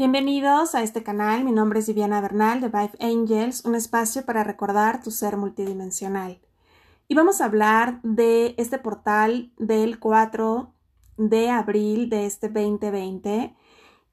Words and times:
Bienvenidos 0.00 0.74
a 0.74 0.82
este 0.82 1.02
canal, 1.02 1.44
mi 1.44 1.52
nombre 1.52 1.80
es 1.80 1.86
Viviana 1.86 2.22
Bernal 2.22 2.62
de 2.62 2.68
Vive 2.68 2.96
Angels, 3.00 3.66
un 3.66 3.74
espacio 3.74 4.24
para 4.24 4.42
recordar 4.42 5.02
tu 5.02 5.10
ser 5.10 5.36
multidimensional. 5.36 6.40
Y 7.06 7.14
vamos 7.14 7.42
a 7.42 7.44
hablar 7.44 8.00
de 8.02 8.54
este 8.56 8.78
portal 8.78 9.52
del 9.58 9.98
4 9.98 10.72
de 11.18 11.50
abril 11.50 12.08
de 12.08 12.24
este 12.24 12.48
2020. 12.48 13.54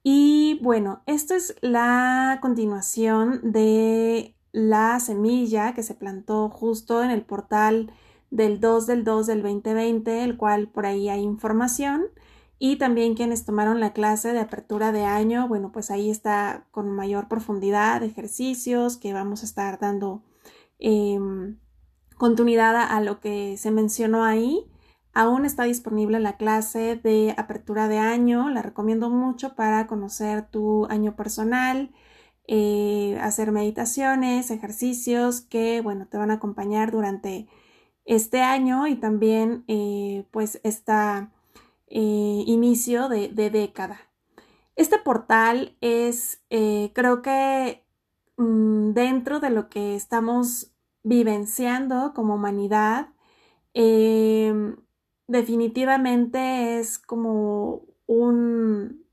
Y 0.03 0.59
bueno, 0.61 1.03
esto 1.05 1.35
es 1.35 1.55
la 1.61 2.39
continuación 2.41 3.39
de 3.53 4.35
la 4.51 4.99
semilla 4.99 5.73
que 5.73 5.83
se 5.83 5.95
plantó 5.95 6.49
justo 6.49 7.01
en 7.01 7.11
el 7.11 7.23
portal 7.23 7.93
del 8.29 8.59
2 8.59 8.87
del 8.87 9.05
2 9.05 9.27
del 9.27 9.41
2020, 9.41 10.25
el 10.25 10.35
cual 10.35 10.67
por 10.67 10.85
ahí 10.85 11.07
hay 11.07 11.21
información. 11.21 12.07
Y 12.59 12.77
también 12.77 13.13
quienes 13.13 13.45
tomaron 13.45 13.79
la 13.79 13.93
clase 13.93 14.33
de 14.33 14.39
apertura 14.39 14.91
de 14.91 15.03
año, 15.03 15.47
bueno, 15.47 15.71
pues 15.71 15.91
ahí 15.91 16.09
está 16.09 16.67
con 16.71 16.91
mayor 16.91 17.27
profundidad 17.27 18.01
ejercicios 18.03 18.97
que 18.97 19.13
vamos 19.13 19.43
a 19.43 19.45
estar 19.45 19.79
dando 19.79 20.23
em, 20.79 21.59
continuidad 22.17 22.75
a 22.75 22.99
lo 23.01 23.19
que 23.19 23.57
se 23.57 23.71
mencionó 23.71 24.23
ahí. 24.23 24.65
Aún 25.13 25.45
está 25.45 25.63
disponible 25.63 26.19
la 26.19 26.37
clase 26.37 26.95
de 26.95 27.33
apertura 27.37 27.87
de 27.87 27.99
año, 27.99 28.49
la 28.49 28.61
recomiendo 28.61 29.09
mucho 29.09 29.55
para 29.55 29.87
conocer 29.87 30.47
tu 30.49 30.85
año 30.87 31.15
personal, 31.15 31.91
eh, 32.47 33.17
hacer 33.21 33.51
meditaciones, 33.51 34.51
ejercicios 34.51 35.41
que, 35.41 35.81
bueno, 35.81 36.07
te 36.07 36.17
van 36.17 36.31
a 36.31 36.35
acompañar 36.35 36.91
durante 36.91 37.47
este 38.05 38.41
año 38.41 38.87
y 38.87 38.95
también, 38.95 39.63
eh, 39.67 40.25
pues, 40.31 40.59
esta 40.63 41.31
eh, 41.87 42.43
inicio 42.45 43.09
de, 43.09 43.29
década. 43.29 43.99
Este 44.75 44.99
portal 44.99 45.75
es, 45.81 46.41
eh, 46.49 46.91
creo 46.93 47.21
que 47.21 47.83
mm, 48.37 48.91
dentro 48.93 49.39
de 49.39 49.49
lo 49.49 49.69
que 49.69 49.95
estamos 49.95 50.71
vivenciando 51.03 52.13
como 52.13 52.35
humanidad, 52.35 53.09
em, 53.73 54.77
definitivamente 55.27 56.79
es 56.79 56.99
como 56.99 57.83
un, 58.05 59.05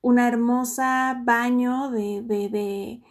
una 0.00 0.28
hermosa 0.28 1.20
baño 1.24 1.90
de, 1.90 3.02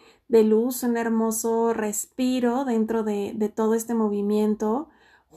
luz, 0.44 0.82
un 0.82 0.96
hermoso 0.96 1.72
respiro 1.74 2.64
dentro 2.64 3.04
de, 3.04 3.32
de 3.36 3.48
todo 3.48 3.74
este 3.74 3.94
movimiento 3.94 4.88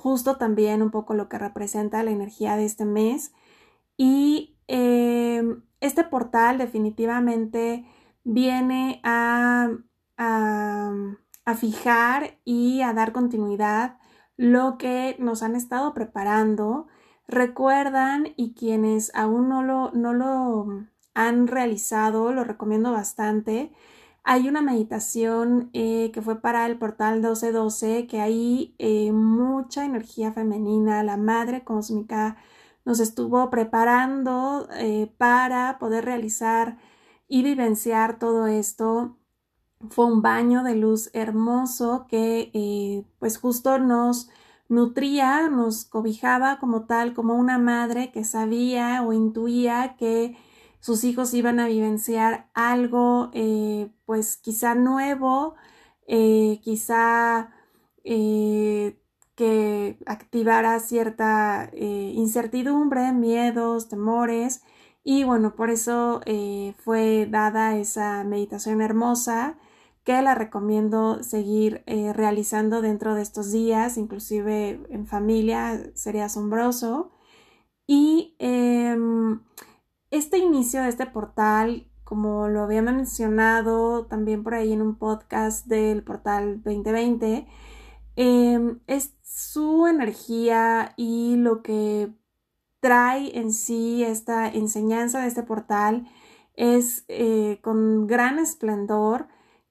justo 0.02 0.38
también 0.38 0.82
un 0.82 0.90
poco 0.90 1.14
lo 1.14 1.30
que 1.30 1.38
representa 1.38 2.02
la 2.02 2.10
energía 2.10 2.58
de 2.58 2.66
este 2.66 2.86
mes. 2.86 3.34
Y 3.98 4.58
em, 4.68 5.64
este 5.80 6.04
portal 6.04 6.58
definitivamente 6.58 7.86
viene 8.24 9.00
a, 9.04 9.70
a, 10.18 10.92
fijar 11.56 12.40
y 12.46 12.82
a 12.82 12.94
dar 12.94 13.12
continuidad 13.12 14.00
lo 14.38 14.78
que 14.78 15.16
nos 15.20 15.44
han 15.44 15.56
estado 15.56 15.94
preparando. 15.94 16.88
Recuerdan 17.28 18.34
y 18.38 18.54
quienes 18.56 19.12
aún 19.14 19.50
no 19.50 19.62
lo, 19.62 19.92
no 19.92 20.14
lo 20.14 20.66
han 21.14 21.48
realizado, 21.48 22.32
lo 22.32 22.44
recomiendo 22.44 22.92
bastante 22.92 23.72
hay 24.24 24.48
una 24.48 24.62
meditación 24.62 25.70
eh, 25.74 26.12
que 26.14 26.22
fue 26.22 26.42
para 26.42 26.66
el 26.68 26.78
portal 26.78 27.16
1212, 27.16 28.08
que 28.08 28.22
hay 28.22 28.76
eh, 28.80 29.12
mucha 29.12 29.86
energía 29.86 30.32
femenina, 30.34 31.04
la 31.04 31.18
madre 31.18 31.64
cósmica 31.64 32.38
nos 32.86 33.00
estuvo 33.00 33.50
preparando 33.50 34.68
eh, 34.76 35.12
para 35.18 35.78
poder 35.80 36.06
realizar 36.06 36.78
y 37.28 37.44
vivenciar 37.44 38.20
todo 38.20 38.48
esto. 38.48 39.18
Fue 39.90 40.06
un 40.06 40.22
baño 40.22 40.64
de 40.64 40.76
luz 40.76 41.10
hermoso 41.14 42.06
que 42.10 43.06
pues 43.20 43.38
justo 43.40 43.80
nos 43.80 44.30
nutría, 44.70 45.50
nos 45.50 45.86
cobijaba 45.86 46.60
como 46.60 46.86
tal, 46.86 47.14
como 47.14 47.36
una 47.36 47.58
madre 47.58 48.12
que 48.12 48.24
sabía 48.24 49.04
o 49.04 49.14
intuía 49.14 49.96
que 49.98 50.38
sus 50.82 51.04
hijos 51.04 51.34
iban 51.34 51.60
a 51.60 51.68
vivenciar 51.68 52.50
algo, 52.54 53.30
eh, 53.34 53.92
pues 54.06 54.38
quizá 54.38 54.76
nuevo, 54.76 55.56
eh, 56.08 56.60
quizá 56.64 57.52
eh, 58.04 59.00
que 59.36 59.98
activara 60.08 60.80
cierta 60.80 61.72
incertidumbre, 61.74 63.14
miedos, 63.14 63.90
temores. 63.90 64.64
Y 65.04 65.24
bueno, 65.24 65.56
por 65.56 65.70
eso 65.70 66.22
fue 66.84 67.28
dada 67.30 67.78
esa 67.78 68.24
meditación 68.24 68.82
hermosa 68.82 69.58
que 70.04 70.22
la 70.22 70.36
recomiendo 70.36 71.24
seguir 71.24 71.84
realizando 71.88 72.82
dentro 72.82 73.16
de 73.16 73.22
estos 73.24 73.52
días, 73.52 73.98
inclusive 73.98 74.82
en 74.90 75.08
familia, 75.08 75.92
sería 75.96 76.26
asombroso. 76.26 77.12
Y 77.88 78.36
em, 78.40 79.42
este 80.12 80.38
inicio 80.38 80.84
de 80.84 80.90
este 80.90 81.06
portal, 81.06 81.88
como 82.04 82.50
lo 82.50 82.64
había 82.64 82.82
mencionado 82.82 84.06
también 84.06 84.44
por 84.44 84.54
ahí 84.54 84.74
en 84.74 84.82
un 84.82 84.98
podcast 84.98 85.66
del 85.68 86.04
portal 86.04 86.62
2020, 86.64 87.48
em, 88.18 88.80
es 88.88 89.16
su 89.24 89.88
energía 89.88 90.94
y 90.98 91.38
lo 91.38 91.64
que 91.64 92.14
trae 92.82 93.38
en 93.40 93.54
sí 93.54 94.04
esta 94.04 94.50
enseñanza 94.50 95.22
de 95.22 95.28
este 95.28 95.44
portal 95.44 96.08
es 96.56 97.06
eh, 97.08 97.60
con 97.64 98.08
gran 98.08 98.40
esplendor 98.40 99.28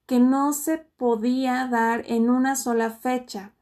que 0.06 0.20
no 0.20 0.52
se 0.54 0.78
podía 0.78 1.68
dar 1.68 2.04
en 2.06 2.30
una 2.30 2.56
sola 2.56 2.90
fecha 2.90 3.52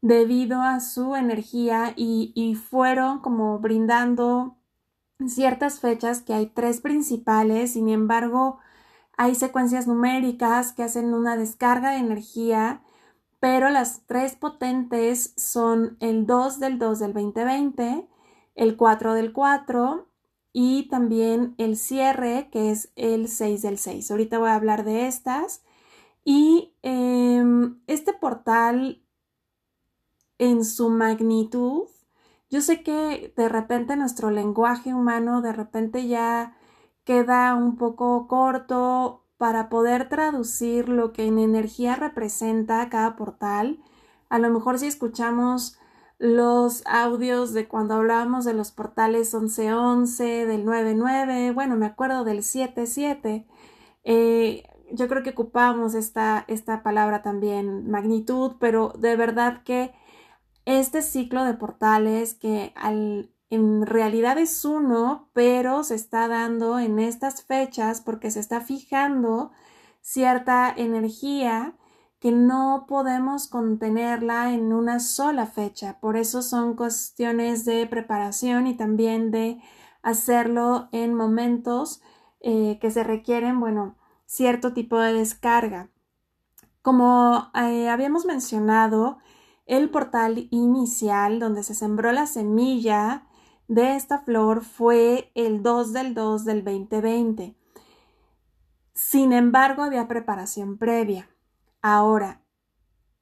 debido 0.00 0.60
a 0.62 0.80
su 0.80 1.16
energía 1.16 1.94
y, 1.96 2.32
y 2.34 2.54
fueron 2.54 3.20
como 3.20 3.58
brindando 3.58 4.56
ciertas 5.28 5.80
fechas 5.80 6.22
que 6.22 6.34
hay 6.34 6.46
tres 6.46 6.80
principales, 6.80 7.72
sin 7.72 7.88
embargo, 7.88 8.58
hay 9.16 9.34
secuencias 9.34 9.86
numéricas 9.86 10.72
que 10.72 10.82
hacen 10.82 11.14
una 11.14 11.36
descarga 11.36 11.92
de 11.92 11.98
energía, 11.98 12.82
pero 13.40 13.70
las 13.70 14.06
tres 14.06 14.36
potentes 14.36 15.34
son 15.36 15.96
el 16.00 16.26
2 16.26 16.60
del 16.60 16.78
2 16.78 16.98
del 17.00 17.12
2020, 17.12 18.08
el 18.54 18.76
4 18.76 19.14
del 19.14 19.32
4 19.32 20.08
y 20.52 20.88
también 20.88 21.54
el 21.58 21.76
cierre 21.76 22.48
que 22.52 22.70
es 22.70 22.92
el 22.96 23.28
6 23.28 23.62
del 23.62 23.78
6. 23.78 24.10
Ahorita 24.10 24.38
voy 24.38 24.50
a 24.50 24.54
hablar 24.54 24.84
de 24.84 25.06
estas. 25.06 25.62
Y 26.24 26.74
em, 26.82 27.80
este 27.86 28.12
portal 28.12 29.02
en 30.38 30.64
su 30.64 30.88
magnitud 30.88 31.88
yo 32.52 32.60
sé 32.60 32.82
que 32.82 33.32
de 33.34 33.48
repente 33.48 33.96
nuestro 33.96 34.30
lenguaje 34.30 34.92
humano 34.92 35.40
de 35.40 35.54
repente 35.54 36.06
ya 36.06 36.54
queda 37.02 37.54
un 37.54 37.78
poco 37.78 38.28
corto 38.28 39.24
para 39.38 39.70
poder 39.70 40.10
traducir 40.10 40.90
lo 40.90 41.14
que 41.14 41.24
en 41.24 41.38
energía 41.38 41.96
representa 41.96 42.88
cada 42.90 43.16
portal. 43.16 43.82
A 44.28 44.38
lo 44.38 44.50
mejor 44.50 44.78
si 44.78 44.86
escuchamos 44.86 45.78
los 46.18 46.82
audios 46.86 47.54
de 47.54 47.66
cuando 47.68 47.94
hablábamos 47.94 48.44
de 48.44 48.52
los 48.52 48.70
portales 48.70 49.32
1111, 49.32 50.44
del 50.46 50.66
99, 50.66 51.52
bueno, 51.52 51.76
me 51.76 51.86
acuerdo 51.86 52.22
del 52.22 52.42
77. 52.42 53.46
Eh, 54.04 54.64
yo 54.92 55.08
creo 55.08 55.22
que 55.22 55.30
ocupamos 55.30 55.94
esta, 55.94 56.44
esta 56.48 56.82
palabra 56.82 57.22
también, 57.22 57.90
magnitud, 57.90 58.56
pero 58.60 58.92
de 58.98 59.16
verdad 59.16 59.62
que 59.64 59.94
este 60.64 61.02
ciclo 61.02 61.44
de 61.44 61.54
portales 61.54 62.34
que 62.34 62.72
en 63.50 63.86
realidad 63.86 64.38
es 64.38 64.64
uno, 64.64 65.28
pero 65.32 65.84
se 65.84 65.94
está 65.94 66.28
dando 66.28 66.78
en 66.78 66.98
estas 66.98 67.42
fechas 67.44 68.00
porque 68.00 68.30
se 68.30 68.40
está 68.40 68.60
fijando 68.60 69.50
cierta 70.00 70.72
energía 70.76 71.74
que 72.18 72.30
no 72.30 72.84
podemos 72.86 73.48
contenerla 73.48 74.54
en 74.54 74.72
una 74.72 75.00
sola 75.00 75.46
fecha. 75.46 75.98
Por 76.00 76.16
eso 76.16 76.40
son 76.40 76.76
cuestiones 76.76 77.64
de 77.64 77.84
preparación 77.86 78.68
y 78.68 78.76
también 78.76 79.32
de 79.32 79.60
hacerlo 80.02 80.88
en 80.92 81.14
momentos 81.14 82.00
eh, 82.40 82.78
que 82.80 82.90
se 82.90 83.02
requieren, 83.02 83.58
bueno, 83.58 83.96
cierto 84.24 84.72
tipo 84.72 84.98
de 84.98 85.14
descarga. 85.14 85.90
Como 86.80 87.50
eh, 87.54 87.88
habíamos 87.88 88.24
mencionado, 88.24 89.18
el 89.72 89.88
portal 89.88 90.48
inicial 90.50 91.38
donde 91.38 91.62
se 91.62 91.74
sembró 91.74 92.12
la 92.12 92.26
semilla 92.26 93.26
de 93.68 93.96
esta 93.96 94.18
flor 94.18 94.62
fue 94.62 95.32
el 95.34 95.62
2 95.62 95.94
del 95.94 96.12
2 96.12 96.44
del 96.44 96.62
2020. 96.62 97.56
Sin 98.92 99.32
embargo, 99.32 99.82
había 99.82 100.08
preparación 100.08 100.76
previa. 100.76 101.30
Ahora, 101.80 102.42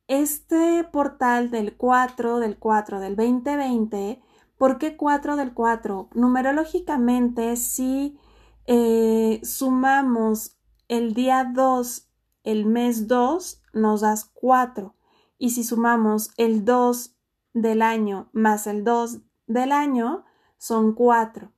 este 0.08 0.82
portal 0.82 1.52
del 1.52 1.76
4 1.76 2.40
del 2.40 2.58
4 2.58 2.98
del 2.98 3.14
2020, 3.14 4.20
¿por 4.58 4.78
qué 4.78 4.96
4 4.96 5.36
del 5.36 5.54
4? 5.54 6.08
Numerológicamente 6.14 7.54
sí 7.54 8.18
eh, 8.66 9.40
sumamos 9.44 10.56
el 10.88 11.14
día 11.14 11.48
2, 11.54 12.08
el 12.42 12.66
mes 12.66 13.06
2, 13.06 13.62
nos 13.72 14.00
das 14.00 14.24
4. 14.34 14.96
Y 15.40 15.50
si 15.50 15.64
sumamos 15.64 16.30
el 16.36 16.64
2 16.64 17.16
del 17.54 17.82
año 17.82 18.28
más 18.32 18.68
el 18.68 18.84
2 18.84 19.22
del 19.46 19.72
año, 19.72 20.24
son 20.58 20.92
4. 20.94 21.50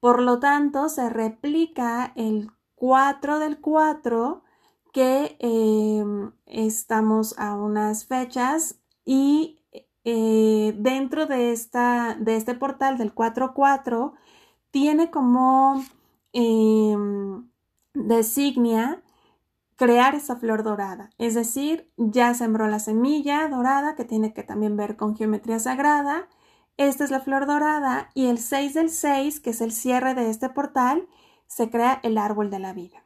Por 0.00 0.20
lo 0.20 0.40
tanto, 0.40 0.88
se 0.88 1.08
replica 1.08 2.12
el 2.16 2.50
4 2.74 3.38
del 3.38 3.60
4 3.60 4.42
que 4.92 5.36
em, 5.38 6.32
estamos 6.46 7.38
a 7.38 7.54
unas 7.54 8.06
fechas 8.06 8.80
y 9.04 9.60
eh, 10.04 10.74
dentro 10.76 11.26
de, 11.26 11.52
esta, 11.52 12.16
de 12.18 12.36
este 12.36 12.54
portal 12.54 12.98
del 12.98 13.14
4-4 13.14 14.14
tiene 14.72 15.10
como 15.10 15.84
em, 16.32 17.48
designia 17.94 19.02
crear 19.78 20.16
esa 20.16 20.36
flor 20.36 20.64
dorada. 20.64 21.10
Es 21.18 21.34
decir, 21.34 21.90
ya 21.96 22.34
sembró 22.34 22.66
la 22.66 22.80
semilla 22.80 23.48
dorada 23.48 23.94
que 23.94 24.04
tiene 24.04 24.34
que 24.34 24.42
también 24.42 24.76
ver 24.76 24.96
con 24.96 25.16
geometría 25.16 25.60
sagrada. 25.60 26.28
Esta 26.76 27.04
es 27.04 27.12
la 27.12 27.20
flor 27.20 27.46
dorada 27.46 28.10
y 28.12 28.26
el 28.26 28.38
6 28.38 28.74
del 28.74 28.90
6, 28.90 29.38
que 29.38 29.50
es 29.50 29.60
el 29.60 29.70
cierre 29.70 30.14
de 30.14 30.30
este 30.30 30.48
portal, 30.48 31.08
se 31.46 31.70
crea 31.70 32.00
el 32.02 32.18
árbol 32.18 32.50
de 32.50 32.58
la 32.58 32.72
vida. 32.72 33.04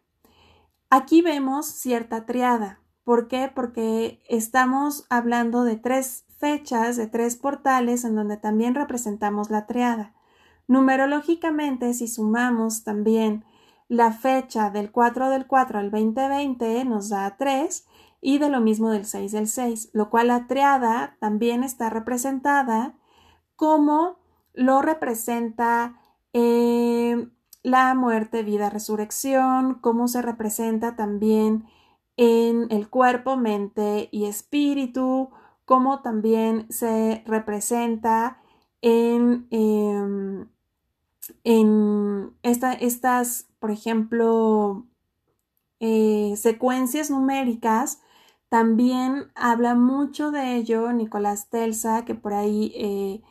Aquí 0.89 1.21
vemos 1.21 1.67
cierta 1.67 2.25
triada. 2.25 2.81
¿Por 3.05 3.29
qué? 3.29 3.53
Porque 3.55 4.23
estamos 4.29 5.07
hablando 5.11 5.65
de 5.65 5.77
tres 5.77 6.25
fechas, 6.39 6.97
de 6.97 7.07
tres 7.07 7.37
portales 7.37 8.05
en 8.05 8.15
donde 8.15 8.39
también 8.39 8.75
representamos 8.75 9.51
la 9.51 9.67
triada. 9.67 10.15
Numerológicamente, 10.69 11.93
si 11.93 12.09
sumamos 12.09 12.83
también 12.83 13.45
la 13.89 14.13
fecha 14.13 14.71
del 14.71 14.91
4 14.91 15.31
del 15.31 15.47
4 15.47 15.79
al 15.79 15.91
2020, 15.91 16.85
nos 16.85 17.09
da 17.09 17.37
3 17.37 17.87
y 18.21 18.39
de 18.39 18.49
lo 18.49 18.61
mismo 18.61 18.91
del 18.91 19.05
6 19.05 19.33
del 19.33 19.49
6, 19.49 19.91
lo 19.93 20.11
cual 20.11 20.29
la 20.29 20.47
triada 20.47 21.17
también 21.21 21.65
está 21.65 21.91
representada 21.91 22.95
como 23.57 24.19
lo 24.55 24.83
representa 24.83 26.01
eh, 26.33 27.29
la 27.63 27.95
muerte, 27.95 28.43
vida, 28.43 28.71
resurrección, 28.71 29.75
cómo 29.81 30.09
se 30.09 30.23
representa 30.23 30.97
también 30.97 31.67
en 32.17 32.67
el 32.71 32.89
cuerpo, 32.89 33.37
mente 33.37 34.09
y 34.13 34.27
espíritu, 34.27 35.31
cómo 35.65 36.03
también 36.03 36.67
se 36.71 37.23
representa 37.27 38.43
en, 38.83 39.47
em, 39.51 40.49
en 41.45 42.35
estas, 42.43 43.47
por 43.59 43.71
ejemplo, 43.71 44.87
eh, 45.81 46.35
secuencias 46.37 47.11
numéricas. 47.11 48.01
También 48.49 49.31
habla 49.35 49.75
mucho 49.75 50.31
de 50.31 50.57
ello 50.57 50.93
Nicolás 50.93 51.49
Telsa, 51.49 52.05
que 52.05 52.15
por 52.15 52.35
ahí 52.35 52.73
eh, 52.77 53.23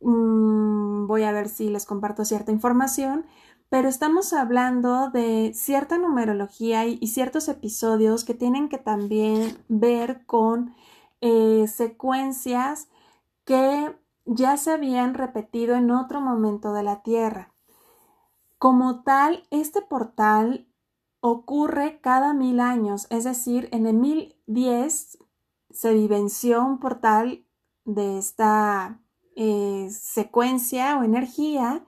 mm, 0.00 1.06
voy 1.06 1.24
a 1.24 1.32
ver 1.32 1.48
si 1.48 1.68
les 1.68 1.86
comparto 1.86 2.24
cierta 2.24 2.52
información, 2.52 3.26
pero 3.68 3.88
estamos 3.88 4.32
hablando 4.32 5.10
de 5.10 5.52
cierta 5.54 5.98
numerología 5.98 6.86
y, 6.86 7.06
ciertos 7.08 7.48
episodios 7.48 8.24
que 8.24 8.34
tienen 8.34 8.68
que 8.68 8.78
también 8.78 9.58
ver 9.68 10.24
con 10.26 10.74
eh, 11.20 11.66
secuencias 11.68 12.88
que 13.44 13.94
ya 14.24 14.56
se 14.56 14.72
habían 14.72 15.14
repetido 15.14 15.76
en 15.76 15.90
otro 15.90 16.20
momento 16.20 16.72
de 16.72 16.82
la 16.82 17.02
Tierra. 17.02 17.52
Como 18.58 19.02
tal, 19.02 19.44
este 19.50 19.82
portal 19.82 20.66
ocurre 21.20 22.00
cada 22.00 22.32
mil 22.34 22.60
años, 22.60 23.06
es 23.10 23.24
decir, 23.24 23.68
en 23.72 23.86
el 23.86 23.94
1010 23.96 25.18
se 25.70 25.92
vivenció 25.92 26.64
un 26.64 26.78
portal 26.78 27.44
de 27.84 28.18
esta 28.18 29.00
eh, 29.36 29.88
secuencia 29.90 30.98
o 30.98 31.02
energía 31.02 31.84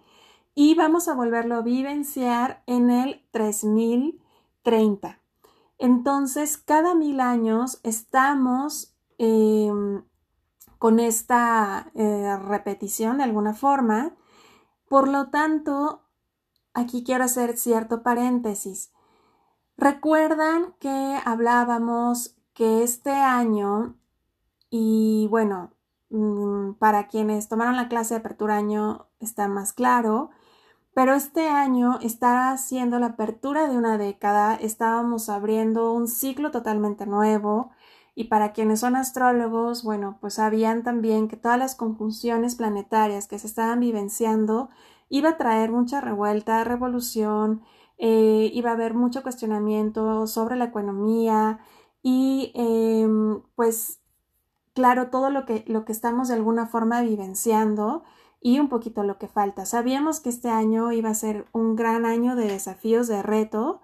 y 0.55 0.75
vamos 0.75 1.07
a 1.07 1.15
volverlo 1.15 1.57
a 1.57 1.63
vivenciar 1.63 2.63
en 2.67 2.91
el 2.91 3.23
3030. 3.31 5.21
Entonces, 5.79 6.57
cada 6.57 6.95
mil 6.95 7.21
años 7.21 7.79
estamos 7.83 8.97
em, 9.19 10.03
con 10.79 11.01
esta 11.01 11.91
eh, 11.95 12.37
repetición 12.49 13.19
de 13.19 13.25
alguna 13.25 13.55
forma. 13.55 14.15
Por 14.89 15.09
lo 15.09 15.31
tanto, 15.31 16.03
aquí 16.75 17.05
quiero 17.05 17.25
hacer 17.25 17.57
cierto 17.57 18.03
paréntesis. 18.03 18.93
Recuerdan 19.77 20.75
que 20.81 21.19
hablábamos 21.25 22.37
que 22.55 22.83
este 22.83 23.11
año, 23.11 23.97
y 24.71 25.29
bueno, 25.31 25.73
mm, 26.11 26.73
para 26.75 27.09
quienes 27.09 27.49
tomaron 27.49 27.77
la 27.77 27.89
clase 27.89 28.15
de 28.15 28.21
apertura 28.21 28.57
año 28.57 29.09
está 29.21 29.49
más 29.49 29.73
claro, 29.73 30.31
pero 30.95 31.13
este 31.13 31.51
año 31.51 31.99
está 32.01 32.57
siendo 32.57 32.99
la 32.99 33.09
apertura 33.09 33.69
de 33.69 33.77
una 33.77 33.99
década, 33.99 34.55
estábamos 34.55 35.29
abriendo 35.29 35.93
un 35.93 36.09
ciclo 36.09 36.51
totalmente 36.51 37.05
nuevo 37.05 37.71
y 38.17 38.25
para 38.25 38.53
quienes 38.55 38.81
son 38.81 38.97
astrólogos, 38.97 39.85
bueno, 39.85 40.17
pues 40.23 40.35
sabían 40.35 40.83
también 40.83 41.29
que 41.29 41.37
todas 41.37 41.59
las 41.59 41.77
conjunciones 41.77 42.57
planetarias 42.57 43.29
que 43.29 43.39
se 43.39 43.47
estaban 43.47 43.79
vivenciando 43.79 44.71
iba 45.11 45.29
a 45.31 45.37
traer 45.37 45.71
mucha 45.71 46.01
revuelta, 46.01 46.65
revolución, 46.65 47.63
eh, 47.99 48.51
iba 48.55 48.71
a 48.71 48.73
haber 48.73 48.95
mucho 48.95 49.23
cuestionamiento 49.23 50.27
sobre 50.27 50.57
la 50.57 50.65
economía 50.65 51.61
y 52.03 52.53
em, 52.55 53.43
pues 53.55 54.01
claro, 54.75 55.11
todo 55.11 55.31
lo 55.31 55.45
que, 55.45 55.65
lo 55.67 55.85
que 55.85 55.93
estamos 55.93 56.29
de 56.29 56.35
alguna 56.35 56.67
forma 56.67 57.03
vivenciando 57.03 58.03
y 58.41 58.61
un 58.61 58.69
poquito 58.71 59.03
lo 59.03 59.19
que 59.19 59.29
falta. 59.29 59.67
Sabíamos 59.67 60.21
que 60.21 60.31
este 60.31 60.49
año 60.49 60.91
iba 60.93 61.11
a 61.11 61.15
ser 61.15 61.47
un 61.53 61.77
gran 61.77 62.07
año 62.07 62.35
de 62.35 62.47
desafíos, 62.49 63.09
de 63.09 63.23
reto 63.23 63.81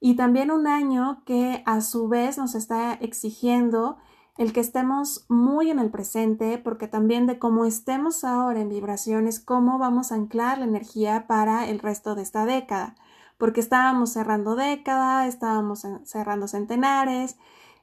y 0.00 0.16
también 0.16 0.50
un 0.50 0.66
año 0.66 1.22
que 1.24 1.62
a 1.66 1.80
su 1.80 2.08
vez 2.08 2.38
nos 2.38 2.54
está 2.54 2.94
exigiendo 2.94 3.98
el 4.36 4.52
que 4.52 4.60
estemos 4.60 5.26
muy 5.28 5.68
en 5.70 5.80
el 5.80 5.90
presente, 5.90 6.58
porque 6.58 6.86
también 6.86 7.26
de 7.26 7.40
cómo 7.40 7.64
estemos 7.64 8.22
ahora 8.22 8.60
en 8.60 8.68
vibraciones, 8.68 9.40
cómo 9.40 9.78
vamos 9.78 10.12
a 10.12 10.14
anclar 10.14 10.58
la 10.58 10.64
energía 10.64 11.26
para 11.26 11.68
el 11.68 11.80
resto 11.80 12.14
de 12.14 12.22
esta 12.22 12.46
década, 12.46 12.94
porque 13.36 13.60
estábamos 13.60 14.12
cerrando 14.12 14.54
década, 14.54 15.26
estábamos 15.26 15.84
cerrando 16.04 16.46
centenares, 16.46 17.36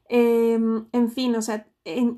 em, 0.08 0.88
en 0.94 1.12
fin, 1.12 1.36
o 1.36 1.42
sea, 1.42 1.68
en, 1.84 2.18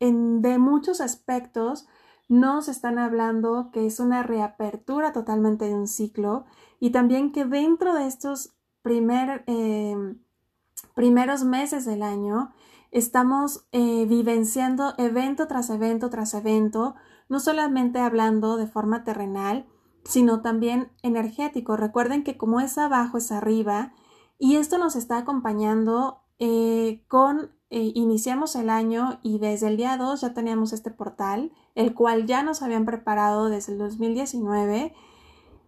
en, 0.00 0.42
de 0.42 0.58
muchos 0.58 1.00
aspectos 1.00 1.86
nos 2.28 2.68
están 2.68 2.98
hablando 2.98 3.70
que 3.72 3.86
es 3.86 4.00
una 4.00 4.22
reapertura 4.22 5.12
totalmente 5.12 5.66
de 5.66 5.74
un 5.74 5.88
ciclo 5.88 6.44
y 6.80 6.90
también 6.90 7.32
que 7.32 7.44
dentro 7.44 7.94
de 7.94 8.06
estos 8.06 8.54
em, 8.84 10.18
primeros 10.94 11.44
meses 11.44 11.84
del 11.84 12.02
año 12.02 12.52
estamos 12.90 13.66
eh, 13.72 14.06
vivenciando 14.06 14.94
evento 14.98 15.48
tras 15.48 15.70
evento 15.70 16.10
tras 16.10 16.34
evento, 16.34 16.94
no 17.28 17.40
solamente 17.40 17.98
hablando 17.98 18.56
de 18.56 18.66
forma 18.66 19.02
terrenal, 19.02 19.66
sino 20.04 20.42
también 20.42 20.92
energético. 21.02 21.76
Recuerden 21.76 22.22
que 22.22 22.36
como 22.36 22.60
es 22.60 22.78
abajo 22.78 23.18
es 23.18 23.32
arriba 23.32 23.92
y 24.38 24.56
esto 24.56 24.78
nos 24.78 24.96
está 24.96 25.18
acompañando 25.18 26.20
eh, 26.38 27.04
con 27.08 27.52
eh, 27.70 27.90
iniciamos 27.96 28.54
el 28.54 28.70
año 28.70 29.18
y 29.24 29.38
desde 29.40 29.66
el 29.66 29.76
día 29.76 29.96
2 29.96 30.20
ya 30.20 30.32
teníamos 30.32 30.72
este 30.72 30.92
portal, 30.92 31.50
el 31.74 31.94
cual 31.94 32.26
ya 32.26 32.44
nos 32.44 32.62
habían 32.62 32.84
preparado 32.84 33.48
desde 33.48 33.72
el 33.72 33.78
2019. 33.78 34.94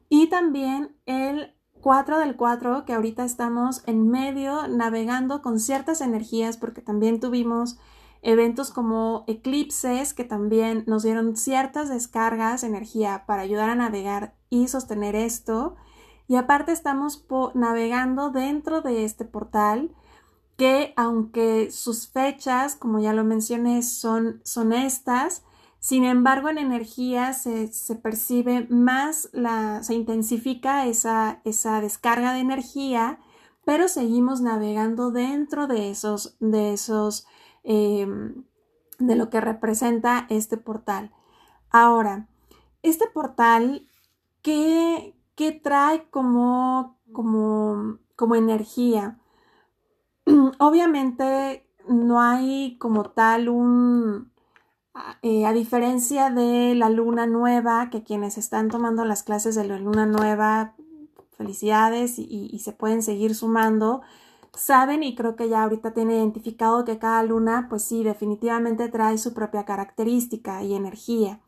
Y 0.09 0.29
también 0.29 0.95
el 1.07 1.56
4 1.87 2.19
del 2.19 2.35
4, 2.35 2.85
que 2.85 2.95
ahorita 2.95 3.25
estamos 3.25 3.85
en 3.87 4.09
medio 4.11 4.67
navegando 4.67 5.41
con 5.41 5.61
ciertas 5.61 6.01
energías, 6.01 6.57
porque 6.57 6.83
también 6.83 7.21
tuvimos 7.21 7.79
eventos 8.23 8.73
como 8.73 9.23
eclipses 9.29 10.13
que 10.13 10.25
también 10.25 10.83
nos 10.89 11.05
dieron 11.05 11.37
ciertas 11.37 11.89
descargas 11.89 12.63
de 12.63 12.67
energía 12.67 13.23
para 13.29 13.43
ayudar 13.43 13.71
a 13.71 13.77
navegar 13.77 14.35
y 14.51 14.67
sostener 14.67 15.15
esto. 15.15 15.77
Y 16.27 16.35
aparte 16.35 16.73
estamos 16.73 17.25
navegando 17.55 18.31
dentro 18.31 18.81
de 18.83 19.05
este 19.05 19.25
portal 19.25 19.95
que 20.57 20.93
aunque 20.97 21.71
sus 21.71 22.09
fechas, 22.09 22.75
como 22.75 22.99
ya 22.99 23.13
lo 23.13 23.23
mencioné, 23.23 23.83
son, 23.83 24.41
son 24.43 24.73
estas, 24.73 25.45
sin 25.87 26.03
embargo 26.03 26.49
en 26.49 26.59
energía 26.59 27.33
se, 27.33 27.71
percibe 28.03 28.67
más, 28.69 29.31
la, 29.33 29.85
se 29.85 29.95
intensifica 29.95 30.85
esa, 30.85 31.41
esa 31.45 31.81
descarga 31.81 32.33
de 32.33 32.41
energía, 32.41 33.21
pero 33.65 33.87
seguimos 33.87 34.41
navegando 34.41 35.13
dentro 35.13 35.69
de 35.69 35.93
esos, 35.93 36.37
de 36.41 36.73
esos, 36.73 37.29
em, 37.63 38.43
de 38.99 39.15
lo 39.15 39.31
que 39.31 39.41
representa 39.41 40.27
este 40.29 40.57
portal. 40.57 41.13
Ahora, 41.71 42.27
este 42.83 43.07
portal, 43.07 43.89
¿qué, 44.43 45.15
qué 45.37 45.53
trae 45.53 46.11
como, 46.11 46.99
como, 47.13 48.01
como 48.17 48.35
energía. 48.35 49.21
Obviamente 50.59 51.71
no 51.87 52.21
hay 52.21 52.77
como 52.79 53.05
tal 53.11 53.49
un, 53.49 54.33
eh, 55.23 55.47
a 55.47 55.53
diferencia 55.53 56.31
de 56.31 56.75
la 56.75 56.91
luna 56.91 57.27
nueva, 57.27 57.91
que 57.91 58.03
quienes 58.03 58.39
están 58.39 58.69
tomando 58.69 59.05
las 59.05 59.23
clases 59.23 59.55
de 59.55 59.65
la 59.65 59.79
luna 59.79 60.07
nueva, 60.07 60.75
felicidades 61.37 62.19
y 62.19 62.59
se 62.61 62.73
pueden 62.73 63.03
seguir 63.03 63.35
sumando, 63.35 64.03
saben 64.57 65.03
y 65.03 65.15
creo 65.15 65.37
que 65.37 65.49
ya 65.49 65.63
ahorita 65.63 65.93
tiene 65.93 66.17
identificado 66.17 66.85
que 66.85 66.99
cada 66.99 67.23
luna, 67.23 67.67
pues 67.69 67.83
sí, 67.83 68.03
definitivamente 68.03 68.89
trae 68.89 69.19
su 69.19 69.35
propia 69.35 69.65
característica 69.65 70.63
y 70.63 70.75
energía. 70.75 71.41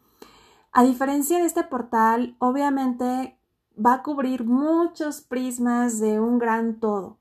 A 0.73 0.85
diferencia 0.85 1.39
de 1.39 1.47
este 1.47 1.65
portal, 1.65 2.37
obviamente 2.39 3.39
va 3.85 3.95
a 3.95 4.03
cubrir 4.03 4.45
muchos 4.45 5.23
prismas 5.23 5.99
de 5.99 6.21
un 6.21 6.39
gran 6.39 6.79
todo. 6.81 7.19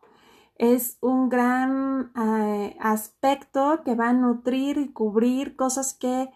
Es 0.58 0.98
un 1.02 1.30
gran 1.30 2.12
eh, 2.16 2.76
aspecto 2.80 3.82
que 3.86 3.96
va 3.96 4.10
a 4.10 4.14
nutrir 4.14 4.78
y 4.78 4.92
cubrir 4.92 5.56
cosas 5.56 5.94
que 5.94 6.30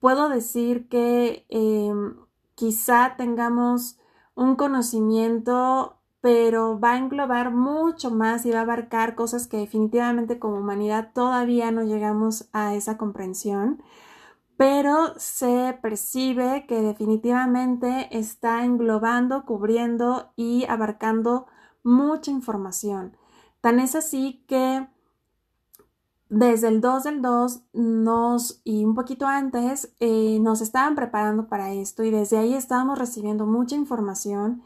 puedo 0.00 0.28
decir 0.28 0.88
que 0.88 1.46
em, 1.48 2.16
quizá 2.54 3.14
tengamos 3.16 3.98
un 4.34 4.56
conocimiento 4.56 6.02
pero 6.22 6.78
va 6.78 6.92
a 6.92 6.98
englobar 6.98 7.50
mucho 7.52 8.12
más 8.12 8.46
y 8.46 8.52
va 8.52 8.60
a 8.60 8.62
abarcar 8.62 9.16
cosas 9.16 9.48
que 9.48 9.56
definitivamente 9.58 10.38
como 10.38 10.58
humanidad 10.58 11.10
todavía 11.12 11.72
no 11.72 11.82
llegamos 11.82 12.48
a 12.52 12.76
esa 12.76 12.96
comprensión, 12.96 13.82
pero 14.56 15.14
se 15.18 15.76
percibe 15.82 16.64
que 16.68 16.80
definitivamente 16.80 18.08
está 18.16 18.64
englobando, 18.64 19.44
cubriendo 19.44 20.32
y 20.36 20.64
abarcando 20.66 21.46
mucha 21.82 22.30
información. 22.30 23.16
Tan 23.62 23.78
es 23.80 23.94
así 23.94 24.44
que 24.48 24.86
desde 26.28 26.68
el 26.68 26.80
2 26.80 27.04
del 27.04 27.22
2 27.22 27.60
nos, 27.72 28.60
y 28.64 28.84
un 28.84 28.94
poquito 28.94 29.26
antes, 29.26 29.94
eh, 30.00 30.38
nos 30.40 30.60
estaban 30.60 30.94
preparando 30.94 31.46
para 31.46 31.72
esto 31.72 32.02
y 32.02 32.10
desde 32.10 32.38
ahí 32.38 32.54
estábamos 32.54 32.98
recibiendo 32.98 33.46
mucha 33.46 33.76
información 33.76 34.62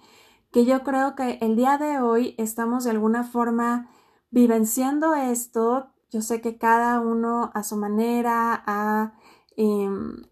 que 0.50 0.64
yo 0.64 0.82
creo 0.82 1.14
que 1.14 1.38
el 1.42 1.56
día 1.56 1.76
de 1.76 2.00
hoy 2.00 2.34
estamos 2.38 2.84
de 2.84 2.90
alguna 2.90 3.22
forma 3.22 3.90
vivenciando 4.30 5.14
esto. 5.14 5.88
Yo 6.10 6.22
sé 6.22 6.40
que 6.40 6.56
cada 6.56 7.00
uno 7.00 7.50
a 7.52 7.62
su 7.62 7.76
manera, 7.76 8.62
a 8.66 9.12
em, 9.56 10.22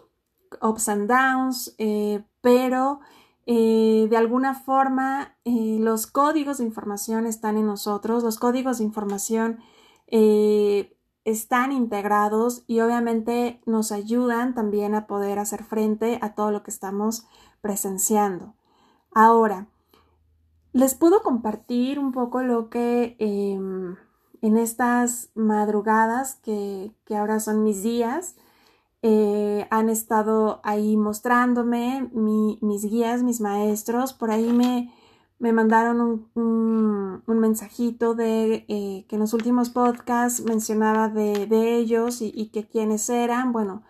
ups 0.62 0.88
and 0.88 1.08
downs, 1.08 1.74
eh, 1.78 2.24
pero 2.40 3.00
eh, 3.46 4.06
de 4.08 4.16
alguna 4.16 4.54
forma 4.54 5.36
eh, 5.44 5.78
los 5.80 6.06
códigos 6.06 6.58
de 6.58 6.64
información 6.64 7.26
están 7.26 7.56
en 7.56 7.66
nosotros, 7.66 8.22
los 8.22 8.38
códigos 8.38 8.78
de 8.78 8.84
información 8.84 9.58
están 11.24 11.72
integrados 11.72 12.62
y 12.66 12.80
obviamente 12.80 13.60
nos 13.66 13.90
ayudan 13.90 14.54
también 14.54 14.94
a 14.94 15.06
poder 15.06 15.38
hacer 15.38 15.64
frente 15.64 16.18
a 16.22 16.34
todo 16.34 16.52
lo 16.52 16.62
que 16.62 16.70
estamos 16.70 17.26
presenciando. 17.60 18.54
Ahora, 19.10 19.66
les 20.72 20.94
puedo 20.94 21.22
compartir 21.22 21.98
un 21.98 22.12
poco 22.12 22.42
lo 22.42 22.68
que 22.68 23.16
em, 23.18 23.96
en 24.42 24.56
estas 24.58 25.30
madrugadas 25.34 26.34
que, 26.42 26.92
ahora 27.10 27.40
son 27.40 27.62
mis 27.62 27.82
días 27.82 28.36
eh, 29.06 29.66
han 29.68 29.90
estado 29.90 30.60
ahí 30.64 30.96
mostrándome 30.96 32.08
mis 32.14 32.84
guías, 32.86 33.22
mis 33.22 33.42
maestros. 33.42 34.14
Por 34.14 34.30
ahí 34.30 34.50
me, 34.50 34.94
me 35.38 35.52
mandaron 35.52 36.30
un, 36.34 37.22
mensajito 37.26 38.14
de 38.14 38.64
eh, 38.66 39.04
que 39.06 39.16
en 39.16 39.20
los 39.20 39.34
últimos 39.34 39.68
podcasts 39.68 40.42
mencionaba 40.46 41.10
de, 41.10 41.76
ellos 41.76 42.22
y, 42.22 42.48
que 42.48 42.66
quiénes 42.66 43.10
eran. 43.10 43.52
Bueno, 43.52 43.82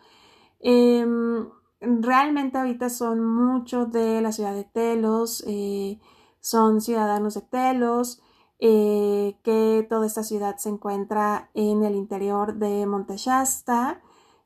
em, 0.58 1.46
realmente 1.80 2.58
ahorita 2.58 2.90
son 2.90 3.24
muchos 3.24 3.92
de 3.92 4.20
la 4.20 4.32
ciudad 4.32 4.54
de 4.54 4.64
Telos. 4.64 5.44
Eh, 5.46 6.00
son 6.40 6.80
ciudadanos 6.80 7.34
de 7.34 7.42
Telos, 7.42 8.20
que 8.58 9.86
toda 9.88 10.06
esta 10.06 10.24
ciudad 10.24 10.56
se 10.56 10.70
encuentra 10.70 11.50
en 11.54 11.84
el 11.84 11.94
interior 11.94 12.54
de 12.56 12.84
Monteshasta 12.86 14.00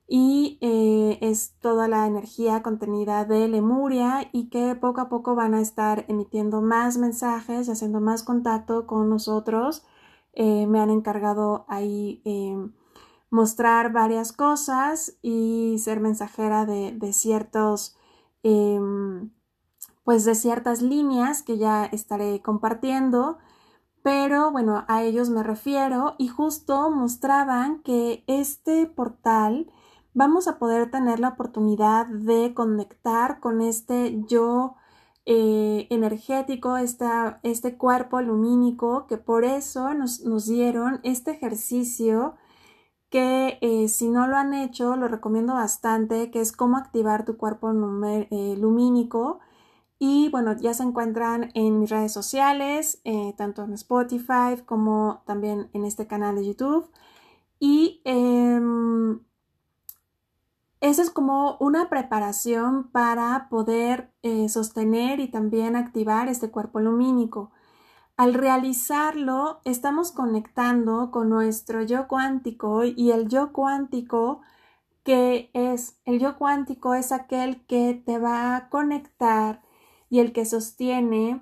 y 0.08 0.58
eh, 0.62 1.18
es 1.20 1.54
toda 1.60 1.86
la 1.86 2.06
energía 2.06 2.62
contenida 2.62 3.24
de 3.24 3.46
Lemuria 3.46 4.28
y 4.32 4.48
que 4.48 4.74
poco 4.74 5.02
a 5.02 5.08
poco 5.08 5.34
van 5.34 5.54
a 5.54 5.60
estar 5.60 6.06
emitiendo 6.08 6.62
más 6.62 6.96
mensajes 6.96 7.68
y 7.68 7.72
haciendo 7.72 8.00
más 8.00 8.22
contacto 8.24 8.86
con 8.86 9.10
nosotros. 9.10 9.84
Eh, 10.32 10.66
me 10.66 10.80
han 10.80 10.90
encargado 10.90 11.66
ahí 11.68 12.22
mostrar 13.30 13.92
varias 13.92 14.32
cosas 14.32 15.18
y 15.22 15.76
ser 15.78 16.00
mensajera 16.00 16.64
de, 16.64 16.92
de 16.92 17.12
ciertos 17.12 17.96
pues 20.08 20.24
de 20.24 20.34
ciertas 20.34 20.80
líneas 20.80 21.42
que 21.42 21.58
ya 21.58 21.84
estaré 21.84 22.40
compartiendo, 22.40 23.36
pero 24.02 24.50
bueno, 24.50 24.86
a 24.88 25.02
ellos 25.02 25.28
me 25.28 25.42
refiero 25.42 26.14
y 26.16 26.28
justo 26.28 26.90
mostraban 26.90 27.82
que 27.82 28.24
este 28.26 28.86
portal 28.86 29.70
vamos 30.18 30.48
a 30.48 30.58
poder 30.58 30.90
tener 30.90 31.20
la 31.20 31.28
oportunidad 31.28 32.06
de 32.08 32.52
conectar 32.52 33.38
con 33.38 33.60
este 33.62 34.20
yo 34.26 34.74
eh, 35.26 35.86
energético, 35.90 36.76
este 36.76 37.78
cuerpo 37.78 38.20
lumínico, 38.20 39.06
que 39.06 39.16
por 39.16 39.44
eso 39.44 39.94
nos, 39.94 40.46
dieron 40.46 41.00
este 41.04 41.30
ejercicio 41.30 42.34
que 43.10 43.58
eh, 43.62 43.88
si 43.88 44.08
no 44.08 44.26
lo 44.26 44.36
han 44.36 44.54
hecho, 44.54 44.96
lo 44.96 45.06
recomiendo 45.06 45.54
bastante, 45.54 46.30
que 46.32 46.40
es 46.40 46.52
cómo 46.52 46.76
activar 46.76 47.24
tu 47.24 47.36
cuerpo 47.36 47.70
eh, 47.70 48.56
lumínico 48.58 49.38
y 50.00 50.30
bueno, 50.30 50.56
ya 50.58 50.74
se 50.74 50.82
encuentran 50.82 51.50
en 51.54 51.78
mis 51.80 51.90
redes 51.90 52.12
sociales, 52.12 53.02
tanto 53.36 53.64
en 53.64 53.72
Spotify 53.74 54.62
como 54.66 55.22
también 55.26 55.70
en 55.74 55.84
este 55.84 56.06
canal 56.06 56.36
de 56.36 56.46
YouTube. 56.46 56.90
Y 57.60 58.00
eh, 58.04 58.60
eso 60.80 61.02
es 61.02 61.10
como 61.10 61.56
una 61.60 61.88
preparación 61.88 62.88
para 62.90 63.48
poder 63.50 64.12
eh, 64.22 64.48
sostener 64.48 65.20
y 65.20 65.28
también 65.28 65.76
activar 65.76 66.28
este 66.28 66.50
cuerpo 66.50 66.80
lumínico. 66.80 67.50
Al 68.16 68.34
realizarlo, 68.34 69.60
estamos 69.64 70.12
conectando 70.12 71.10
con 71.10 71.28
nuestro 71.28 71.82
yo 71.82 72.08
cuántico 72.08 72.84
y 72.84 73.10
el 73.12 73.28
yo 73.28 73.52
cuántico 73.52 74.40
que 75.04 75.50
es, 75.54 75.98
el 76.04 76.18
yo 76.20 76.36
cuántico 76.36 76.94
es 76.94 77.12
aquel 77.12 77.64
que 77.66 77.94
te 78.04 78.18
va 78.18 78.56
a 78.56 78.68
conectar 78.68 79.62
y 80.10 80.20
el 80.20 80.32
que 80.32 80.44
sostiene 80.44 81.40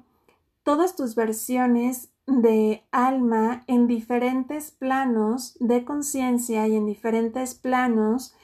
todas 0.62 0.96
tus 0.96 1.14
versiones 1.14 2.10
de 2.26 2.84
alma 2.90 3.64
en 3.66 3.86
diferentes 3.86 4.70
planos 4.70 5.56
de 5.60 5.84
conciencia 5.84 6.66
y 6.68 6.76
en 6.76 6.86
diferentes 6.86 7.54
planos 7.54 8.34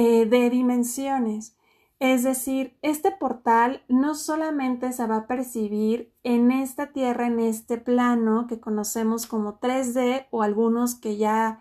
eh, 0.00 0.26
de 0.26 0.48
dimensiones. 0.48 1.56
Es 1.98 2.22
decir, 2.22 2.78
este 2.82 3.10
portal 3.10 3.82
no 3.88 4.14
solamente 4.14 4.92
se 4.92 5.04
va 5.08 5.16
a 5.16 5.26
percibir 5.26 6.14
en 6.22 6.52
esta 6.52 6.92
tierra, 6.92 7.26
en 7.26 7.40
este 7.40 7.78
plano 7.78 8.46
que 8.46 8.60
conocemos 8.60 9.26
como 9.26 9.58
3D 9.58 10.28
o 10.30 10.44
algunos 10.44 10.94
que 10.94 11.16
ya 11.16 11.60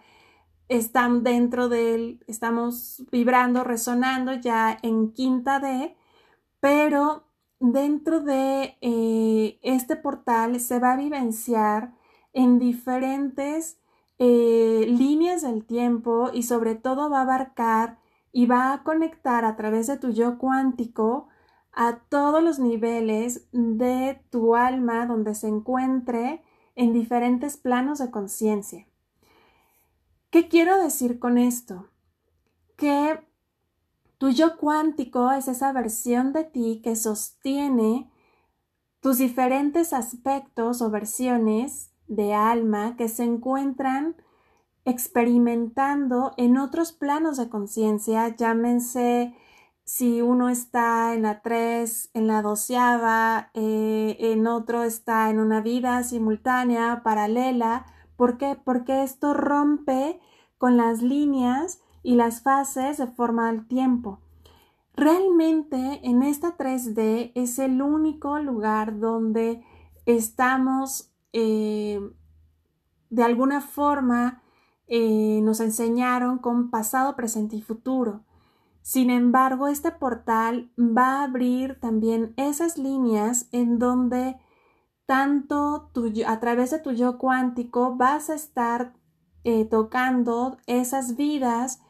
están 0.70 1.24
dentro 1.24 1.68
de 1.68 2.20
estamos 2.28 3.04
vibrando, 3.12 3.64
resonando 3.64 4.36
ya 4.36 4.78
en 4.84 5.14
quinta 5.14 5.60
D, 5.60 5.96
pero 6.60 7.24
dentro 7.60 8.20
de 8.20 8.78
eh, 8.82 9.60
este 9.64 9.96
portal 9.96 10.60
se 10.60 10.78
va 10.78 10.94
a 10.94 10.98
vivenciar 10.98 11.96
en 12.34 12.60
diferentes 12.60 13.80
eh, 14.20 14.86
líneas 14.88 15.42
del 15.42 15.66
tiempo 15.66 16.30
y 16.32 16.44
sobre 16.44 16.76
todo 16.76 17.10
va 17.10 17.20
a 17.20 17.24
abarcar 17.24 17.98
y 18.38 18.46
va 18.46 18.72
a 18.72 18.84
conectar 18.84 19.46
a 19.46 19.56
través 19.56 19.88
de 19.88 19.98
tu 19.98 20.12
yo 20.12 20.38
cuántico 20.38 21.28
a 21.74 22.02
todos 22.08 22.44
los 22.44 22.60
niveles 22.60 23.48
de 23.52 24.22
tu 24.30 24.56
alma 24.56 25.08
donde 25.08 25.34
se 25.34 25.48
encuentre 25.48 26.44
en 26.76 26.94
diferentes 26.94 27.58
planos 27.58 27.98
de 27.98 28.12
conciencia. 28.12 28.86
¿Qué 30.30 30.50
quiero 30.50 30.80
decir 30.80 31.18
con 31.18 31.40
esto? 31.40 31.88
Que 32.76 33.28
tu 34.20 34.30
yo 34.30 34.58
cuántico 34.58 35.32
es 35.32 35.48
esa 35.48 35.74
versión 35.74 36.32
de 36.32 36.44
ti 36.44 36.80
que 36.84 36.96
sostiene 36.96 38.08
tus 39.00 39.18
diferentes 39.18 39.94
aspectos 39.94 40.84
o 40.84 40.92
versiones 40.92 41.92
de 42.08 42.36
alma 42.36 42.98
que 42.98 43.10
se 43.10 43.24
encuentran 43.24 44.16
experimentando 44.88 46.32
en 46.38 46.58
otros 46.58 46.94
planos 46.94 47.36
de 47.36 47.50
conciencia, 47.50 48.34
llámense 48.38 49.36
si 49.84 50.22
uno 50.22 50.48
está 50.48 51.14
en 51.14 51.24
la 51.24 51.42
3, 51.42 52.12
en 52.14 52.28
la 52.28 52.42
doceava, 52.42 53.52
eh, 53.54 54.16
en 54.18 54.48
otro 54.48 54.84
está 54.84 55.30
en 55.30 55.40
una 55.40 55.60
vida 55.60 56.02
simultánea, 56.04 57.02
paralela. 57.04 57.86
¿Por 58.16 58.38
qué? 58.38 58.58
Porque 58.64 59.04
esto 59.04 59.34
rompe 59.34 60.22
con 60.58 60.78
las 60.78 61.02
líneas 61.02 61.82
y 62.02 62.16
las 62.16 62.42
fases 62.42 62.98
de 62.98 63.08
forma 63.08 63.52
del 63.52 63.68
tiempo. 63.68 64.22
Realmente 64.94 66.00
en 66.04 66.24
esta 66.24 66.56
3D 66.56 67.34
es 67.36 67.60
el 67.60 67.82
único 67.82 68.40
lugar 68.40 69.00
donde 69.00 69.66
estamos 70.06 71.12
eh, 71.34 72.00
de 73.10 73.24
alguna 73.24 73.60
forma 73.60 74.44
eh, 74.88 75.42
nos 75.44 75.60
enseñaron 75.60 76.38
con 76.40 76.70
pasado, 76.70 77.16
presente 77.16 77.56
y 77.56 77.62
futuro. 77.62 78.24
Sin 78.82 79.10
embargo, 79.10 79.68
este 79.68 79.92
portal 79.92 80.72
va 80.80 81.20
a 81.20 81.24
abrir 81.26 81.78
también 81.80 82.34
esas 82.38 82.78
líneas 82.78 83.50
en 83.52 83.80
donde 83.80 84.38
tanto 85.06 85.92
a 86.26 86.40
través 86.40 86.72
de 86.72 86.80
tu 86.80 86.92
yo 86.92 87.18
cuántico 87.18 87.98
vas 87.98 88.30
a 88.30 88.36
estar 88.36 88.94
eh, 89.44 89.66
tocando 89.66 90.58
esas 90.68 91.18
vidas 91.18 91.82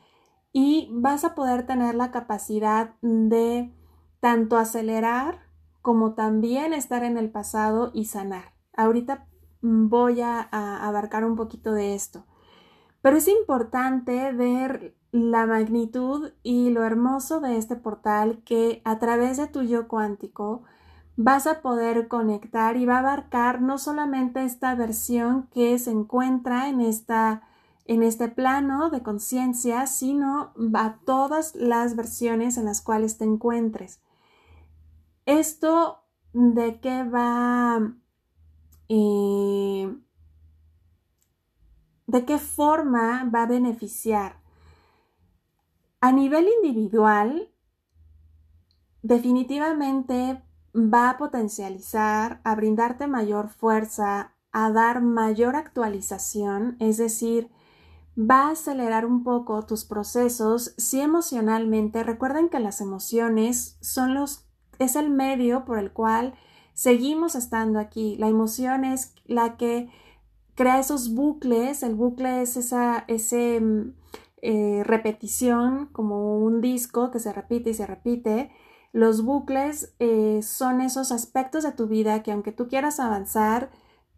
y 0.51 0.89
vas 0.91 1.23
a 1.23 1.35
poder 1.35 1.67
tener 1.67 1.93
la 1.93 2.09
capacidad 2.09 2.95
de 3.01 3.71
tanto 4.19 4.57
acelerar 4.57 5.47
como 5.83 6.15
también 6.15 6.73
estar 6.73 7.03
en 7.03 7.17
el 7.19 7.29
pasado 7.29 7.91
y 7.93 8.05
sanar. 8.05 8.55
Ahorita 8.75 9.27
voy 9.61 10.21
a 10.21 10.41
abarcar 10.41 11.25
un 11.25 11.35
poquito 11.35 11.73
de 11.73 11.93
esto. 11.93 12.25
Pero 13.01 13.17
es 13.17 13.27
importante 13.27 14.31
ver 14.31 14.95
la 15.11 15.45
magnitud 15.45 16.31
y 16.43 16.69
lo 16.69 16.83
hermoso 16.83 17.39
de 17.39 17.57
este 17.57 17.75
portal 17.75 18.41
que 18.43 18.81
a 18.85 18.99
través 18.99 19.37
de 19.37 19.47
tu 19.47 19.63
yo 19.63 19.87
cuántico 19.87 20.63
vas 21.15 21.47
a 21.47 21.61
poder 21.61 22.07
conectar 22.07 22.77
y 22.77 22.85
va 22.85 22.97
a 22.97 22.99
abarcar 22.99 23.61
no 23.61 23.77
solamente 23.77 24.43
esta 24.43 24.75
versión 24.75 25.47
que 25.53 25.79
se 25.79 25.91
encuentra 25.91 26.69
en 26.69 26.81
esta 26.81 27.43
en 27.87 28.03
este 28.03 28.27
plano 28.27 28.89
de 28.89 29.01
conciencia, 29.01 29.87
sino 29.87 30.51
a 30.73 30.97
todas 31.05 31.55
las 31.55 31.95
versiones 31.95 32.57
en 32.57 32.65
las 32.65 32.81
cuales 32.81 33.17
te 33.17 33.23
encuentres. 33.23 34.01
Esto 35.25 36.03
de 36.33 36.81
qué 36.81 37.03
va 37.03 37.93
eh, 38.89 39.97
de 42.07 42.25
qué 42.25 42.39
forma 42.39 43.29
va 43.33 43.43
a 43.43 43.47
beneficiar 43.47 44.37
a 45.99 46.11
nivel 46.11 46.47
individual, 46.63 47.49
definitivamente 49.01 50.43
va 50.73 51.09
a 51.09 51.17
potencializar, 51.17 52.39
a 52.43 52.55
brindarte 52.55 53.07
mayor 53.07 53.49
fuerza, 53.49 54.35
a 54.51 54.71
dar 54.71 55.01
mayor 55.01 55.55
actualización, 55.55 56.77
es 56.79 56.97
decir, 56.97 57.49
va 58.17 58.47
a 58.47 58.51
acelerar 58.51 59.05
un 59.05 59.23
poco 59.23 59.65
tus 59.65 59.85
procesos 59.85 60.73
si 60.77 61.01
emocionalmente, 61.01 62.03
recuerden 62.03 62.49
que 62.49 62.59
las 62.59 62.81
emociones 62.81 63.77
son 63.81 64.13
los, 64.13 64.45
es 64.79 64.95
el 64.95 65.09
medio 65.09 65.65
por 65.65 65.77
el 65.79 65.91
cual 65.91 66.35
seguimos 66.73 67.35
estando 67.35 67.79
aquí. 67.79 68.15
La 68.17 68.27
emoción 68.27 68.85
es 68.85 69.13
la 69.25 69.57
que 69.57 69.89
crea 70.57 70.79
esos 70.79 71.13
bucles, 71.13 71.83
el 71.83 71.95
bucle 71.95 72.41
es 72.41 72.57
esa, 72.57 73.05
ese, 73.07 73.61
mm, 73.61 73.93
eh, 74.41 74.81
repetición, 74.83 75.87
como 75.93 76.39
un 76.39 76.61
disco 76.61 77.11
que 77.11 77.19
se 77.19 77.31
repite 77.31 77.69
y 77.69 77.73
se 77.75 77.85
repite. 77.85 78.51
Los 78.91 79.23
bucles 79.23 79.95
eh, 79.99 80.41
son 80.41 80.81
esos 80.81 81.11
aspectos 81.11 81.63
de 81.63 81.73
tu 81.73 81.87
vida 81.87 82.23
que 82.23 82.31
aunque 82.31 82.51
tú 82.51 82.67
quieras 82.67 82.99
avanzar, 82.99 83.69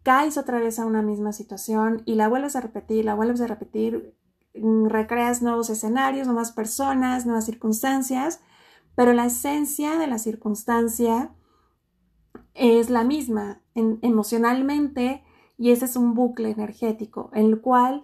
caes 0.02 0.38
otra 0.38 0.60
vez 0.60 0.78
a 0.78 0.86
una 0.86 1.02
misma 1.02 1.32
situación 1.32 2.02
y 2.06 2.14
la 2.14 2.28
vuelves 2.28 2.56
a 2.56 2.62
repetir, 2.62 3.04
la 3.04 3.14
vuelves 3.14 3.42
a 3.42 3.46
repetir, 3.46 4.16
mm, 4.54 4.86
recreas 4.86 5.42
nuevos 5.42 5.68
escenarios, 5.68 6.26
nuevas 6.26 6.52
personas, 6.52 7.26
nuevas 7.26 7.44
circunstancias, 7.44 8.40
pero 8.96 9.12
la 9.12 9.26
esencia 9.26 9.98
de 9.98 10.06
la 10.06 10.18
circunstancia 10.18 11.34
es 12.54 12.90
la 12.90 13.04
misma 13.04 13.60
emocionalmente 13.74 15.22
y 15.60 15.72
ese 15.72 15.84
es 15.84 15.94
un 15.94 16.14
bucle 16.14 16.50
energético, 16.50 17.28
en 17.34 17.44
el 17.44 17.60
cual 17.60 18.02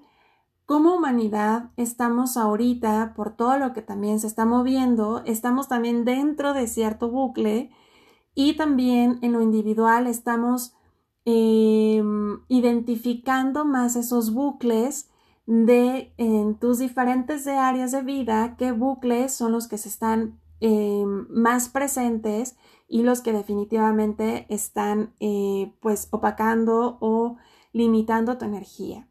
como 0.67 0.95
humanidad 0.95 1.71
estamos 1.79 2.37
ahorita, 2.37 3.15
por 3.17 3.35
todo 3.35 3.57
lo 3.57 3.73
que 3.73 3.81
también 3.81 4.21
se 4.21 4.27
está 4.27 4.45
moviendo, 4.45 5.23
estamos 5.25 5.67
también 5.67 6.05
dentro 6.05 6.53
de 6.53 6.67
cierto 6.67 7.09
bucle 7.09 7.71
y 8.35 8.57
también 8.57 9.19
en 9.23 9.33
lo 9.33 9.41
individual 9.41 10.07
estamos 10.07 10.75
em, 11.25 12.41
identificando 12.49 13.65
más 13.65 13.97
esos 13.97 14.35
bucles 14.35 15.09
de 15.47 16.13
en 16.19 16.57
tus 16.57 16.79
diferentes 16.79 17.47
áreas 17.47 17.91
de 17.91 18.03
vida, 18.03 18.57
qué 18.59 18.73
bucles 18.73 19.33
son 19.33 19.53
los 19.53 19.67
que 19.67 19.79
se 19.79 19.89
están 19.89 20.39
em, 20.61 21.27
más 21.31 21.71
presentes 21.71 22.59
y 22.89 23.03
los 23.03 23.21
que 23.21 23.33
definitivamente 23.33 24.47
están 24.49 25.15
eh, 25.21 25.75
pues 25.81 26.09
opacando 26.11 26.99
o 27.01 27.37
limitando 27.73 28.39
tu 28.39 28.45
energía. 28.45 29.09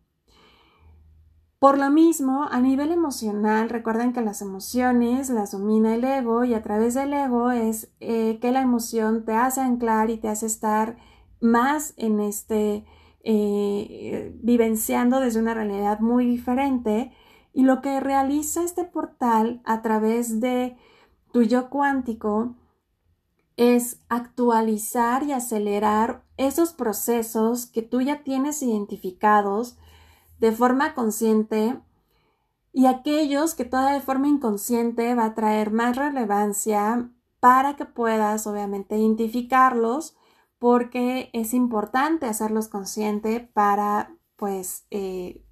Por 1.59 1.77
lo 1.77 1.89
mismo, 1.89 2.47
a 2.51 2.59
nivel 2.59 2.91
emocional, 2.91 3.69
recuerden 3.69 4.13
que 4.13 4.21
las 4.21 4.41
emociones 4.41 5.29
las 5.29 5.51
domina 5.51 5.95
el 5.95 6.03
ego 6.03 6.43
y 6.43 6.53
a 6.53 6.61
través 6.61 6.93
del 6.93 7.13
ego 7.13 7.49
es 7.51 7.91
eh, 7.99 8.39
que 8.39 8.51
la 8.51 8.61
emoción 8.61 9.25
te 9.25 9.33
hace 9.33 9.61
anclar 9.61 10.09
y 10.09 10.17
te 10.17 10.27
hace 10.27 10.45
estar 10.45 10.97
más 11.41 11.93
en 11.97 12.19
este, 12.19 12.85
eh, 13.23 14.38
vivenciando 14.43 15.19
desde 15.19 15.39
una 15.39 15.53
realidad 15.53 16.01
muy 16.01 16.25
diferente. 16.25 17.13
Y 17.53 17.63
lo 17.63 17.81
que 17.81 17.99
realiza 17.99 18.63
este 18.63 18.83
portal 18.83 19.61
a 19.65 19.81
través 19.81 20.41
de 20.41 20.75
tu 21.31 21.41
yo 21.41 21.69
cuántico 21.69 22.55
es 23.57 23.99
actualizar 24.09 25.23
y 25.23 25.31
acelerar 25.31 26.23
esos 26.37 26.73
procesos 26.73 27.65
que 27.65 27.81
tú 27.81 28.01
ya 28.01 28.23
tienes 28.23 28.61
identificados 28.61 29.77
de 30.39 30.51
forma 30.51 30.93
consciente 30.93 31.79
y 32.73 32.87
aquellos 32.87 33.55
que 33.55 33.63
toda 33.63 33.93
de 33.93 34.01
forma 34.01 34.27
inconsciente 34.27 35.15
va 35.15 35.25
a 35.25 35.33
traer 35.33 35.71
más 35.71 35.95
relevancia 35.95 37.09
para 37.39 37.77
que 37.77 37.85
puedas 37.85 38.47
obviamente 38.47 38.97
identificarlos 38.97 40.17
porque 40.59 41.29
es 41.31 41.53
importante 41.53 42.25
hacerlos 42.25 42.67
consciente 42.67 43.39
para 43.39 44.13
pues 44.35 44.85
eh, 44.91 45.45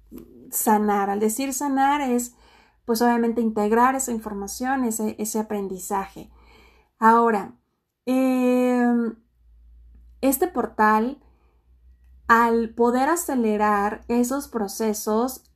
sanar. 0.50 1.08
Al 1.08 1.20
decir 1.20 1.54
sanar 1.54 2.02
es 2.02 2.34
pues 2.84 3.00
obviamente 3.00 3.40
integrar 3.40 3.94
esa 3.94 4.12
información, 4.12 4.84
ese, 4.84 5.16
ese 5.18 5.38
aprendizaje. 5.38 6.30
Ahora, 6.98 7.54
em, 8.06 9.16
este 10.20 10.48
portal 10.48 11.22
al 12.26 12.70
poder 12.70 13.08
acelerar 13.08 14.04
esos 14.08 14.48
procesos, 14.48 15.50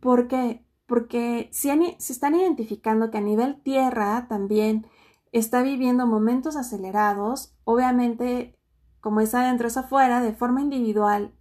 ¿por 0.00 0.28
qué? 0.28 0.66
Porque 0.86 1.48
si, 1.52 1.70
están 1.70 2.34
identificando 2.34 3.10
que 3.10 3.18
a 3.18 3.22
nivel 3.22 3.60
tierra 3.62 4.26
también 4.28 4.86
está 5.32 5.62
viviendo 5.62 6.06
momentos 6.06 6.56
acelerados, 6.56 7.54
obviamente 7.64 8.54
como 9.00 9.20
es 9.20 9.34
adentro 9.34 9.68
es 9.68 9.76
afuera, 9.76 10.22
de 10.22 10.32
forma 10.32 10.62
individual 10.62 11.34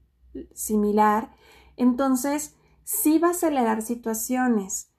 similar, 0.54 1.32
entonces 1.78 2.56
sí 2.84 3.20
va 3.20 3.30
a 3.30 3.32
acelerar 3.32 3.82
situaciones. 3.82 4.92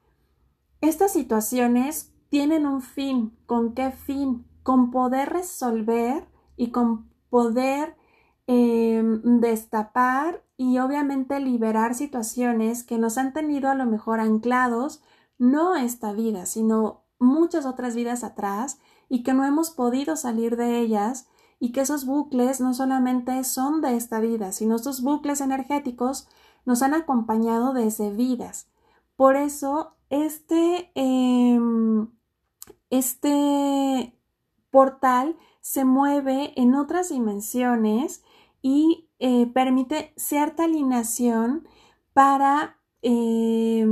Estas 0.81 1.13
situaciones 1.13 2.13
tienen 2.31 2.67
un 2.67 2.81
fin. 2.81 3.37
¿Con 3.47 3.75
qué 3.75 3.91
fin? 3.91 4.47
Con 4.65 4.91
poder 4.91 5.29
resolver 5.29 6.27
y 6.57 6.73
con 6.73 7.09
poder 7.31 7.95
Em, 8.47 9.41
destapar 9.41 10.45
y 10.59 10.79
obviamente 10.79 11.41
liberar 11.41 11.95
situaciones 11.95 12.85
que 12.85 12.99
nos 12.99 13.17
han 13.17 13.33
tenido 13.33 13.71
a 13.71 13.75
lo 13.75 13.87
mejor 13.87 14.21
anclados, 14.21 15.03
no 15.39 15.77
esta 15.77 16.13
vida, 16.13 16.45
sino 16.45 17.05
muchas 17.19 17.65
otras 17.65 17.95
vidas 17.95 18.23
atrás 18.23 18.79
y 19.09 19.23
que 19.23 19.33
no 19.33 19.47
hemos 19.47 19.71
podido 19.71 20.15
salir 20.17 20.57
de 20.59 20.79
ellas 20.79 21.27
y 21.59 21.73
que 21.73 21.81
esos 21.81 22.05
bucles 22.05 22.61
no 22.61 22.75
solamente 22.75 23.43
son 23.45 23.81
de 23.81 23.97
esta 23.97 24.21
vida, 24.21 24.53
sino 24.53 24.77
estos 24.77 25.01
bucles 25.01 25.41
energéticos 25.41 26.29
nos 26.67 26.83
han 26.83 26.93
acompañado 26.93 27.73
desde 27.73 28.11
vidas. 28.11 28.69
Por 29.17 29.37
eso, 29.37 29.95
este, 30.11 30.91
em, 30.95 32.09
este 32.91 34.14
portal 34.75 35.37
se 35.61 35.85
mueve 35.85 36.53
en 36.61 36.75
otras 36.75 37.11
dimensiones 37.11 38.25
y 38.61 39.09
eh, 39.21 39.47
permite 39.55 40.13
cierta 40.17 40.65
alineación 40.65 41.69
para 42.13 42.81
eh, 43.03 43.87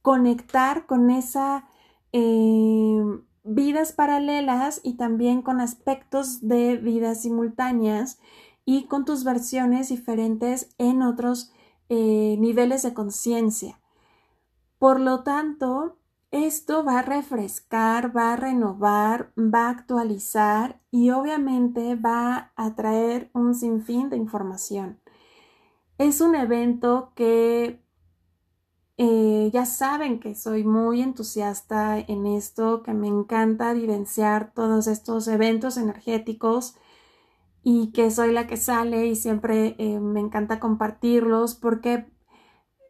conectar 0.00 0.86
con 0.86 1.10
esa 1.10 1.68
eh, 2.14 3.04
vidas 3.42 3.92
paralelas 3.92 4.80
y 4.82 4.94
también 4.94 5.42
con 5.42 5.60
aspectos 5.60 6.40
de 6.40 6.78
vidas 6.78 7.20
simultáneas 7.20 8.18
y 8.64 8.86
con 8.86 9.04
tus 9.04 9.24
versiones 9.24 9.90
diferentes 9.90 10.74
en 10.78 11.02
otros 11.02 11.52
eh, 11.90 12.36
niveles 12.38 12.82
de 12.82 12.94
conciencia. 12.94 13.78
Por 14.78 15.00
lo 15.00 15.22
tanto, 15.22 15.98
esto 16.34 16.84
va 16.84 16.98
a 16.98 17.02
refrescar, 17.02 18.14
va 18.14 18.32
a 18.32 18.36
renovar, 18.36 19.32
va 19.38 19.68
a 19.68 19.70
actualizar 19.70 20.80
y 20.90 21.10
obviamente 21.10 21.94
va 21.94 22.52
a 22.56 22.74
traer 22.74 23.30
un 23.34 23.54
sinfín 23.54 24.10
de 24.10 24.16
información. 24.16 25.00
Es 25.96 26.20
un 26.20 26.34
evento 26.34 27.12
que 27.14 27.80
eh, 28.96 29.48
ya 29.52 29.64
saben 29.64 30.18
que 30.18 30.34
soy 30.34 30.64
muy 30.64 31.02
entusiasta 31.02 32.00
en 32.00 32.26
esto, 32.26 32.82
que 32.82 32.94
me 32.94 33.06
encanta 33.06 33.72
vivenciar 33.72 34.52
todos 34.54 34.88
estos 34.88 35.28
eventos 35.28 35.76
energéticos 35.76 36.74
y 37.62 37.92
que 37.92 38.10
soy 38.10 38.32
la 38.32 38.48
que 38.48 38.56
sale 38.56 39.06
y 39.06 39.14
siempre 39.14 39.76
eh, 39.78 40.00
me 40.00 40.18
encanta 40.18 40.58
compartirlos 40.58 41.54
porque 41.54 42.12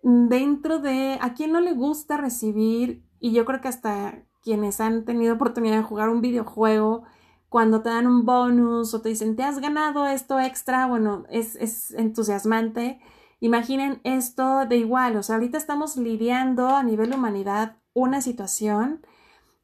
dentro 0.02 0.78
de 0.78 1.18
a 1.20 1.34
quien 1.34 1.52
no 1.52 1.60
le 1.60 1.74
gusta 1.74 2.16
recibir 2.16 3.04
y 3.24 3.32
yo 3.32 3.46
creo 3.46 3.62
que 3.62 3.68
hasta 3.68 4.18
quienes 4.42 4.82
han 4.82 5.06
tenido 5.06 5.32
oportunidad 5.36 5.78
de 5.78 5.82
jugar 5.82 6.10
un 6.10 6.20
videojuego 6.20 7.04
cuando 7.48 7.80
te 7.80 7.88
dan 7.88 8.06
un 8.06 8.26
bonus 8.26 8.92
o 8.92 9.00
te 9.00 9.08
dicen 9.08 9.34
te 9.34 9.42
has 9.42 9.60
ganado 9.60 10.06
esto 10.06 10.38
extra, 10.38 10.86
bueno, 10.86 11.24
es, 11.30 11.56
es 11.56 11.92
entusiasmante. 11.92 13.00
Imaginen 13.40 14.02
esto 14.04 14.66
de 14.66 14.76
igual, 14.76 15.16
o 15.16 15.22
sea, 15.22 15.36
ahorita 15.36 15.56
estamos 15.56 15.96
lidiando 15.96 16.68
a 16.68 16.82
nivel 16.82 17.14
humanidad 17.14 17.78
una 17.94 18.20
situación, 18.20 19.00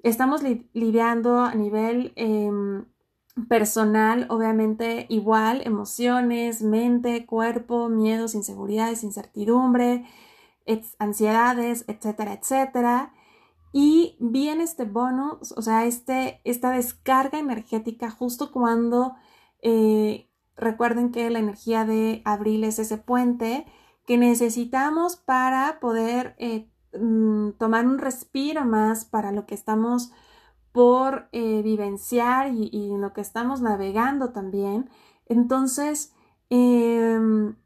estamos 0.03 0.41
lidiando 0.73 1.41
a 1.41 1.55
nivel 1.55 2.15
em, 2.17 2.87
personal, 3.47 4.25
obviamente 4.31 5.05
igual, 5.11 5.61
emociones, 5.67 6.63
mente, 6.63 7.27
cuerpo, 7.27 7.91
miedos, 7.91 8.35
inseguridades, 8.35 9.05
incertidumbre, 9.05 10.07
ansiedades, 10.99 11.85
etcétera, 11.89 12.33
etcétera. 12.33 13.13
Y 13.73 14.17
viene 14.19 14.65
este 14.65 14.85
bonus, 14.85 15.53
o 15.53 15.63
sea, 15.63 15.87
este, 15.87 16.41
esta 16.45 16.71
descarga 16.71 17.39
energética 17.39 18.11
justo 18.11 18.51
cuando 18.51 19.15
eh, 19.63 20.29
recuerden 20.57 21.13
que 21.13 21.31
la 21.31 21.39
energía 21.39 21.85
de 21.85 22.23
abril 22.25 22.65
es 22.65 22.79
ese 22.79 22.99
puente 22.99 23.67
que 24.07 24.19
necesitamos 24.19 25.17
para 25.17 25.79
poder 25.81 26.35
eh, 26.39 26.69
mm, 26.99 27.53
tomar 27.59 27.87
un 27.87 27.99
respiro 27.99 28.65
más 28.65 29.05
para 29.05 29.31
lo 29.31 29.47
que 29.47 29.55
estamos 29.55 30.11
por 30.73 31.29
eh, 31.33 31.63
vivenciar 31.63 32.53
y, 32.53 32.71
y, 32.73 32.97
lo 32.97 33.13
que 33.13 33.21
estamos 33.21 33.61
navegando 33.61 34.31
también. 34.31 34.89
Entonces, 35.27 36.13
em, 36.49 37.57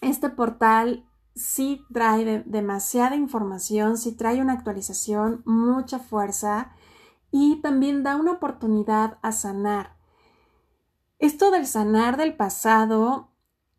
este 0.00 0.30
portal 0.30 1.04
sí 1.34 1.84
trae 1.92 2.42
demasiada 2.46 3.16
información, 3.16 3.98
sí 3.98 4.12
trae 4.12 4.40
una 4.40 4.52
actualización, 4.52 5.42
mucha 5.44 5.98
fuerza 5.98 6.72
y 7.30 7.60
también 7.60 8.02
da 8.02 8.16
una 8.16 8.32
oportunidad 8.32 9.18
a 9.22 9.32
sanar. 9.32 9.96
Esto 11.18 11.50
del 11.50 11.66
sanar 11.66 12.16
del 12.16 12.36
pasado, 12.36 13.30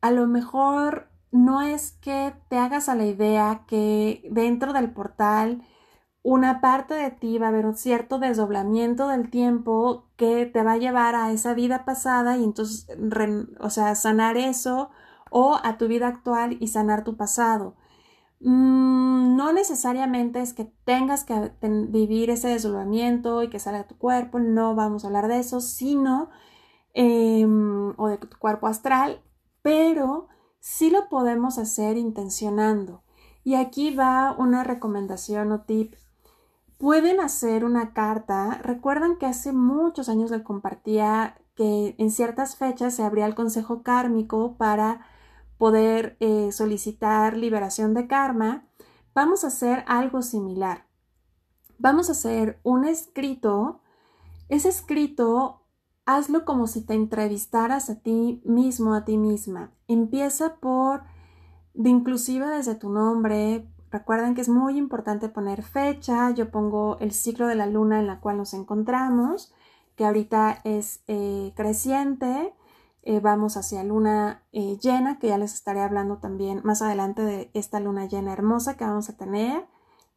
a 0.02 0.12
lo 0.12 0.28
mejor 0.28 1.10
no 1.32 1.62
es 1.62 1.92
que 2.02 2.34
te 2.50 2.58
hagas 2.58 2.90
a 2.90 2.96
la 2.96 3.06
idea 3.06 3.66
que 3.68 4.28
dentro 4.32 4.74
del 4.74 4.92
portal 4.92 5.64
una 6.24 6.60
parte 6.60 6.96
de 6.96 7.12
ti 7.12 7.38
va 7.38 7.46
a 7.46 7.50
haber 7.50 7.68
un 7.68 7.76
cierto 7.76 8.18
desdoblamiento 8.18 9.08
del 9.10 9.30
tiempo 9.30 10.10
que 10.16 10.48
te 10.48 10.64
va 10.64 10.74
a 10.74 10.78
llevar 10.78 11.14
a 11.14 11.32
esa 11.32 11.54
vida 11.54 11.86
pasada 11.86 12.36
y 12.36 12.44
entonces, 12.44 12.88
o 13.60 13.70
sea, 13.70 13.94
sanar 13.94 14.36
eso 14.36 14.90
o 15.32 15.60
a 15.64 15.78
tu 15.78 15.88
vida 15.88 16.08
actual 16.08 16.58
y 16.60 16.68
sanar 16.68 17.04
tu 17.04 17.18
pasado. 17.18 17.76
Mm, 18.40 19.36
no 19.36 19.54
necesariamente 19.54 20.42
es 20.42 20.54
que 20.54 20.66
tengas 20.86 21.24
que 21.24 21.52
vivir 21.62 22.30
ese 22.30 22.50
desdoblamiento 22.50 23.44
y 23.44 23.50
que 23.50 23.60
salga 23.60 23.88
tu 23.88 23.98
cuerpo, 23.98 24.40
no 24.40 24.76
vamos 24.76 25.04
a 25.04 25.08
hablar 25.08 25.28
de 25.28 25.40
eso, 25.40 25.62
sino, 25.62 26.30
em, 26.94 27.94
o 27.98 28.08
de 28.08 28.18
tu 28.18 28.38
cuerpo 28.38 28.68
astral, 28.68 29.22
pero 29.62 30.28
sí 30.60 30.90
lo 30.90 31.10
podemos 31.10 31.58
hacer 31.58 31.98
intencionando. 31.98 33.04
Y 33.44 33.56
aquí 33.56 33.96
va 33.96 34.36
una 34.38 34.64
recomendación 34.64 35.52
o 35.52 35.62
tip 35.62 35.96
pueden 36.78 37.20
hacer 37.20 37.66
una 37.66 37.94
carta. 37.94 38.60
Recuerdan 38.64 39.18
que 39.18 39.26
hace 39.26 39.54
muchos 39.54 40.10
años 40.10 40.32
les 40.32 40.42
compartía 40.44 41.38
que 41.56 41.96
en 41.98 42.12
ciertas 42.12 42.58
fechas 42.58 42.96
se 42.96 43.04
abría 43.04 43.26
el 43.26 43.36
consejo 43.36 43.82
kármico 43.84 44.56
para 44.58 45.02
poder 45.58 46.18
eh, 46.20 46.52
solicitar 46.52 47.38
liberación 47.38 47.94
de 47.94 48.08
karma. 48.08 48.68
Vamos 49.14 49.44
a 49.44 49.48
hacer 49.48 49.84
algo 49.88 50.22
similar. 50.22 50.88
Vamos 51.78 52.10
a 52.10 52.14
hacer 52.14 52.60
un 52.64 52.86
escrito. 52.86 53.82
Ese 54.50 54.70
escrito, 54.70 55.64
hazlo 56.06 56.46
como 56.46 56.68
si 56.68 56.86
te 56.86 56.94
entrevistaras 56.94 57.90
a 57.90 58.00
ti 58.02 58.42
mismo, 58.46 58.94
a 58.94 59.06
ti 59.06 59.18
misma. 59.18 59.72
Empieza 59.88 60.56
por, 60.56 61.04
de 61.74 61.90
inclusive 61.90 62.48
desde 62.48 62.76
tu 62.76 62.90
nombre, 62.90 63.68
Recuerden 63.96 64.36
que 64.36 64.42
es 64.42 64.50
muy 64.50 64.78
importante 64.78 65.30
poner 65.30 65.64
fecha. 65.64 66.32
Yo 66.32 66.52
pongo 66.52 66.98
el 67.00 67.14
ciclo 67.14 67.48
de 67.48 67.56
la 67.56 67.66
luna 67.66 68.00
en 68.00 68.08
la 68.08 68.20
cual 68.20 68.36
nos 68.36 68.54
encontramos, 68.54 69.54
que 69.96 70.06
ahorita 70.06 70.60
es 70.66 71.02
eh, 71.08 71.54
creciente. 71.56 72.54
Eh, 73.08 73.20
vamos 73.20 73.56
hacia 73.56 73.84
luna 73.84 74.44
eh, 74.52 74.80
llena, 74.82 75.20
que 75.20 75.28
ya 75.28 75.38
les 75.38 75.54
estaré 75.54 75.82
hablando 75.82 76.18
también 76.18 76.62
más 76.64 76.82
adelante 76.82 77.22
de 77.22 77.52
esta 77.54 77.80
luna 77.80 78.08
llena 78.08 78.34
hermosa 78.34 78.78
que 78.78 78.84
vamos 78.84 79.10
a 79.10 79.16
tener, 79.16 79.68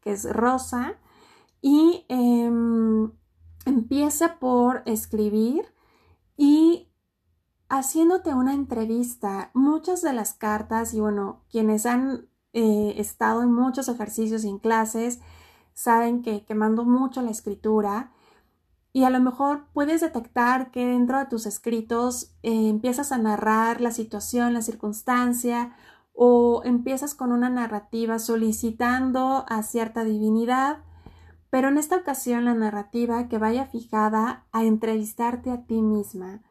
que 0.01 0.13
es 0.13 0.25
rosa. 0.33 0.95
Y 1.61 2.07
em, 2.09 3.13
empieza 3.67 4.39
por 4.39 4.83
escribir 4.87 5.67
y 6.39 6.89
haciéndote 7.69 8.33
una 8.33 8.55
entrevista. 8.55 9.51
Muchas 9.53 10.01
de 10.01 10.15
las 10.15 10.33
cartas, 10.33 10.95
y 10.95 11.01
bueno, 11.01 11.45
quienes 11.51 11.85
han 11.85 12.29
he 12.55 12.99
estado 12.99 13.43
en 13.43 13.53
muchos 13.53 13.89
ejercicios 13.89 14.45
y 14.45 14.49
en 14.49 14.59
clases, 14.59 15.21
saben 15.75 16.23
que, 16.23 16.47
que 16.47 16.55
mando 16.55 16.87
mucho 16.87 17.21
la 17.21 17.31
escritura 17.31 18.13
y 18.93 19.05
a 19.05 19.11
lo 19.11 19.21
mejor 19.21 19.67
puedes 19.73 20.01
detectar 20.01 20.71
que 20.71 20.87
dentro 20.87 21.19
de 21.19 21.27
tus 21.27 21.47
escritos 21.47 22.35
eh, 22.43 22.69
empiezas 22.69 23.13
a 23.13 23.19
narrar 23.19 23.81
la 23.81 23.91
situación, 23.91 24.55
la 24.55 24.63
circunstancia 24.63 25.77
o 26.15 26.63
empiezas 26.65 27.15
con 27.15 27.31
una 27.33 27.49
narrativa 27.49 28.19
solicitando 28.19 29.45
a 29.49 29.63
cierta 29.63 30.05
divinidad, 30.05 30.79
pero 31.51 31.69
en 31.69 31.79
esta 31.79 31.97
ocasión 31.97 32.45
la 32.45 32.55
narrativa 32.55 33.29
que 33.29 33.39
vaya 33.39 33.67
fijada 33.67 34.47
a 34.53 34.65
entrevistarte 34.65 35.51
a 35.51 35.65
ti 35.65 35.81
misma. 35.81 36.43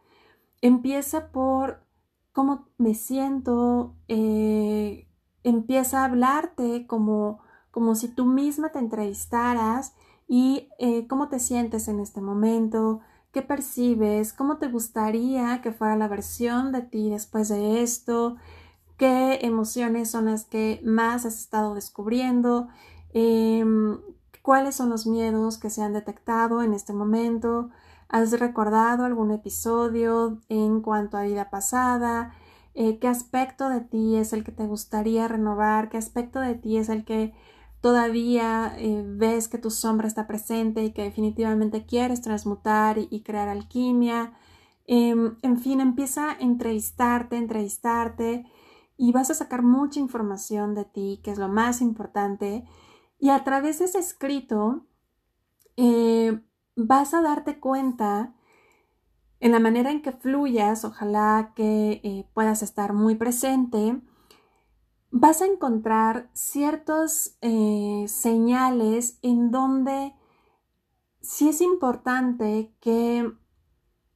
Empieza 0.61 1.31
por 1.31 1.83
cómo 2.31 2.69
me 2.77 2.93
siento, 2.93 3.95
eh, 4.07 5.07
empieza 5.43 6.01
a 6.01 6.05
hablarte 6.05 6.87
como, 6.87 7.39
como 7.71 7.95
si 7.95 8.07
tú 8.07 8.25
misma 8.25 8.69
te 8.69 8.79
entrevistaras 8.79 9.95
y 10.27 10.69
eh, 10.79 11.07
cómo 11.07 11.29
te 11.29 11.39
sientes 11.39 11.87
en 11.87 11.99
este 11.99 12.21
momento, 12.21 12.99
qué 13.31 13.41
percibes, 13.41 14.33
cómo 14.33 14.57
te 14.57 14.67
gustaría 14.67 15.61
que 15.61 15.71
fuera 15.71 15.95
la 15.95 16.07
versión 16.07 16.71
de 16.71 16.81
ti 16.81 17.09
después 17.09 17.49
de 17.49 17.81
esto, 17.81 18.37
qué 18.97 19.39
emociones 19.43 20.11
son 20.11 20.25
las 20.25 20.45
que 20.45 20.81
más 20.83 21.25
has 21.25 21.37
estado 21.37 21.75
descubriendo, 21.75 22.67
em, 23.13 23.99
cuáles 24.41 24.75
son 24.75 24.89
los 24.89 25.05
miedos 25.07 25.57
que 25.57 25.69
se 25.69 25.81
han 25.81 25.93
detectado 25.93 26.61
en 26.61 26.73
este 26.73 26.93
momento, 26.93 27.69
has 28.09 28.31
recordado 28.39 29.05
algún 29.05 29.31
episodio 29.31 30.39
en 30.49 30.81
cuanto 30.81 31.17
a 31.17 31.23
vida 31.23 31.49
pasada, 31.49 32.33
eh, 32.73 32.99
qué 32.99 33.07
aspecto 33.07 33.69
de 33.69 33.81
ti 33.81 34.15
es 34.17 34.33
el 34.33 34.43
que 34.43 34.51
te 34.51 34.65
gustaría 34.67 35.27
renovar, 35.27 35.89
qué 35.89 35.97
aspecto 35.97 36.39
de 36.39 36.55
ti 36.55 36.77
es 36.77 36.89
el 36.89 37.05
que 37.05 37.33
todavía 37.81 38.75
eh, 38.77 39.03
ves 39.05 39.47
que 39.47 39.57
tu 39.57 39.71
sombra 39.71 40.07
está 40.07 40.27
presente 40.27 40.83
y 40.83 40.91
que 40.91 41.03
definitivamente 41.03 41.85
quieres 41.85 42.21
transmutar 42.21 42.97
y, 42.97 43.21
crear 43.21 43.49
alquimia. 43.49 44.33
Em, 44.85 45.37
en 45.41 45.59
fin, 45.59 45.81
empieza 45.81 46.31
a 46.31 46.37
entrevistarte, 46.39 47.37
entrevistarte 47.37 48.45
y 48.97 49.11
vas 49.11 49.29
a 49.29 49.35
sacar 49.35 49.63
mucha 49.63 49.99
información 49.99 50.73
de 50.75 50.85
ti, 50.85 51.21
que 51.23 51.31
es 51.31 51.37
lo 51.37 51.49
más 51.49 51.81
importante. 51.81 52.65
Y 53.19 53.29
a 53.29 53.43
través 53.43 53.79
de 53.79 53.85
ese 53.85 53.99
escrito 53.99 54.85
eh, 55.75 56.41
vas 56.75 57.13
a 57.13 57.21
darte 57.21 57.59
cuenta 57.59 58.33
en 59.39 59.51
la 59.51 59.59
manera 59.59 59.91
en 59.91 60.01
que 60.01 60.11
fluyas, 60.11 60.83
ojalá 60.83 61.53
que 61.55 62.01
eh, 62.03 62.27
puedas 62.33 62.63
estar 62.63 62.93
muy 62.93 63.15
presente, 63.15 64.01
vas 65.11 65.41
a 65.41 65.45
encontrar 65.45 66.29
ciertas 66.33 67.37
eh, 67.41 68.05
señales 68.07 69.19
en 69.21 69.51
donde 69.51 70.13
sí 71.21 71.49
es 71.49 71.61
importante 71.61 72.73
que 72.79 73.31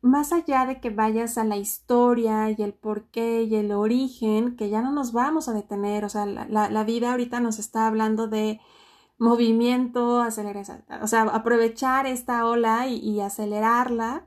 más 0.02 0.34
allá 0.34 0.66
de 0.66 0.80
que 0.80 0.90
vayas 0.90 1.38
a 1.38 1.44
la 1.44 1.58
historia 1.58 2.50
y 2.50 2.62
el 2.62 2.74
porqué 2.74 3.44
y 3.44 3.56
el 3.56 3.72
origen, 3.72 4.56
que 4.56 4.70
ya 4.70 4.82
no 4.82 4.92
nos 4.92 5.14
vamos 5.14 5.48
a 5.48 5.54
detener, 5.54 6.06
o 6.06 6.10
sea, 6.10 6.26
la, 6.26 6.84
vida 6.84 7.12
ahorita 7.12 7.40
nos 7.40 7.60
está 7.60 7.88
hablando 7.88 8.28
de 8.28 8.60
movimiento, 9.20 10.22
acelerar, 10.22 10.84
o 11.02 11.08
sea, 11.08 11.24
aprovechar 11.24 12.08
esta 12.08 12.46
ola 12.48 12.88
y 12.88 13.22
acelerarla. 13.22 14.26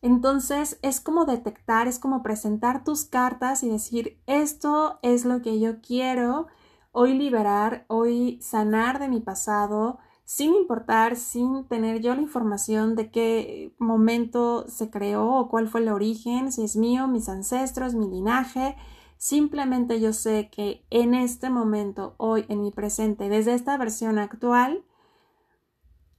Entonces 0.00 0.78
es 0.82 1.00
como 1.00 1.24
detectar, 1.24 1.88
es 1.88 1.98
como 1.98 2.22
presentar 2.22 2.84
tus 2.84 3.04
cartas 3.04 3.62
y 3.62 3.68
decir, 3.68 4.20
esto 4.26 4.98
es 5.02 5.24
lo 5.24 5.42
que 5.42 5.58
yo 5.58 5.80
quiero 5.80 6.46
hoy 6.92 7.14
liberar, 7.14 7.84
hoy 7.88 8.40
sanar 8.40 8.98
de 8.98 9.08
mi 9.08 9.20
pasado, 9.20 9.98
sin 10.24 10.54
importar, 10.54 11.16
sin 11.16 11.64
tener 11.68 12.00
yo 12.00 12.14
la 12.14 12.20
información 12.20 12.94
de 12.94 13.10
qué 13.10 13.74
momento 13.78 14.66
se 14.68 14.90
creó 14.90 15.36
o 15.36 15.48
cuál 15.48 15.68
fue 15.68 15.80
el 15.80 15.88
origen, 15.88 16.52
si 16.52 16.64
es 16.64 16.76
mío, 16.76 17.08
mis 17.08 17.28
ancestros, 17.28 17.94
mi 17.94 18.08
linaje. 18.08 18.76
Simplemente 19.16 20.00
yo 20.00 20.12
sé 20.12 20.50
que 20.50 20.84
en 20.90 21.14
este 21.14 21.50
momento, 21.50 22.14
hoy, 22.18 22.44
en 22.48 22.60
mi 22.60 22.70
presente, 22.70 23.28
desde 23.28 23.54
esta 23.54 23.76
versión 23.78 24.18
actual, 24.18 24.84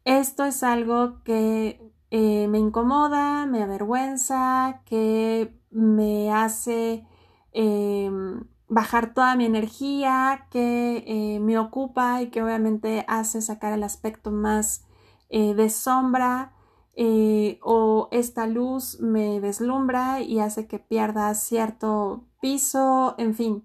esto 0.05 0.43
es 0.43 0.63
algo 0.63 1.21
que 1.23 1.93
eh, 2.11 2.47
me 2.47 2.59
incomoda, 2.59 3.45
me 3.45 3.61
avergüenza, 3.63 4.81
que 4.85 5.59
me 5.71 6.31
hace 6.31 7.05
em, 7.51 8.41
bajar 8.67 9.13
toda 9.13 9.35
mi 9.35 9.45
energía 9.45 10.47
que 10.51 11.03
eh, 11.07 11.39
me 11.39 11.57
ocupa 11.57 12.21
y 12.21 12.29
que 12.29 12.43
obviamente 12.43 13.03
hace 13.07 13.41
sacar 13.41 13.73
el 13.73 13.83
aspecto 13.83 14.31
más 14.31 14.85
eh, 15.29 15.53
de 15.55 15.69
sombra 15.69 16.53
eh, 16.95 17.59
o 17.63 18.09
esta 18.11 18.45
luz 18.47 18.99
me 18.99 19.39
deslumbra 19.41 20.21
y 20.21 20.39
hace 20.39 20.67
que 20.67 20.79
pierda 20.79 21.33
cierto 21.33 22.25
piso, 22.41 23.15
en 23.17 23.35
fin. 23.35 23.63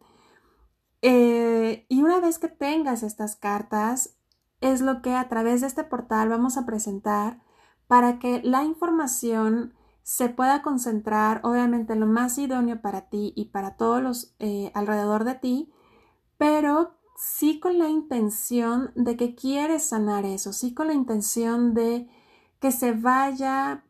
y 1.02 2.02
una 2.02 2.20
vez 2.20 2.38
que 2.38 2.48
tengas 2.48 3.02
estas 3.02 3.36
cartas, 3.36 4.16
es 4.60 4.80
lo 4.80 5.02
que 5.02 5.14
a 5.14 5.28
través 5.28 5.60
de 5.60 5.66
este 5.66 5.84
portal 5.84 6.28
vamos 6.28 6.56
a 6.56 6.64
presentar 6.64 7.43
para 7.86 8.18
que 8.18 8.40
la 8.42 8.64
información 8.64 9.74
se 10.02 10.28
pueda 10.28 10.62
concentrar 10.62 11.40
obviamente 11.44 11.96
lo 11.96 12.06
más 12.06 12.36
idóneo 12.38 12.80
para 12.80 13.08
ti 13.08 13.32
y 13.36 13.46
para 13.46 13.76
todos 13.76 14.02
los 14.02 14.34
eh, 14.38 14.70
alrededor 14.74 15.24
de 15.24 15.34
ti, 15.34 15.72
pero 16.36 16.98
sí 17.16 17.60
con 17.60 17.78
la 17.78 17.88
intención 17.88 18.92
de 18.94 19.16
que 19.16 19.34
quieres 19.34 19.84
sanar 19.84 20.26
eso, 20.26 20.52
sí 20.52 20.74
con 20.74 20.88
la 20.88 20.94
intención 20.94 21.72
de 21.74 22.08
que 22.60 22.70
se 22.70 22.92
vaya 22.92 23.84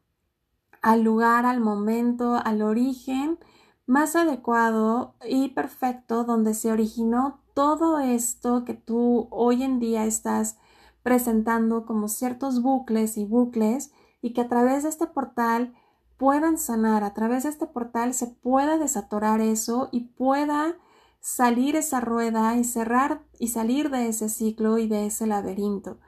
al 0.82 1.02
lugar, 1.02 1.46
al 1.46 1.60
momento, 1.60 2.36
al 2.36 2.62
origen 2.62 3.38
más 3.86 4.16
adecuado 4.16 5.14
y 5.26 5.48
perfecto 5.48 6.24
donde 6.24 6.54
se 6.54 6.70
originó 6.70 7.40
todo 7.54 7.98
esto 7.98 8.64
que 8.64 8.74
tú 8.74 9.28
hoy 9.30 9.62
en 9.62 9.78
día 9.78 10.04
estás 10.04 10.58
presentando 11.04 11.84
como 11.84 12.08
ciertos 12.08 12.62
bucles 12.62 13.16
y 13.18 13.26
bucles 13.26 13.92
y 14.22 14.32
que 14.32 14.40
a 14.40 14.48
través 14.48 14.82
de 14.82 14.88
este 14.88 15.06
portal 15.06 15.74
puedan 16.16 16.56
sanar, 16.56 17.04
a 17.04 17.12
través 17.12 17.42
de 17.42 17.50
este 17.50 17.66
portal 17.66 18.14
se 18.14 18.26
pueda 18.26 18.78
desatorar 18.78 19.40
eso 19.42 19.90
y 19.92 20.00
pueda 20.00 20.78
salir 21.20 21.76
esa 21.76 22.00
rueda 22.00 22.56
y 22.56 22.64
cerrar 22.64 23.22
y 23.38 23.48
salir 23.48 23.90
de 23.90 24.08
ese 24.08 24.30
ciclo 24.30 24.78
y 24.78 24.88
de 24.88 25.06
ese 25.06 25.26
laberinto. 25.26 25.98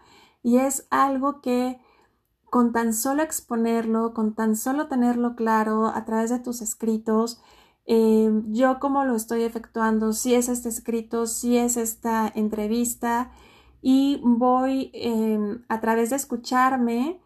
Y 0.42 0.58
es 0.58 0.86
algo 0.90 1.42
que 1.42 1.78
con 2.48 2.72
tan 2.72 2.94
solo 2.94 3.22
exponerlo, 3.22 4.14
con 4.14 4.34
tan 4.34 4.56
solo 4.56 4.88
tenerlo 4.88 5.36
claro 5.36 5.88
a 5.88 6.06
través 6.06 6.30
de 6.30 6.38
tus 6.38 6.62
escritos, 6.62 7.42
eh, 7.84 8.30
yo 8.46 8.80
como 8.80 9.04
lo 9.04 9.14
estoy 9.14 9.42
efectuando, 9.42 10.14
si 10.14 10.34
es 10.34 10.48
este 10.48 10.70
escrito, 10.70 11.26
si 11.26 11.58
es 11.58 11.76
esta 11.76 12.32
entrevista 12.34 13.30
y 13.88 14.20
voy 14.24 14.90
eh, 14.94 15.38
a 15.68 15.80
través 15.80 16.10
de 16.10 16.16
escucharme, 16.16 17.20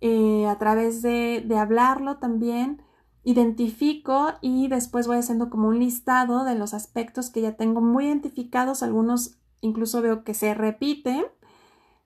eh, 0.00 0.44
a 0.48 0.58
través 0.58 1.02
de, 1.02 1.44
de 1.46 1.56
hablarlo 1.56 2.16
también, 2.16 2.82
identifico 3.22 4.32
y 4.40 4.66
después 4.66 5.06
voy 5.06 5.18
haciendo 5.18 5.50
como 5.50 5.68
un 5.68 5.78
listado 5.78 6.42
de 6.42 6.56
los 6.56 6.74
aspectos 6.74 7.30
que 7.30 7.42
ya 7.42 7.56
tengo 7.56 7.80
muy 7.80 8.06
identificados, 8.06 8.82
algunos 8.82 9.38
incluso 9.60 10.02
veo 10.02 10.24
que 10.24 10.34
se 10.34 10.52
repiten, 10.52 11.26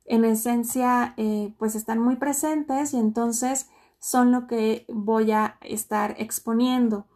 en 0.04 0.26
esencia 0.26 1.14
eh, 1.16 1.54
pues 1.58 1.74
están 1.74 1.98
muy 1.98 2.16
presentes 2.16 2.92
y 2.92 2.98
entonces 2.98 3.70
son 4.00 4.32
lo 4.32 4.46
que 4.46 4.84
voy 4.92 5.32
a 5.32 5.56
estar 5.62 6.14
exponiendo. 6.18 7.06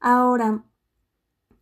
Ahora, 0.00 0.64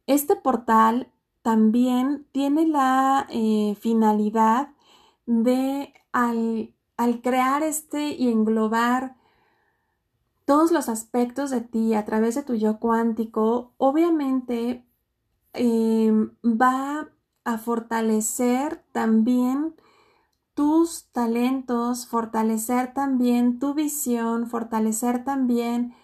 este 0.08 0.34
portal 0.34 1.13
también 1.44 2.26
tiene 2.32 2.66
la 2.66 3.28
eh, 3.30 3.76
finalidad 3.80 4.70
de 5.26 5.94
al 6.10 6.74
al 6.96 7.22
crear 7.22 7.62
este 7.62 8.10
y 8.10 8.28
englobar 8.28 9.16
todos 10.44 10.72
los 10.72 10.88
aspectos 10.88 11.50
de 11.50 11.60
ti 11.60 11.94
a 11.94 12.04
través 12.04 12.34
de 12.34 12.42
tu 12.42 12.54
yo 12.54 12.78
cuántico, 12.78 13.72
obviamente 13.78 14.84
em, 15.52 16.30
va 16.44 17.08
a 17.44 17.58
fortalecer 17.58 18.84
también 18.92 19.74
tus 20.54 21.06
talentos, 21.12 22.06
fortalecer 22.06 22.94
también 22.94 23.58
tu 23.58 23.74
visión, 23.74 24.48
fortalecer 24.48 25.24
también 25.24 25.94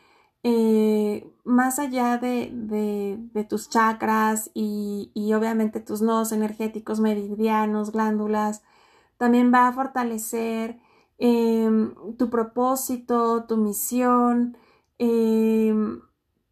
eh, 0.43 1.31
más 1.45 1.79
allá 1.79 2.19
de, 2.19 2.51
de, 2.53 3.45
tus 3.45 3.69
chakras 3.69 4.51
y, 4.55 5.11
y 5.15 5.33
obviamente 5.35 5.81
tus 5.81 6.03
nodos 6.03 6.33
energéticos, 6.33 7.01
meridianos, 7.01 7.93
glándulas, 7.93 8.63
también 9.19 9.53
va 9.53 9.69
a 9.69 9.73
fortalecer 9.73 10.81
em, 11.19 11.95
tu 12.17 12.31
propósito, 12.31 13.45
tu 13.45 13.59
misión, 13.59 14.57
em, 14.99 16.01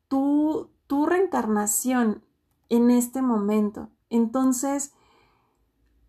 tu, 0.09 0.71
tu 0.87 1.07
reencarnación 1.07 2.23
en 2.69 2.91
este 2.91 3.23
momento. 3.23 3.89
Entonces, 4.11 4.93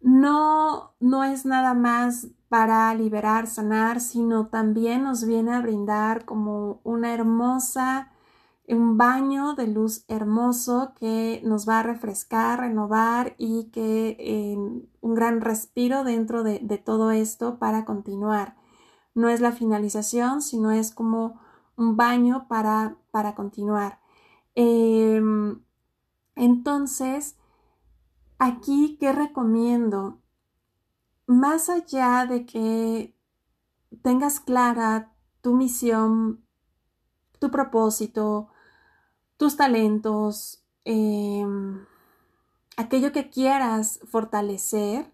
no, 0.01 0.93
no 0.99 1.23
es 1.23 1.45
nada 1.45 1.73
más 1.73 2.27
para 2.49 2.93
liberar, 2.95 3.47
sanar, 3.47 4.01
sino 4.01 4.47
también 4.47 5.03
nos 5.03 5.25
viene 5.25 5.53
a 5.53 5.61
brindar 5.61 6.25
como 6.25 6.81
una 6.83 7.13
hermosa 7.13 8.11
un 8.75 8.97
baño 8.97 9.55
de 9.55 9.67
luz 9.67 10.05
hermoso 10.07 10.93
que 10.99 11.41
nos 11.43 11.67
va 11.67 11.79
a 11.79 11.83
refrescar, 11.83 12.59
renovar 12.59 13.33
y 13.37 13.65
que 13.71 14.55
un 15.01 15.15
gran 15.15 15.41
respiro 15.41 16.03
dentro 16.03 16.43
de, 16.43 16.59
todo 16.77 17.11
esto 17.11 17.57
para 17.57 17.83
continuar. 17.85 18.55
No 19.15 19.29
es 19.29 19.41
la 19.41 19.51
finalización, 19.51 20.41
sino 20.41 20.71
es 20.71 20.91
como 20.91 21.39
un 21.77 21.97
baño 21.97 22.47
para, 22.47 22.95
para 23.11 23.33
continuar. 23.33 23.99
Em, 24.53 25.61
entonces, 26.35 27.37
aquí, 28.37 28.97
¿qué 28.99 29.11
recomiendo? 29.13 30.19
Más 31.29 31.69
allá 31.69 32.25
de 32.25 32.47
que 32.47 33.15
tengas 34.01 34.39
clara 34.39 35.13
tu 35.41 35.53
misión, 35.53 36.43
tu 37.37 37.51
propósito, 37.51 38.47
tus 39.37 39.55
talentos, 39.55 40.65
em, 40.85 41.85
aquello 42.77 43.11
que 43.11 43.29
quieras 43.29 43.99
fortalecer. 44.07 45.13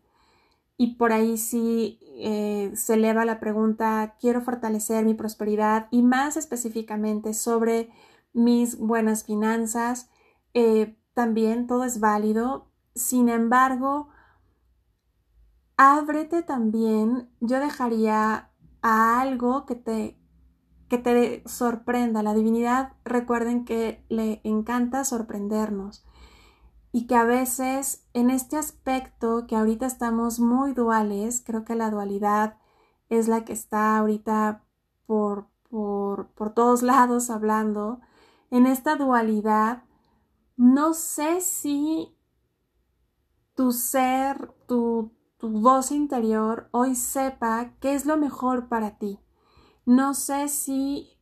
Y 0.78 0.96
por 0.96 1.12
ahí 1.12 1.38
sí 1.38 2.00
eh, 2.18 2.72
se 2.76 2.94
eleva 2.94 3.26
la 3.26 3.42
pregunta, 3.42 4.16
quiero 4.18 4.40
fortalecer 4.40 5.04
mi 5.04 5.16
prosperidad 5.16 5.90
y 5.92 6.02
más 6.02 6.38
específicamente 6.38 7.34
sobre 7.34 7.90
mis 8.32 8.78
buenas 8.78 9.26
finanzas. 9.26 10.10
Eh, 10.54 10.96
también 11.14 11.68
todo 11.68 11.84
es 11.84 12.00
válido. 12.00 12.72
Sin 12.96 13.28
embargo, 13.28 14.15
ábrete 15.78 16.44
también. 16.44 17.30
Yo 17.40 17.60
dejaría 17.60 18.52
a 18.82 19.22
algo 19.22 19.66
que 19.66 19.76
te 19.76 20.20
que 20.90 20.98
te 20.98 21.44
sorprenda. 21.48 22.24
La 22.24 22.34
divinidad, 22.34 22.94
recuerden 23.04 23.66
que 23.66 24.04
le 24.10 24.42
encanta 24.44 25.04
sorprendernos 25.04 26.06
y 26.92 27.08
que 27.08 27.16
a 27.16 27.24
veces 27.26 28.06
en 28.14 28.30
este 28.30 28.58
aspecto 28.58 29.48
que 29.48 29.56
ahorita 29.56 29.86
estamos 29.86 30.40
muy 30.40 30.74
duales, 30.74 31.44
creo 31.46 31.66
que 31.66 31.76
la 31.76 31.90
dualidad 31.90 32.58
es 33.10 33.28
la 33.28 33.46
que 33.46 33.54
está 33.54 33.98
ahorita 33.98 34.64
por, 35.06 35.48
por, 35.70 36.30
por 36.30 36.54
todos 36.54 36.82
lados 36.94 37.30
hablando, 37.30 38.00
en 38.52 38.66
esta 38.66 38.96
dualidad, 38.96 39.84
no 40.56 40.94
sé 40.94 41.42
si 41.42 42.16
tu 43.56 43.72
ser, 43.72 44.54
tu, 44.68 45.12
tu 45.46 45.52
voz 45.52 45.92
interior 45.92 46.70
hoy 46.72 46.96
sepa 46.96 47.70
qué 47.80 47.94
es 47.94 48.08
lo 48.08 48.18
mejor 48.18 48.68
para 48.68 48.98
ti 48.98 49.20
No 49.86 50.16
sé 50.16 50.48
si 50.48 51.20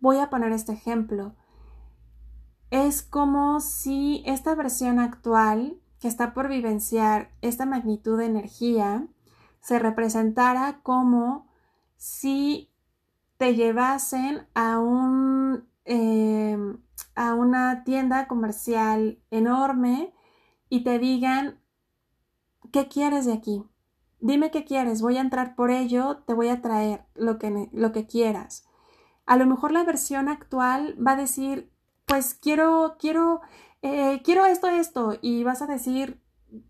voy 0.00 0.16
a 0.16 0.30
poner 0.30 0.52
este 0.52 0.72
ejemplo. 0.72 1.34
Es 2.70 3.02
como 3.02 3.60
si 3.60 4.22
esta 4.24 4.54
versión 4.54 5.00
actual 5.00 5.78
que 6.00 6.08
está 6.08 6.32
por 6.32 6.48
vivenciar 6.48 7.30
esta 7.42 7.66
magnitud 7.66 8.16
de 8.16 8.24
energía 8.24 9.06
se 9.60 9.78
representara 9.78 10.80
como 10.82 11.46
si 11.98 12.72
te 13.36 13.54
llevasen 13.54 14.46
a 14.54 14.78
un 14.78 15.68
em, 15.84 16.78
a 17.14 17.34
una 17.34 17.84
tienda 17.84 18.28
comercial 18.28 19.18
enorme 19.30 20.14
y 20.70 20.84
te 20.84 20.98
digan 20.98 21.57
¿qué 22.72 22.88
quieres 22.88 23.26
de 23.26 23.32
aquí? 23.32 23.64
Dime 24.20 24.50
qué 24.50 24.64
quieres, 24.64 25.00
voy 25.00 25.16
a 25.16 25.20
entrar 25.20 25.54
por 25.54 25.70
ello, 25.70 26.18
te 26.26 26.34
voy 26.34 26.48
a 26.48 26.60
traer 26.60 27.04
lo 27.14 27.38
que, 27.38 27.68
lo 27.72 27.92
que 27.92 28.06
quieras. 28.06 28.66
A 29.26 29.36
lo 29.36 29.46
mejor 29.46 29.72
la 29.72 29.84
versión 29.84 30.28
actual 30.28 30.96
va 31.04 31.12
a 31.12 31.16
decir, 31.16 31.70
pues 32.06 32.34
quiero, 32.34 32.96
quiero, 32.98 33.42
eh, 33.82 34.22
quiero 34.24 34.46
esto, 34.46 34.68
esto, 34.68 35.18
y 35.20 35.44
vas 35.44 35.62
a 35.62 35.66
decir, 35.66 36.20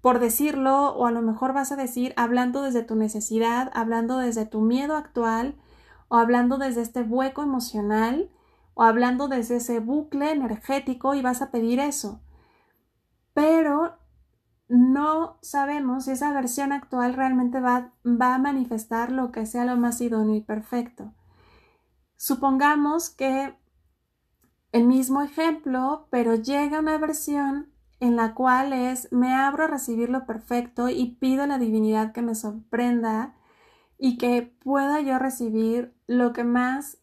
por 0.01 0.19
decirlo, 0.19 0.91
o 0.91 1.07
a 1.07 1.13
lo 1.13 1.23
mejor 1.23 1.53
vas 1.53 1.73
a 1.73 1.77
decir, 1.77 2.13
hablando 2.17 2.63
desde 2.63 2.83
tu 2.83 2.97
necesidad, 2.97 3.71
hablando 3.75 4.19
desde 4.19 4.45
tu 4.45 4.61
miedo 4.61 4.97
actual, 4.97 5.57
o 6.09 6.17
hablando 6.17 6.59
desde 6.59 6.83
este 6.83 7.03
hueco 7.03 7.43
emocional, 7.43 8.31
o 8.75 8.83
hablando 8.83 9.29
desde 9.29 9.57
ese 9.57 9.81
bucle 9.81 10.33
energético, 10.33 11.15
y 11.15 11.23
vas 11.23 11.41
a 11.41 11.51
pedir 11.51 11.81
eso. 11.81 12.21
Pero 13.35 13.97
no 14.69 15.39
sabemos 15.41 16.05
si 16.05 16.13
esa 16.13 16.33
versión 16.33 16.73
actual 16.73 17.15
realmente 17.15 17.61
va, 17.61 17.93
va, 18.05 18.35
a 18.35 18.39
manifestar 18.39 19.11
lo 19.11 19.33
que 19.33 19.47
sea 19.47 19.65
lo 19.65 19.77
más 19.77 20.01
idóneo 20.01 20.37
y 20.37 20.43
perfecto. 20.43 21.15
Supongamos 22.17 23.11
que 23.11 23.57
el 24.73 24.85
mismo 24.85 25.23
ejemplo, 25.23 26.07
pero 26.11 26.35
llega 26.35 26.81
una 26.81 26.99
versión 26.99 27.73
en 28.01 28.17
la 28.17 28.35
cual 28.35 28.73
es 28.73 29.11
me 29.11 29.35
abro 29.35 29.65
a 29.65 29.69
recibir 29.69 30.11
lo 30.11 30.27
perfecto 30.27 30.89
y 30.89 31.17
pido 31.17 31.45
a 31.45 31.47
la 31.47 31.59
divinidad 31.59 32.13
que 32.13 32.23
me 32.23 32.35
sorprenda 32.35 33.35
y 33.99 34.19
que 34.19 34.43
pueda 34.43 35.01
yo 35.01 35.19
recibir 35.19 35.95
lo 36.07 36.33
que 36.33 36.45
más 36.45 36.99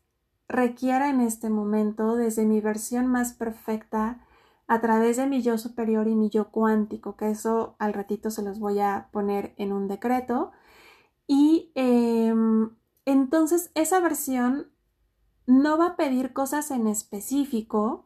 requiera 0.47 1.09
en 1.09 1.21
este 1.21 1.49
momento 1.49 2.15
desde 2.15 2.45
mi 2.45 2.61
versión 2.61 3.07
más 3.07 3.33
perfecta 3.33 4.24
a 4.67 4.81
través 4.81 5.17
de 5.17 5.27
mi 5.27 5.41
yo 5.41 5.57
superior 5.57 6.07
y 6.07 6.15
mi 6.15 6.29
yo 6.29 6.49
cuántico, 6.49 7.15
que 7.15 7.29
eso 7.29 7.75
al 7.79 7.93
ratito 7.93 8.31
se 8.31 8.41
los 8.41 8.59
voy 8.59 8.79
a 8.79 9.09
poner 9.11 9.53
en 9.57 9.73
un 9.73 9.87
decreto. 9.87 10.51
Y 11.27 11.71
em, 11.75 12.71
entonces 13.05 13.71
esa 13.75 13.99
versión 13.99 14.71
no 15.47 15.77
va 15.77 15.87
a 15.89 15.95
pedir 15.95 16.33
cosas 16.33 16.71
en 16.71 16.87
específico, 16.87 18.05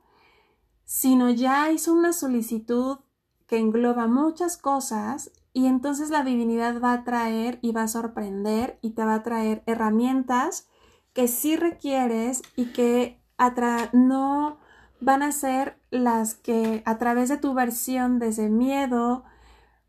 sino 0.85 1.29
ya 1.29 1.71
hizo 1.71 1.93
una 1.93 2.13
solicitud 2.13 2.99
que 3.47 3.57
engloba 3.57 4.07
muchas 4.07 4.57
cosas 4.57 5.31
y 5.53 5.65
entonces 5.65 6.09
la 6.09 6.23
divinidad 6.23 6.81
va 6.81 6.93
a 6.93 7.03
traer 7.03 7.59
y 7.61 7.71
va 7.71 7.83
a 7.83 7.87
sorprender 7.87 8.77
y 8.81 8.91
te 8.91 9.03
va 9.03 9.15
a 9.15 9.23
traer 9.23 9.63
herramientas 9.65 10.67
que 11.13 11.27
sí 11.27 11.55
requieres 11.55 12.43
y 12.55 12.71
que 12.73 13.19
no 13.93 14.59
van 14.99 15.23
a 15.23 15.31
ser 15.31 15.78
las 15.91 16.35
que 16.35 16.83
a 16.85 16.97
través 16.97 17.29
de 17.29 17.37
tu 17.37 17.53
versión 17.53 18.19
desde 18.19 18.49
miedo 18.49 19.23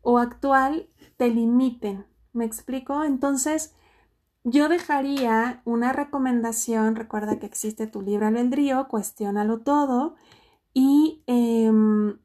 o 0.01 0.17
actual 0.17 0.89
te 1.17 1.29
limiten. 1.29 2.05
¿Me 2.33 2.45
explico? 2.45 3.03
Entonces, 3.03 3.73
yo 4.43 4.69
dejaría 4.69 5.61
una 5.65 5.93
recomendación, 5.93 6.95
recuerda 6.95 7.37
que 7.39 7.45
existe 7.45 7.87
tu 7.87 8.01
libre 8.01 8.27
albedrío, 8.27 8.87
cuestiónalo 8.87 9.59
todo 9.59 10.15
y 10.73 11.23
em, 11.27 12.17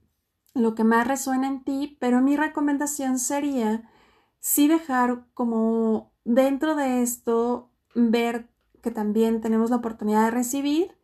lo 0.55 0.75
que 0.75 0.85
más 0.85 1.07
resuena 1.07 1.49
en 1.49 1.65
ti, 1.65 1.99
pero 2.01 2.23
mi 2.23 2.37
recomendación 2.37 3.19
sería 3.19 3.91
sí 4.39 4.69
dejar 4.69 5.27
como 5.35 6.13
dentro 6.25 6.77
de 6.77 7.03
esto 7.03 7.71
ver 7.95 8.49
que 8.83 8.91
también 8.91 9.41
tenemos 9.41 9.71
la 9.71 9.77
oportunidad 9.77 10.25
de 10.27 10.31
recibir 10.31 10.97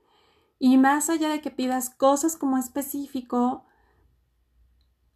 y 0.64 0.78
más 0.78 1.10
allá 1.10 1.28
de 1.28 1.40
que 1.40 1.50
pidas 1.50 1.90
cosas 1.90 2.36
como 2.36 2.56
específico 2.56 3.64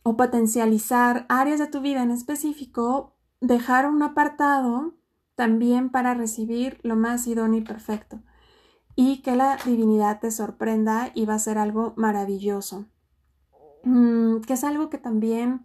o 0.02 0.16
potencializar 0.16 1.24
áreas 1.28 1.60
de 1.60 1.68
tu 1.68 1.80
vida 1.80 2.02
en 2.02 2.10
específico, 2.10 3.14
dejar 3.40 3.86
un 3.86 4.02
apartado 4.02 4.96
también 5.36 5.90
para 5.90 6.14
recibir 6.14 6.80
lo 6.82 6.96
más 6.96 7.28
idóneo 7.28 7.60
y 7.60 7.62
perfecto. 7.62 8.24
Y 8.96 9.22
que 9.22 9.36
la 9.36 9.56
divinidad 9.64 10.18
te 10.18 10.32
sorprenda 10.32 11.12
y 11.14 11.26
va 11.26 11.34
a 11.34 11.38
ser 11.38 11.58
algo 11.58 11.94
maravilloso. 11.96 12.86
Mm, 13.84 14.40
que 14.40 14.54
es 14.54 14.64
algo 14.64 14.90
que 14.90 14.98
también 14.98 15.64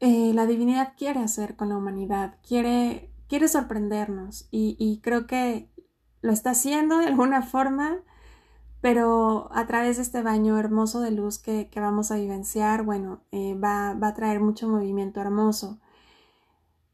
eh, 0.00 0.32
la 0.32 0.46
divinidad 0.46 0.94
quiere 0.96 1.20
hacer 1.20 1.54
con 1.54 1.68
la 1.68 1.76
humanidad, 1.76 2.38
quiere, 2.48 3.12
quiere 3.28 3.46
sorprendernos 3.46 4.48
y, 4.50 5.00
creo 5.02 5.26
que 5.26 5.70
lo 6.22 6.32
está 6.32 6.52
haciendo 6.52 6.96
de 6.96 7.08
alguna 7.08 7.42
forma 7.42 8.02
pero 8.82 9.48
a 9.52 9.66
través 9.68 9.96
de 9.96 10.02
este 10.02 10.22
baño 10.22 10.58
hermoso 10.58 11.00
de 11.00 11.12
luz 11.12 11.38
que, 11.38 11.70
vamos 11.76 12.10
a 12.10 12.16
vivenciar, 12.16 12.82
bueno, 12.82 13.22
eh, 13.30 13.54
va, 13.54 13.90
a 13.92 14.14
traer 14.14 14.40
mucho 14.40 14.68
movimiento 14.68 15.20
hermoso. 15.20 15.80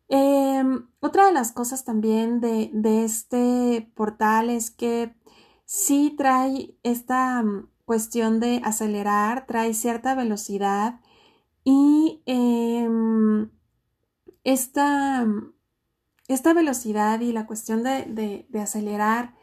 Em, 0.09 0.87
otra 1.01 1.27
de 1.27 1.33
las 1.33 1.53
cosas 1.53 1.85
también 1.85 2.40
de, 2.40 2.70
este 3.05 3.90
portal 3.94 4.51
es 4.51 4.70
que 4.70 5.14
sí 5.64 6.14
trae 6.16 6.77
esta 6.83 7.42
mm, 7.42 7.68
cuestión 7.87 8.38
de 8.40 8.61
acelerar, 8.64 9.46
trae 9.46 9.72
cierta 9.74 10.14
velocidad 10.14 11.01
y 11.64 12.22
em, 12.27 13.51
esta, 14.44 15.27
esta, 16.29 16.53
velocidad 16.55 17.20
y 17.20 17.33
la 17.33 17.46
cuestión 17.46 17.83
de, 17.83 18.46
de 18.48 18.61
acelerar 18.61 19.35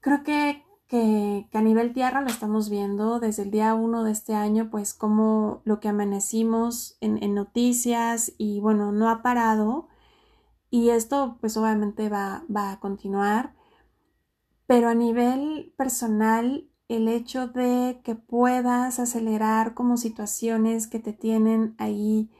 creo 0.00 0.22
que 0.22 0.65
que, 0.88 1.48
a 1.52 1.60
nivel 1.62 1.92
tierra 1.92 2.20
lo 2.20 2.28
estamos 2.28 2.70
viendo 2.70 3.20
desde 3.20 3.42
el 3.44 3.50
día 3.50 3.74
uno 3.74 4.04
de 4.04 4.12
este 4.12 4.34
año, 4.34 4.70
pues 4.70 4.94
como 4.94 5.62
lo 5.64 5.80
que 5.80 5.88
amanecimos 5.88 6.96
en, 7.00 7.34
noticias 7.34 8.32
y 8.38 8.60
bueno, 8.60 8.92
no 8.92 9.08
ha 9.10 9.22
parado. 9.22 9.88
Y 10.70 10.90
esto 10.90 11.38
pues 11.40 11.56
obviamente 11.56 12.08
va, 12.08 12.44
va 12.54 12.72
a 12.72 12.80
continuar, 12.80 13.54
pero 14.66 14.88
a 14.88 14.94
nivel 14.94 15.74
personal 15.76 16.68
el 16.88 17.08
hecho 17.08 17.48
de 17.48 18.00
que 18.04 18.14
puedas 18.14 18.98
acelerar 19.00 19.74
como 19.74 19.96
situaciones 19.96 20.86
que 20.86 21.00
te 21.00 21.12
tienen 21.12 21.74
ahí 21.78 22.30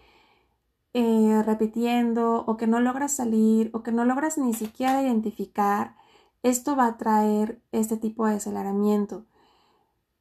eh, 0.98 1.42
repitiendo 1.44 2.44
o 2.46 2.56
que 2.56 2.66
no 2.66 2.80
logras 2.80 3.14
salir 3.16 3.70
o 3.74 3.82
que 3.82 3.92
no 3.92 4.06
logras 4.06 4.38
ni 4.38 4.54
siquiera 4.54 5.02
identificar, 5.02 5.94
esto 6.48 6.76
va 6.76 6.86
a 6.86 6.96
traer 6.96 7.60
este 7.72 7.96
tipo 7.96 8.26
de 8.26 8.36
aceleramiento. 8.36 9.26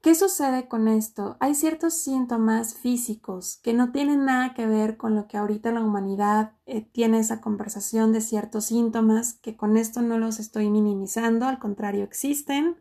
¿Qué 0.01 0.15
sucede 0.15 0.67
con 0.67 0.87
esto? 0.87 1.37
Hay 1.39 1.55
ciertos 1.55 1.95
síntomas 1.95 2.75
físicos 2.75 3.59
que 3.63 3.73
no 3.73 3.91
tienen 3.91 4.25
nada 4.25 4.53
que 4.53 4.65
ver 4.65 4.97
con 4.97 5.15
lo 5.15 5.27
que 5.27 5.37
ahorita 5.37 5.71
la 5.71 5.81
humanidad 5.81 6.53
eh, 6.65 6.81
tiene 6.81 7.19
esa 7.19 7.41
conversación 7.41 8.11
de 8.11 8.21
ciertos 8.21 8.65
síntomas, 8.65 9.33
que 9.33 9.55
con 9.55 9.77
esto 9.77 10.01
no 10.01 10.17
los 10.17 10.39
estoy 10.39 10.69
minimizando, 10.69 11.47
al 11.47 11.59
contrario, 11.59 12.03
existen, 12.03 12.77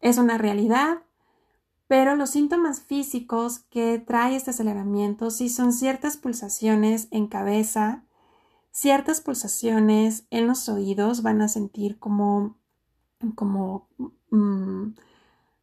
es 0.00 0.18
una 0.18 0.38
realidad, 0.38 0.98
pero 1.88 2.14
los 2.14 2.30
síntomas 2.30 2.80
físicos 2.80 3.60
que 3.70 3.98
trae 3.98 4.36
este 4.36 4.50
aceleramiento 4.50 5.30
sí 5.30 5.48
son 5.48 5.72
ciertas 5.72 6.16
pulsaciones 6.16 7.08
en 7.10 7.26
cabeza, 7.26 8.05
ciertas 8.76 9.22
pulsaciones 9.22 10.26
en 10.28 10.46
los 10.46 10.68
oídos 10.68 11.22
van 11.22 11.40
a 11.40 11.48
sentir 11.48 11.98
como, 11.98 12.58
como, 13.34 13.88
mm, 14.30 14.88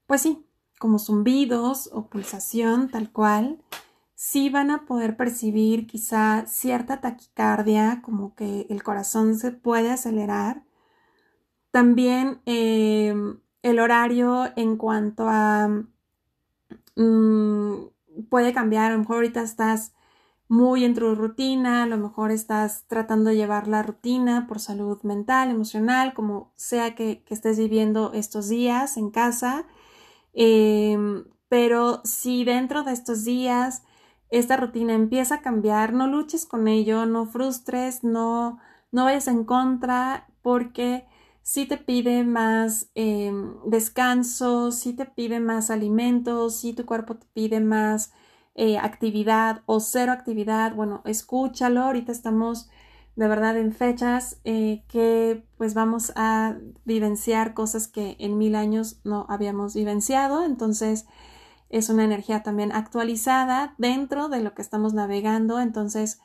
pues 0.08 0.22
sí, 0.22 0.44
como 0.80 0.98
zumbidos 0.98 1.92
o 1.94 2.08
pulsación 2.08 2.90
tal 2.90 3.12
cual. 3.12 3.62
Sí 4.16 4.50
van 4.50 4.72
a 4.72 4.86
poder 4.86 5.16
percibir 5.16 5.86
quizá 5.86 6.46
cierta 6.48 7.02
taquicardia, 7.02 8.02
como 8.04 8.34
que 8.34 8.66
el 8.72 8.82
corazón 8.82 9.38
se 9.38 9.52
puede 9.52 9.92
acelerar. 9.92 10.64
También 11.70 12.42
em, 12.46 13.40
el 13.62 13.80
horario 13.80 14.52
en 14.56 14.76
cuanto 14.76 15.28
a... 15.30 15.68
Mm, 16.96 17.74
puede 18.30 18.54
cambiar, 18.54 18.92
a 18.92 18.96
lo 18.96 19.02
mejor 19.02 19.18
ahorita 19.18 19.44
estás 19.44 19.94
muy 20.54 20.86
en 20.86 20.94
tu 20.94 21.16
rutina, 21.16 21.82
a 21.82 21.88
lo 21.88 21.98
mejor 21.98 22.30
estás 22.30 22.86
tratando 22.88 23.32
de 23.32 23.36
llevar 23.36 23.68
la 23.68 23.82
rutina 23.82 24.46
por 24.48 24.60
salud 24.60 25.02
mental, 25.02 25.50
emocional, 25.50 26.14
como 26.14 26.54
sea 26.56 26.94
que, 26.94 27.24
estés 27.30 27.58
viviendo 27.58 28.14
estos 28.14 28.50
días 28.50 28.98
en 28.98 29.10
casa. 29.10 29.66
Em, 30.34 31.26
pero 31.50 32.02
si 32.04 32.44
dentro 32.46 32.84
de 32.84 32.94
estos 32.94 33.26
días 33.26 33.82
esta 34.30 34.56
rutina 34.58 34.94
empieza 34.94 35.36
a 35.36 35.42
cambiar, 35.42 35.92
no 35.94 36.06
luches 36.08 36.46
con 36.46 36.68
ello, 36.68 37.08
no 37.08 37.26
frustres, 37.26 38.04
no, 38.04 38.60
no 38.92 39.06
vayas 39.06 39.28
en 39.28 39.46
contra, 39.46 40.28
porque 40.44 41.08
sí 41.42 41.66
te 41.66 41.78
pide 41.78 42.24
más 42.24 42.90
em, 42.94 43.56
descanso, 43.66 44.72
sí 44.72 44.94
te 44.94 45.06
pide 45.08 45.40
más 45.40 45.72
alimentos, 45.72 46.58
sí 46.58 46.74
tu 46.74 46.86
cuerpo 46.86 47.16
te 47.16 47.26
pide 47.34 47.60
más 47.60 48.14
eh, 48.56 48.78
actividad 48.78 49.62
o 49.66 49.80
cero 49.80 50.12
actividad. 50.12 50.76
Bueno, 50.76 51.02
escúchalo, 51.06 51.82
ahorita 51.82 52.12
estamos 52.12 52.70
de 53.16 53.28
verdad 53.28 53.58
en 53.58 53.74
fechas 53.74 54.40
eh, 54.44 54.84
que 54.88 55.44
pues 55.58 55.74
vamos 55.74 56.12
a 56.16 56.58
vivenciar 56.86 57.54
cosas 57.54 57.88
que 57.88 58.16
en 58.20 58.38
mil 58.38 58.56
años 58.56 59.00
no 59.04 59.26
habíamos 59.30 59.76
vivenciado, 59.76 60.44
entonces 60.44 61.06
es 61.70 61.90
una 61.90 62.04
energía 62.04 62.44
también 62.44 62.72
actualizada 62.72 63.76
dentro 63.78 64.30
de 64.30 64.42
lo 64.42 64.54
que 64.54 64.62
estamos 64.62 64.94
navegando, 64.94 65.60
entonces 65.60 66.20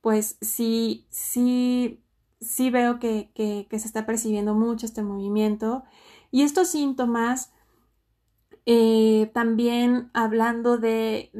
pues 0.00 0.36
sí, 0.42 1.06
sí 1.10 2.04
sí 2.44 2.70
veo 2.70 2.98
que, 2.98 3.66
se 3.70 3.76
está 3.76 4.06
percibiendo 4.06 4.54
mucho 4.54 4.86
este 4.86 5.02
movimiento. 5.02 5.84
Y 6.30 6.42
estos 6.42 6.68
síntomas, 6.68 7.52
eh, 8.66 9.30
también 9.34 10.10
hablando 10.14 10.78
de, 10.78 11.30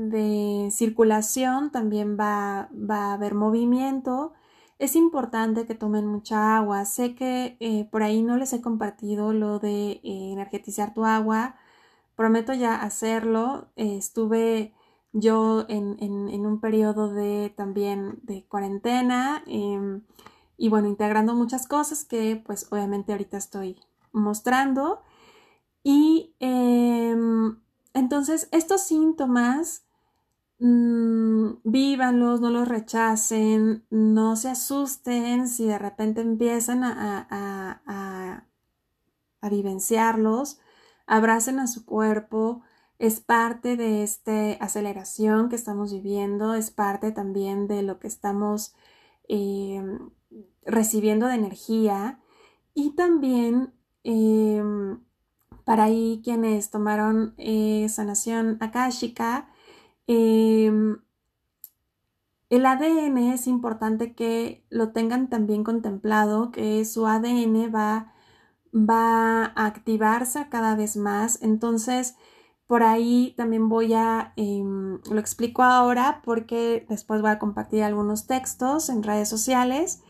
circulación, 0.73 1.71
también 1.71 2.19
va, 2.19 2.69
va, 2.73 3.11
a 3.11 3.15
haber 3.15 3.35
movimiento. 3.35 4.33
Es 4.79 4.97
importante 4.97 5.67
que 5.67 5.75
tomen 5.75 6.07
mucha 6.07 6.57
agua. 6.57 6.85
Sé 6.85 7.15
que 7.15 7.57
eh, 7.61 7.89
por 7.91 8.03
ahí 8.03 8.23
no 8.23 8.37
les 8.37 8.53
he 8.53 8.61
compartido 8.61 9.33
lo 9.33 9.59
de 9.59 9.93
eh, 9.93 10.33
energetizar 10.33 10.95
tu 10.95 11.05
agua. 11.07 11.57
Prometo 12.17 12.53
ya 12.55 12.77
hacerlo. 12.77 13.69
estuve 13.77 14.75
yo 15.13 15.65
en, 15.69 15.97
en, 16.01 16.47
un 16.47 16.61
periodo 16.61 17.09
de 17.13 17.53
también 17.57 18.19
de 18.23 18.45
cuarentena. 18.47 19.43
Em, 19.47 20.03
y 20.57 20.69
bueno, 20.69 20.89
integrando 20.89 21.35
muchas 21.35 21.67
cosas 21.67 22.05
que 22.05 22.43
pues 22.45 22.67
obviamente 22.71 23.13
ahorita 23.13 23.39
estoy 23.39 23.77
mostrando. 24.13 25.03
Y 25.85 26.35
em, 26.41 27.61
entonces 27.93 28.49
estos 28.53 28.83
síntomas, 28.83 29.87
mmm, 30.59 31.57
vívanlos, 31.65 32.41
no 32.41 32.51
los 32.51 32.67
rechacen, 32.67 33.87
no 33.91 34.37
se 34.37 34.49
asusten 34.49 35.47
si 35.49 35.67
de 35.67 35.79
repente 35.79 36.23
empiezan 36.23 36.85
a, 36.85 38.49
vivenciarlos, 39.51 40.59
abracen 41.07 41.59
a 41.59 41.67
su 41.67 41.85
cuerpo, 41.85 42.63
es 42.99 43.21
parte 43.21 43.77
de 43.77 44.03
esta 44.03 44.53
aceleración 44.55 45.51
que 45.51 45.57
estamos 45.57 45.93
viviendo, 45.93 46.55
es 46.55 46.71
parte 46.71 47.13
también 47.13 47.69
de 47.69 47.83
lo 47.83 47.99
que 48.01 48.09
estamos 48.09 48.75
em, 49.29 50.11
recibiendo 50.65 51.27
de 51.27 51.35
energía. 51.35 52.21
Y 52.75 52.93
también 52.97 53.75
em, 54.05 55.01
para 55.65 55.85
ahí 55.85 56.21
quienes 56.25 56.71
tomaron 56.71 57.35
eh, 57.39 57.89
sanación 57.89 58.59
akáshica, 58.61 59.49
em, 60.07 60.99
el 62.51 62.67
ADN 62.67 63.33
es 63.35 63.47
importante 63.47 64.15
que 64.15 64.65
lo 64.71 64.93
tengan 64.93 65.29
también 65.29 65.65
contemplado, 65.65 66.51
que 66.53 66.85
su 66.85 67.07
ADN 67.07 67.69
va, 67.69 68.13
va 68.73 69.47
a 69.47 69.67
activarse 69.67 70.49
cada 70.51 70.77
vez 70.77 70.97
más. 70.97 71.43
Entonces, 71.43 72.17
por 72.67 72.83
ahí 72.83 73.35
también 73.37 73.69
voy 73.69 73.95
a, 73.95 74.33
em, 74.37 75.01
lo 75.11 75.21
explico 75.21 75.63
ahora 75.63 76.23
porque 76.25 76.87
después 76.89 77.21
voy 77.23 77.31
a 77.31 77.39
compartir 77.39 77.83
algunos 77.83 78.27
textos 78.27 78.89
en 78.89 79.03
redes 79.03 79.29
sociales 79.29 80.03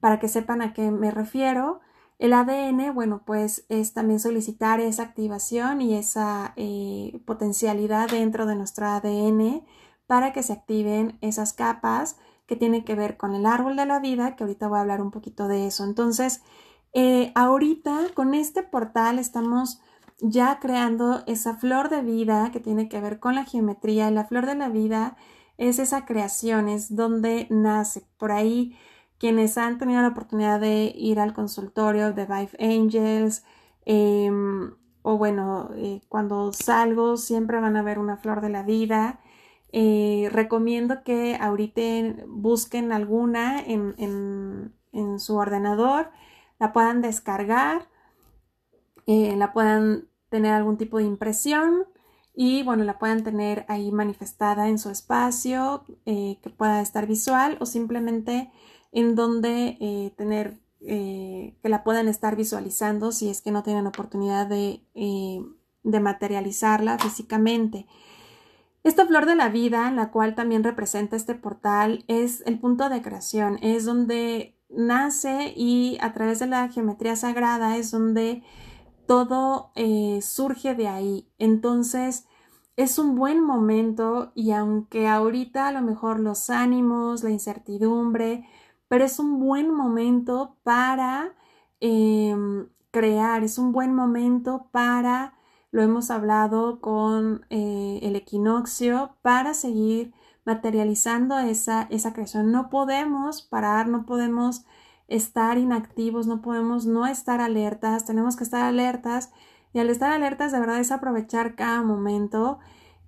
para 0.00 0.18
que 0.18 0.28
sepan 0.28 0.62
a 0.62 0.72
qué 0.74 0.90
me 0.90 1.10
refiero. 1.10 1.80
El 2.18 2.32
ADN, 2.32 2.94
bueno, 2.94 3.22
pues 3.24 3.66
es 3.68 3.92
también 3.92 4.20
solicitar 4.20 4.80
esa 4.80 5.02
activación 5.02 5.80
y 5.80 5.94
esa 5.96 6.52
eh, 6.56 7.20
potencialidad 7.26 8.08
dentro 8.08 8.46
de 8.46 8.54
nuestro 8.54 8.86
ADN 8.86 9.64
para 10.06 10.32
que 10.32 10.42
se 10.42 10.52
activen 10.52 11.18
esas 11.20 11.52
capas 11.52 12.16
que 12.46 12.56
tienen 12.56 12.84
que 12.84 12.94
ver 12.94 13.16
con 13.16 13.34
el 13.34 13.46
árbol 13.46 13.76
de 13.76 13.86
la 13.86 13.98
vida, 13.98 14.36
que 14.36 14.44
ahorita 14.44 14.68
voy 14.68 14.78
a 14.78 14.82
hablar 14.82 15.00
un 15.00 15.10
poquito 15.10 15.48
de 15.48 15.66
eso. 15.66 15.84
Entonces, 15.84 16.42
eh, 16.92 17.32
ahorita 17.34 18.08
con 18.14 18.34
este 18.34 18.62
portal 18.62 19.18
estamos 19.18 19.80
ya 20.20 20.58
creando 20.60 21.22
esa 21.26 21.56
flor 21.56 21.88
de 21.88 22.02
vida 22.02 22.50
que 22.52 22.60
tiene 22.60 22.88
que 22.88 23.00
ver 23.00 23.18
con 23.18 23.34
la 23.34 23.44
geometría. 23.44 24.08
Y 24.08 24.14
la 24.14 24.24
flor 24.24 24.46
de 24.46 24.54
la 24.54 24.68
vida 24.68 25.16
es 25.58 25.78
esa 25.78 26.04
creación, 26.04 26.68
es 26.68 26.94
donde 26.94 27.46
nace. 27.50 28.06
Por 28.18 28.32
ahí 28.32 28.76
quienes 29.22 29.56
han 29.56 29.78
tenido 29.78 30.02
la 30.02 30.08
oportunidad 30.08 30.58
de 30.58 30.92
ir 30.96 31.20
al 31.20 31.32
consultorio 31.32 32.12
de 32.12 32.26
Vive 32.26 32.56
Angels, 32.58 33.44
em, 33.84 34.72
o 35.02 35.16
bueno, 35.16 35.70
eh, 35.76 36.00
cuando 36.08 36.52
salgo 36.52 37.16
siempre 37.16 37.60
van 37.60 37.76
a 37.76 37.84
ver 37.84 38.00
una 38.00 38.16
flor 38.16 38.40
de 38.40 38.48
la 38.48 38.64
vida. 38.64 39.20
Eh, 39.70 40.28
recomiendo 40.32 41.04
que 41.04 41.36
ahorita 41.40 42.24
busquen 42.26 42.90
alguna 42.90 43.60
en, 43.60 43.94
en, 44.92 45.20
su 45.20 45.36
ordenador, 45.36 46.10
la 46.58 46.72
puedan 46.72 47.00
descargar, 47.00 47.88
eh, 49.06 49.36
la 49.36 49.52
puedan 49.52 50.08
tener 50.30 50.52
algún 50.52 50.78
tipo 50.78 50.98
de 50.98 51.04
impresión 51.04 51.84
y 52.34 52.64
bueno, 52.64 52.82
la 52.82 52.98
puedan 52.98 53.22
tener 53.22 53.66
ahí 53.68 53.92
manifestada 53.92 54.68
en 54.68 54.80
su 54.80 54.90
espacio, 54.90 55.84
que 56.04 56.50
pueda 56.56 56.80
estar 56.80 57.06
visual 57.06 57.56
o 57.60 57.66
simplemente 57.66 58.50
en 58.92 59.14
donde 59.14 59.78
eh, 59.80 60.12
tener 60.16 60.60
eh, 60.80 61.56
que 61.62 61.68
la 61.68 61.82
puedan 61.82 62.08
estar 62.08 62.36
visualizando 62.36 63.10
si 63.10 63.28
es 63.28 63.40
que 63.40 63.50
no 63.50 63.62
tienen 63.62 63.86
oportunidad 63.86 64.46
de, 64.46 64.84
eh, 64.94 65.40
de 65.82 66.00
materializarla 66.00 66.98
físicamente. 66.98 67.86
Esta 68.84 69.06
flor 69.06 69.26
de 69.26 69.36
la 69.36 69.48
vida, 69.48 69.90
la 69.90 70.10
cual 70.10 70.34
también 70.34 70.64
representa 70.64 71.16
este 71.16 71.34
portal, 71.34 72.04
es 72.08 72.42
el 72.46 72.58
punto 72.58 72.88
de 72.88 73.00
creación, 73.00 73.58
es 73.62 73.84
donde 73.84 74.58
nace 74.68 75.52
y 75.56 75.98
a 76.00 76.12
través 76.12 76.40
de 76.40 76.46
la 76.46 76.68
geometría 76.68 77.14
sagrada 77.14 77.76
es 77.76 77.92
donde 77.92 78.42
todo 79.06 79.70
surge 80.20 80.74
de 80.74 80.88
ahí. 80.88 81.28
Entonces, 81.38 82.26
es 82.76 82.98
un 82.98 83.14
buen 83.14 83.40
momento 83.40 84.32
y 84.34 84.50
aunque 84.50 85.06
ahorita 85.06 85.68
a 85.68 85.72
lo 85.72 85.82
mejor 85.82 86.18
los 86.18 86.50
ánimos, 86.50 87.22
la 87.22 87.30
incertidumbre, 87.30 88.48
pero 88.92 89.06
es 89.06 89.18
un 89.18 89.40
buen 89.40 89.70
momento 89.74 90.58
para 90.64 91.34
em, 91.80 92.68
crear, 92.90 93.42
es 93.42 93.56
un 93.56 93.72
buen 93.72 93.94
momento 93.94 94.68
para, 94.70 95.32
lo 95.70 95.80
hemos 95.80 96.10
hablado 96.10 96.78
con 96.82 97.46
eh, 97.48 98.00
el 98.02 98.16
equinoccio, 98.16 99.16
para 99.22 99.54
seguir 99.54 100.12
materializando 100.44 101.38
esa, 101.38 101.84
esa 101.84 102.12
creación. 102.12 102.52
No 102.52 102.68
podemos 102.68 103.40
parar, 103.40 103.88
no 103.88 104.04
podemos 104.04 104.66
estar 105.08 105.56
inactivos, 105.56 106.26
no 106.26 106.42
podemos 106.42 106.84
no 106.84 107.06
estar 107.06 107.40
alertas, 107.40 108.04
tenemos 108.04 108.36
que 108.36 108.44
estar 108.44 108.62
alertas 108.62 109.32
y 109.72 109.78
al 109.78 109.88
estar 109.88 110.12
alertas 110.12 110.52
de 110.52 110.60
verdad 110.60 110.80
es 110.80 110.92
aprovechar 110.92 111.54
cada 111.54 111.82
momento 111.82 112.58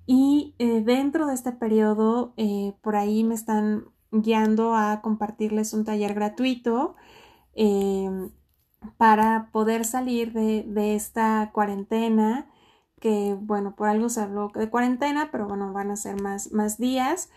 y 0.07 0.55
eh, 0.59 0.81
dentro 0.83 1.27
de 1.27 1.35
este 1.35 1.53
periodo 1.53 2.33
eh, 2.39 2.75
por 2.81 2.97
ahí 2.97 3.23
me 3.23 3.35
están 3.35 3.85
guiando 4.23 4.75
a 4.75 5.01
compartirles 5.03 5.73
un 5.75 5.85
taller 5.85 6.15
gratuito 6.15 6.95
em, 7.55 8.31
para 8.97 9.51
poder 9.53 9.85
salir 9.85 10.33
de, 10.33 10.95
esta 10.95 11.51
cuarentena 11.53 12.51
que 13.01 13.37
bueno 13.39 13.75
por 13.77 13.89
algo 13.89 14.09
se 14.09 14.21
habló 14.21 14.51
de 14.55 14.71
cuarentena 14.71 15.31
pero 15.33 15.49
bueno 15.49 15.73
van 15.73 15.91
a 15.91 15.97
ser 15.97 16.21
más, 16.23 16.53
más 16.53 16.79
días 16.79 17.31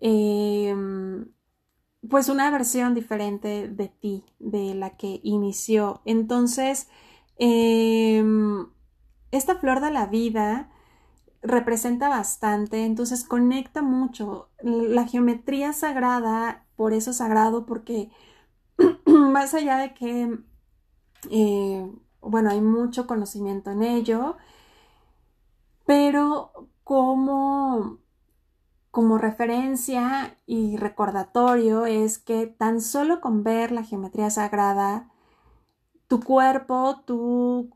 em, 0.00 1.26
pues 2.08 2.28
una 2.28 2.50
versión 2.50 2.94
diferente 2.94 3.68
de 3.68 3.88
ti 3.88 4.24
de 4.38 4.74
la 4.74 4.96
que 4.96 5.20
inició. 5.22 6.00
Entonces 6.04 6.88
em, 7.38 8.66
esta 9.30 9.56
flor 9.56 9.80
de 9.80 9.90
la 9.90 10.06
vida 10.06 10.70
representa 11.42 12.08
bastante, 12.08 12.84
entonces 12.84 13.24
conecta 13.24 13.82
mucho. 13.82 14.50
La 14.62 15.06
geometría 15.06 15.72
sagrada, 15.72 16.66
por 16.76 16.92
eso 16.92 17.12
sagrado, 17.12 17.66
porque 17.66 18.10
más 19.06 19.54
allá 19.54 19.78
de 19.78 19.94
que, 19.94 20.38
eh, 21.30 21.90
bueno, 22.20 22.50
hay 22.50 22.60
mucho 22.60 23.06
conocimiento 23.06 23.70
en 23.70 23.82
ello, 23.82 24.36
pero 25.86 26.52
como, 26.84 27.98
como 28.90 29.18
referencia 29.18 30.36
y 30.46 30.76
recordatorio 30.76 31.86
es 31.86 32.18
que 32.18 32.46
tan 32.46 32.80
solo 32.80 33.20
con 33.20 33.42
ver 33.44 33.72
la 33.72 33.84
geometría 33.84 34.30
sagrada, 34.30 35.10
tu 36.08 36.20
cuerpo, 36.20 37.02
tu, 37.06 37.70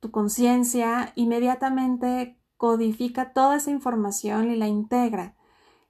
tu 0.00 0.10
conciencia 0.10 1.12
inmediatamente 1.16 2.38
codifica 2.56 3.32
toda 3.32 3.56
esa 3.56 3.70
información 3.70 4.50
y 4.50 4.56
la 4.56 4.68
integra. 4.68 5.36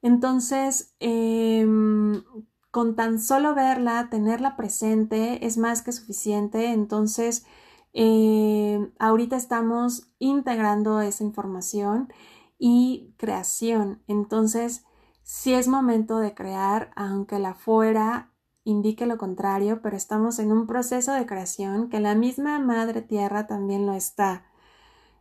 Entonces, 0.03 0.95
em, 1.01 2.23
con 2.71 2.95
tan 2.97 3.21
solo 3.21 3.55
verla, 3.55 4.09
tenerla 4.11 4.57
presente, 4.57 5.47
es 5.47 5.59
más 5.59 5.83
que 5.83 5.93
suficiente. 5.93 6.73
Entonces, 6.73 7.47
eh, 7.95 8.93
ahorita 8.99 9.37
estamos 9.37 10.13
integrando 10.19 11.01
esa 11.01 11.25
información 11.25 12.13
y 12.59 13.15
creación. 13.17 14.03
Entonces, 14.07 14.85
si 15.23 15.55
es 15.55 15.69
momento 15.69 16.19
de 16.19 16.35
crear, 16.35 16.91
aunque 16.97 17.39
la 17.39 17.55
fuera 17.55 18.33
indique 18.65 19.07
lo 19.07 19.17
contrario, 19.17 19.81
pero 19.81 19.97
estamos 19.97 20.39
en 20.39 20.53
un 20.53 20.67
proceso 20.67 21.13
de 21.13 21.27
creación 21.27 21.89
que 21.89 22.01
la 22.01 22.15
misma 22.15 22.59
Madre 22.59 23.01
Tierra 23.01 23.47
también 23.47 23.87
lo 23.87 23.95
está. 23.95 24.45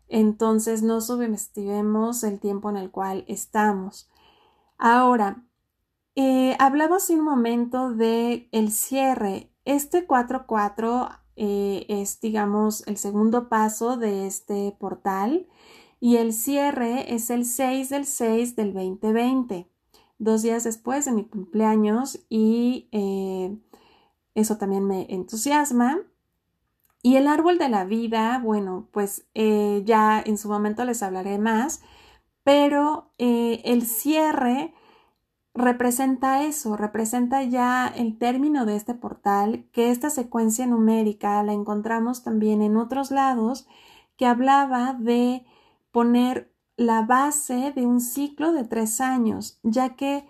Entonces 0.07 0.83
no 0.83 1.01
subestimemos 1.01 2.23
el 2.23 2.39
tiempo 2.39 2.69
en 2.69 2.77
el 2.77 2.91
cual 2.91 3.25
estamos. 3.27 4.09
Ahora, 4.77 5.43
eh, 6.15 6.55
hablaba 6.59 6.97
hace 6.97 7.13
un 7.15 7.23
momento 7.23 7.91
de 7.91 8.47
el 8.51 8.71
cierre. 8.71 9.51
Este 9.65 10.07
4.4 10.07 11.19
eh, 11.35 11.85
es, 11.89 12.19
digamos, 12.21 12.87
el 12.87 12.97
segundo 12.97 13.49
paso 13.49 13.97
de 13.97 14.27
este 14.27 14.75
portal 14.79 15.47
y 15.99 16.17
el 16.17 16.33
cierre 16.33 17.13
es 17.13 17.29
el 17.29 17.45
6 17.45 17.89
del 17.89 18.05
6 18.05 18.55
del 18.55 18.73
2020, 18.73 19.69
dos 20.19 20.43
días 20.43 20.63
después 20.63 21.05
de 21.05 21.11
mi 21.11 21.25
cumpleaños 21.25 22.25
y 22.29 22.87
eh, 22.91 23.57
eso 24.35 24.57
también 24.57 24.85
me 24.85 25.07
entusiasma. 25.09 25.99
Y 27.05 27.17
el 27.17 27.27
árbol 27.27 27.59
de 27.59 27.69
la 27.69 27.85
vida, 27.85 28.39
bueno, 28.43 28.87
pues 28.91 29.27
eh, 29.35 29.83
ya 29.85 30.19
en 30.25 30.39
su 30.39 30.49
momento 30.49 30.83
les 30.85 31.03
hablaré 31.03 31.37
más, 31.37 31.83
pero 32.43 33.11
el 33.19 33.85
cierre 33.85 34.73
representa 35.53 36.41
eso, 36.41 36.75
representa 36.75 37.43
ya 37.43 37.85
el 37.95 38.17
término 38.17 38.65
de 38.65 38.75
este 38.75 38.95
portal, 38.95 39.67
que 39.71 39.91
esta 39.91 40.09
secuencia 40.09 40.65
numérica 40.65 41.43
la 41.43 41.53
encontramos 41.53 42.23
también 42.23 42.63
en 42.63 42.75
otros 42.75 43.11
lados, 43.11 43.67
que 44.17 44.25
hablaba 44.25 44.93
de 44.93 45.45
poner 45.91 46.51
la 46.75 47.03
base 47.03 47.71
de 47.75 47.85
un 47.85 48.01
ciclo 48.01 48.51
de 48.51 48.63
tres 48.63 48.99
años, 48.99 49.59
ya 49.61 49.95
que 49.95 50.27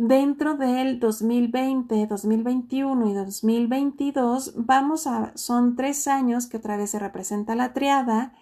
dentro 0.00 0.54
del 0.54 0.98
2020, 0.98 2.06
2021 2.06 3.10
y 3.10 3.12
2022 3.12 4.54
vamos 4.56 5.06
a, 5.06 5.36
son 5.36 5.76
tres 5.76 6.08
años 6.08 6.46
que 6.46 6.56
otra 6.56 6.78
vez 6.78 6.92
se 6.92 6.98
representa 6.98 7.54
la 7.54 7.74
triada, 7.74 8.32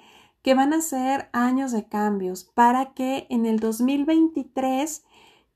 que 0.42 0.54
van 0.54 0.72
a 0.72 0.80
ser 0.80 1.28
años 1.32 1.72
de 1.72 1.88
cambios 1.88 2.44
para 2.44 2.94
que 2.94 3.26
en 3.28 3.44
el 3.44 3.58
2023 3.58 5.04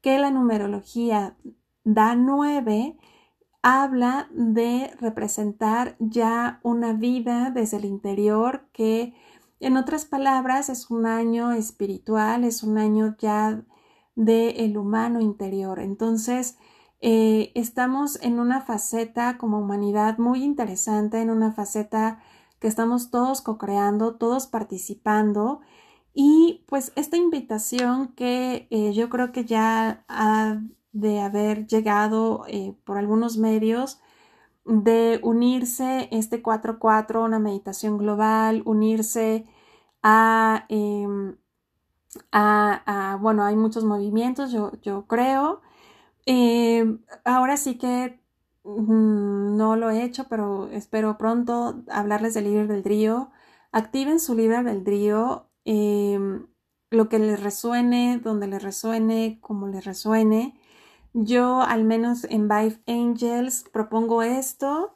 que 0.01 0.19
la 0.19 0.33
numerología 0.33 1.37
da 1.85 2.17
nueve, 2.17 2.97
habla 3.63 4.29
de 4.33 4.91
representar 4.99 5.95
ya 6.01 6.59
una 6.65 6.95
vida 6.95 7.53
desde 7.55 7.77
el 7.77 7.85
interior 7.85 8.67
que 8.73 9.15
en 9.61 9.77
otras 9.77 10.05
palabras 10.05 10.69
es 10.69 10.91
un 10.91 11.07
año 11.07 11.53
espiritual, 11.53 12.43
es 12.43 12.65
un 12.65 12.77
año 12.77 13.15
ya 13.21 13.63
del 14.15 14.55
el 14.57 14.77
humano 14.79 15.21
interior. 15.21 15.81
Entonces, 15.81 16.59
eh, 17.01 17.53
estamos 17.55 18.19
en 18.23 18.39
una 18.39 18.61
faceta 18.61 19.39
como 19.39 19.59
humanidad 19.59 20.19
muy 20.19 20.45
interesante, 20.45 21.21
en 21.21 21.31
una 21.31 21.53
faceta 21.53 22.21
que 22.61 22.69
estamos 22.69 23.11
todos 23.11 23.43
co-creando, 23.43 24.15
todos 24.17 24.47
participando 24.47 25.61
y 26.15 26.65
pues 26.69 26.93
esta 26.95 27.17
invitación 27.17 28.09
que 28.15 28.67
eh, 28.71 28.93
yo 28.93 29.09
creo 29.09 29.33
que 29.33 29.45
ya 29.45 30.05
ha 30.09 30.61
de 30.93 31.21
haber 31.21 31.67
llegado 31.67 32.45
eh, 32.49 32.77
por 32.85 32.99
algunos 32.99 33.39
medios 33.39 34.01
de 34.65 35.21
unirse 35.23 36.09
este 36.13 36.43
4-4 36.43 37.17
a 37.23 37.25
una 37.25 37.39
meditación 37.39 37.99
global, 37.99 38.63
unirse 38.67 39.47
a, 40.03 40.67
em, 40.69 41.37
a, 42.33 43.19
bueno, 43.21 43.45
hay 43.45 43.57
muchos 43.57 43.85
movimientos, 43.85 44.53
yo, 44.53 44.73
yo 44.83 45.07
creo. 45.07 45.61
Em, 46.27 47.01
ahora 47.25 47.57
sí 47.57 47.79
que 47.79 48.21
mm, 48.65 49.57
no 49.57 49.77
lo 49.77 49.91
he 49.91 50.05
hecho, 50.05 50.29
pero 50.29 50.69
espero 50.71 51.19
pronto 51.19 51.83
hablarles 51.91 52.35
del 52.35 52.45
libre 52.45 52.61
albedrío. 52.63 53.31
Activen 53.73 54.21
su 54.21 54.35
libre 54.35 54.57
albedrío 54.59 55.49
Em, 55.65 56.47
lo 56.91 57.09
que 57.09 57.19
les 57.19 57.43
resuene, 57.43 58.21
donde 58.23 58.47
les 58.49 58.63
resuene, 58.63 59.39
como 59.41 59.69
les 59.69 59.85
resuene. 59.85 60.59
Yo, 61.15 61.63
al 61.63 61.85
menos 61.85 62.25
en 62.25 62.49
Vive 62.49 62.81
Angels, 62.87 63.65
propongo 63.73 64.23
esto. 64.23 64.95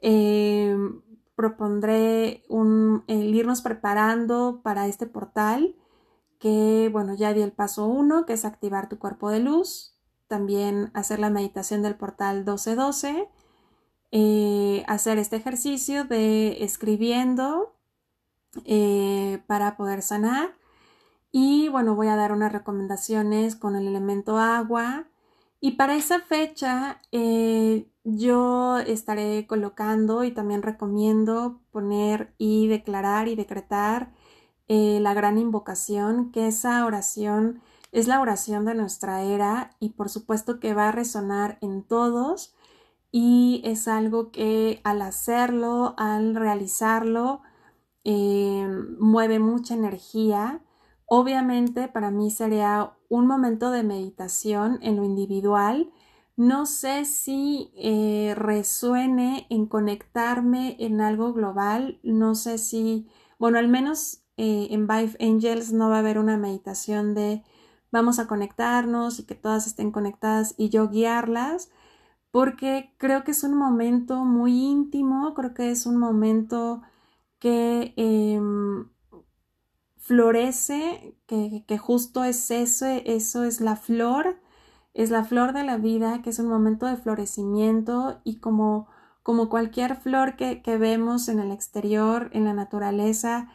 Em, 0.00 1.02
propondré 1.36 2.42
un, 2.48 3.04
el 3.06 3.34
irnos 3.34 3.62
preparando 3.62 4.60
para 4.62 4.86
este 4.88 5.06
portal 5.06 5.76
que, 6.38 6.88
bueno, 6.92 7.14
ya 7.14 7.34
di 7.34 7.42
el 7.42 7.52
paso 7.52 7.86
uno, 7.86 8.26
que 8.26 8.34
es 8.34 8.44
activar 8.44 8.88
tu 8.88 8.98
cuerpo 8.98 9.30
de 9.30 9.40
luz. 9.40 9.96
También 10.28 10.90
hacer 10.94 11.18
la 11.18 11.30
meditación 11.30 11.82
del 11.82 11.96
portal 11.96 12.38
1212. 12.38 13.28
Eh, 14.10 14.84
hacer 14.86 15.18
este 15.18 15.36
ejercicio 15.36 16.04
de 16.04 16.62
escribiendo 16.64 17.74
eh, 18.64 19.42
para 19.46 19.76
poder 19.76 20.02
sanar. 20.02 20.56
Y 21.30 21.68
bueno, 21.68 21.94
voy 21.94 22.08
a 22.08 22.16
dar 22.16 22.32
unas 22.32 22.52
recomendaciones 22.52 23.56
con 23.56 23.76
el 23.76 23.86
elemento 23.86 24.38
agua. 24.38 25.08
Y 25.60 25.72
para 25.72 25.96
esa 25.96 26.20
fecha 26.20 27.00
eh, 27.12 27.90
yo 28.04 28.78
estaré 28.78 29.46
colocando 29.46 30.24
y 30.24 30.30
también 30.30 30.62
recomiendo 30.62 31.60
poner 31.72 32.34
y 32.38 32.68
declarar 32.68 33.28
y 33.28 33.34
decretar 33.34 34.12
eh, 34.68 34.98
la 35.00 35.14
gran 35.14 35.38
invocación, 35.38 36.30
que 36.30 36.46
esa 36.46 36.84
oración 36.84 37.60
es 37.92 38.06
la 38.06 38.20
oración 38.20 38.64
de 38.64 38.74
nuestra 38.74 39.22
era 39.22 39.70
y 39.80 39.90
por 39.90 40.10
supuesto 40.10 40.60
que 40.60 40.74
va 40.74 40.88
a 40.88 40.92
resonar 40.92 41.58
en 41.62 41.82
todos 41.82 42.54
y 43.10 43.62
es 43.64 43.88
algo 43.88 44.30
que 44.30 44.80
al 44.84 45.02
hacerlo, 45.02 45.94
al 45.96 46.34
realizarlo, 46.34 47.40
eh, 48.04 48.68
mueve 48.98 49.38
mucha 49.38 49.74
energía. 49.74 50.62
Obviamente 51.06 51.88
para 51.88 52.10
mí 52.10 52.30
sería 52.30 52.92
un 53.08 53.26
momento 53.26 53.70
de 53.70 53.82
meditación 53.82 54.78
en 54.82 54.96
lo 54.96 55.04
individual. 55.04 55.90
No 56.36 56.66
sé 56.66 57.04
si 57.06 57.72
eh, 57.76 58.34
resuene 58.36 59.46
en 59.50 59.66
conectarme 59.66 60.76
en 60.78 61.00
algo 61.00 61.32
global. 61.32 61.98
No 62.02 62.34
sé 62.34 62.58
si, 62.58 63.08
bueno, 63.38 63.58
al 63.58 63.68
menos 63.68 64.22
eh, 64.38 64.68
en 64.70 64.86
Vive 64.86 65.16
Angels 65.20 65.72
no 65.72 65.90
va 65.90 65.96
a 65.96 65.98
haber 65.98 66.18
una 66.18 66.36
meditación 66.38 67.14
de 67.14 67.42
vamos 67.90 68.18
a 68.18 68.26
conectarnos 68.26 69.18
y 69.18 69.24
que 69.24 69.34
todas 69.34 69.66
estén 69.66 69.90
conectadas 69.90 70.54
y 70.56 70.68
yo 70.70 70.88
guiarlas, 70.88 71.70
porque 72.30 72.94
creo 72.98 73.24
que 73.24 73.32
es 73.32 73.42
un 73.44 73.54
momento 73.54 74.24
muy 74.24 74.52
íntimo, 74.52 75.34
creo 75.34 75.54
que 75.54 75.70
es 75.70 75.86
un 75.86 75.96
momento 75.96 76.82
que 77.38 77.94
em, 77.96 78.88
florece, 79.96 81.16
que, 81.26 81.78
justo 81.78 82.24
es 82.24 82.50
eso, 82.50 82.86
eso 82.86 83.44
es 83.44 83.60
la 83.60 83.76
flor, 83.76 84.40
es 84.94 85.10
la 85.10 85.24
flor 85.24 85.52
de 85.52 85.64
la 85.64 85.76
vida, 85.78 86.22
que 86.22 86.30
es 86.30 86.38
un 86.38 86.48
momento 86.48 86.86
de 86.86 86.96
florecimiento 86.96 88.20
y 88.24 88.40
como, 88.40 88.88
como 89.22 89.48
cualquier 89.48 89.96
flor 89.96 90.36
que, 90.36 90.62
que 90.62 90.78
vemos 90.78 91.28
en 91.28 91.40
el 91.40 91.52
exterior, 91.52 92.30
en 92.32 92.44
la 92.44 92.54
naturaleza, 92.54 93.48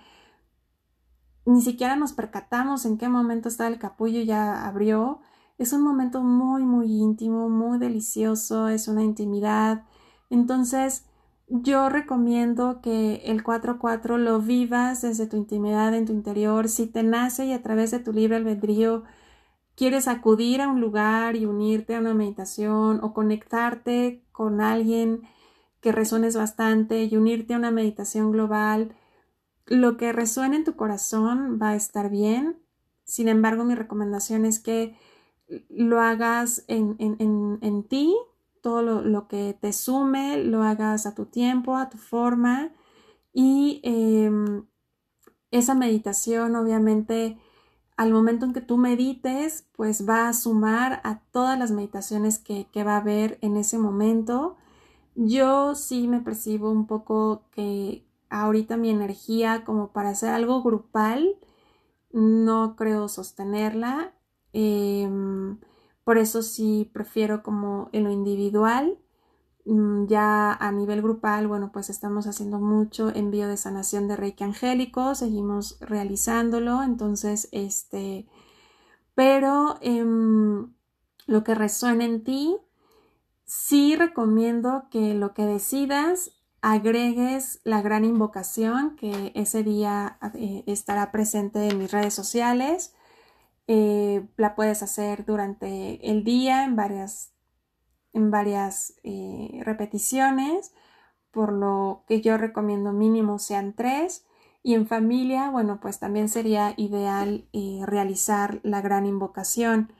ni 1.46 1.62
siquiera 1.62 1.96
nos 1.96 2.14
percatamos 2.14 2.86
en 2.86 2.98
qué 2.98 3.10
momento 3.10 3.50
está 3.50 3.68
el 3.68 3.80
capullo 3.80 4.22
ya 4.22 4.68
abrió. 4.68 5.20
Es 5.58 5.74
un 5.74 5.82
momento 5.82 6.22
muy, 6.22 6.64
muy 6.64 6.92
íntimo, 6.92 7.50
muy 7.50 7.78
delicioso, 7.80 8.70
es 8.70 8.88
una 8.88 9.04
intimidad. 9.04 9.84
Entonces, 10.30 11.06
yo 11.48 11.90
recomiendo 11.90 12.82
que 12.82 13.22
el 13.26 13.44
4-4 13.44 14.18
lo 14.18 14.40
vivas 14.40 15.02
desde 15.02 15.28
tu 15.28 15.38
intimidad 15.38 15.94
en 15.94 16.06
tu 16.06 16.14
interior. 16.14 16.70
Si 16.70 16.88
te 16.88 17.04
nace 17.04 17.46
y 17.46 17.54
a 17.54 17.62
través 17.62 17.92
de 17.92 18.00
tu 18.00 18.14
libre 18.14 18.38
albedrío 18.38 19.04
quieres 19.76 20.08
acudir 20.08 20.62
a 20.62 20.70
un 20.70 20.82
lugar 20.82 21.36
y 21.36 21.46
unirte 21.46 21.96
a 21.96 22.00
una 22.00 22.14
meditación 22.14 23.00
o 23.04 23.14
conectarte 23.14 24.24
con 24.32 24.62
alguien 24.62 25.24
que 25.82 25.92
resuenes 25.92 26.36
bastante 26.36 27.04
y 27.04 27.18
unirte 27.18 27.54
a 27.54 27.58
una 27.58 27.72
meditación 27.72 28.32
global, 28.32 28.96
lo 29.66 29.98
que 29.98 30.12
resuene 30.12 30.58
en 30.58 30.64
tu 30.64 30.76
corazón 30.76 31.60
va 31.62 31.70
a 31.70 31.76
estar 31.76 32.10
bien. 32.10 32.60
Sin 33.04 33.28
embargo, 33.28 33.64
mi 33.64 33.76
recomendación 33.76 34.46
es 34.46 34.60
que 34.60 34.98
lo 35.70 36.00
hagas 36.00 36.64
en, 36.68 36.96
en, 37.00 37.60
en 37.62 37.84
ti, 37.84 38.16
todo 38.64 38.82
lo, 38.82 39.28
que 39.28 39.58
te 39.60 39.74
sume, 39.74 40.42
lo 40.42 40.64
hagas 40.64 41.06
a 41.06 41.14
tu 41.14 41.26
tiempo, 41.26 41.76
a 41.76 41.90
tu 41.90 41.98
forma 41.98 42.72
y 43.34 43.82
em, 43.84 44.66
esa 45.52 45.76
meditación 45.76 46.56
obviamente 46.56 47.38
al 47.98 48.12
momento 48.12 48.46
en 48.46 48.54
que 48.54 48.62
tú 48.62 48.78
medites, 48.78 49.68
pues 49.76 50.08
va 50.08 50.30
a 50.30 50.34
sumar 50.34 51.02
a 51.04 51.20
todas 51.32 51.60
las 51.60 51.72
meditaciones 51.72 52.40
que, 52.40 52.68
que 52.72 52.84
va 52.86 52.94
a 52.94 53.02
haber 53.02 53.38
en 53.42 53.58
ese 53.58 53.78
momento. 53.78 54.56
Yo 55.16 55.76
sí 55.76 56.08
me 56.08 56.22
percibo 56.22 56.72
un 56.72 56.88
poco 56.88 57.44
que 57.52 58.08
ahorita 58.34 58.78
mi 58.78 58.90
energía 58.90 59.64
como 59.64 59.94
para 59.94 60.10
hacer 60.10 60.30
algo 60.30 60.64
grupal, 60.64 61.38
no 62.12 62.76
creo 62.76 63.08
sostenerla. 63.08 64.14
Em, 64.54 65.60
por 66.04 66.18
eso 66.18 66.42
sí 66.42 66.90
prefiero 66.94 67.44
como 67.44 67.90
en 67.94 68.04
lo 68.06 68.12
individual. 68.12 68.98
Mm, 69.66 70.08
ya 70.08 70.54
a 70.54 70.72
nivel 70.72 71.02
grupal, 71.02 71.48
bueno, 71.48 71.72
pues 71.72 71.90
estamos 71.90 72.28
haciendo 72.28 72.60
mucho 72.60 73.10
envío 73.16 73.48
de 73.48 73.58
sanación 73.58 74.08
de 74.08 74.18
Reiki 74.18 74.44
angélico, 74.44 75.16
seguimos 75.16 75.78
realizándolo, 75.80 76.84
entonces, 76.84 77.48
este, 77.54 78.28
pero 79.16 79.78
em, 79.82 80.74
lo 81.28 81.44
que 81.44 81.56
resuena 81.56 82.06
en 82.06 82.24
ti, 82.24 82.58
sí 83.46 83.96
recomiendo 83.96 84.88
que 84.92 85.14
lo 85.14 85.34
que 85.34 85.46
decidas 85.46 86.32
agregues 86.64 87.60
la 87.66 87.82
gran 87.82 88.06
invocación 88.06 88.96
que 88.96 89.34
ese 89.36 89.64
día 89.64 90.18
eh, 90.34 90.64
estará 90.66 91.12
presente 91.12 91.68
en 91.68 91.78
mis 91.78 91.92
redes 91.92 92.14
sociales. 92.14 92.96
Eh, 93.68 94.26
la 94.38 94.56
puedes 94.56 94.82
hacer 94.82 95.26
durante 95.26 96.10
el 96.10 96.24
día 96.24 96.64
en 96.64 96.78
varias 96.78 97.34
en 98.14 98.32
varias 98.32 98.94
eh, 99.04 99.60
repeticiones, 99.64 100.74
por 101.32 101.52
lo 101.52 102.06
que 102.08 102.22
yo 102.22 102.38
recomiendo 102.38 102.94
mínimo 102.94 103.40
sean 103.40 103.74
tres. 103.74 104.26
Y 104.62 104.76
en 104.76 104.88
familia, 104.88 105.50
bueno, 105.50 105.80
pues 105.82 106.00
también 106.00 106.30
sería 106.30 106.74
ideal 106.78 107.50
realizar 107.86 108.62
la 108.64 108.82
gran 108.82 109.06
invocación. 109.06 109.92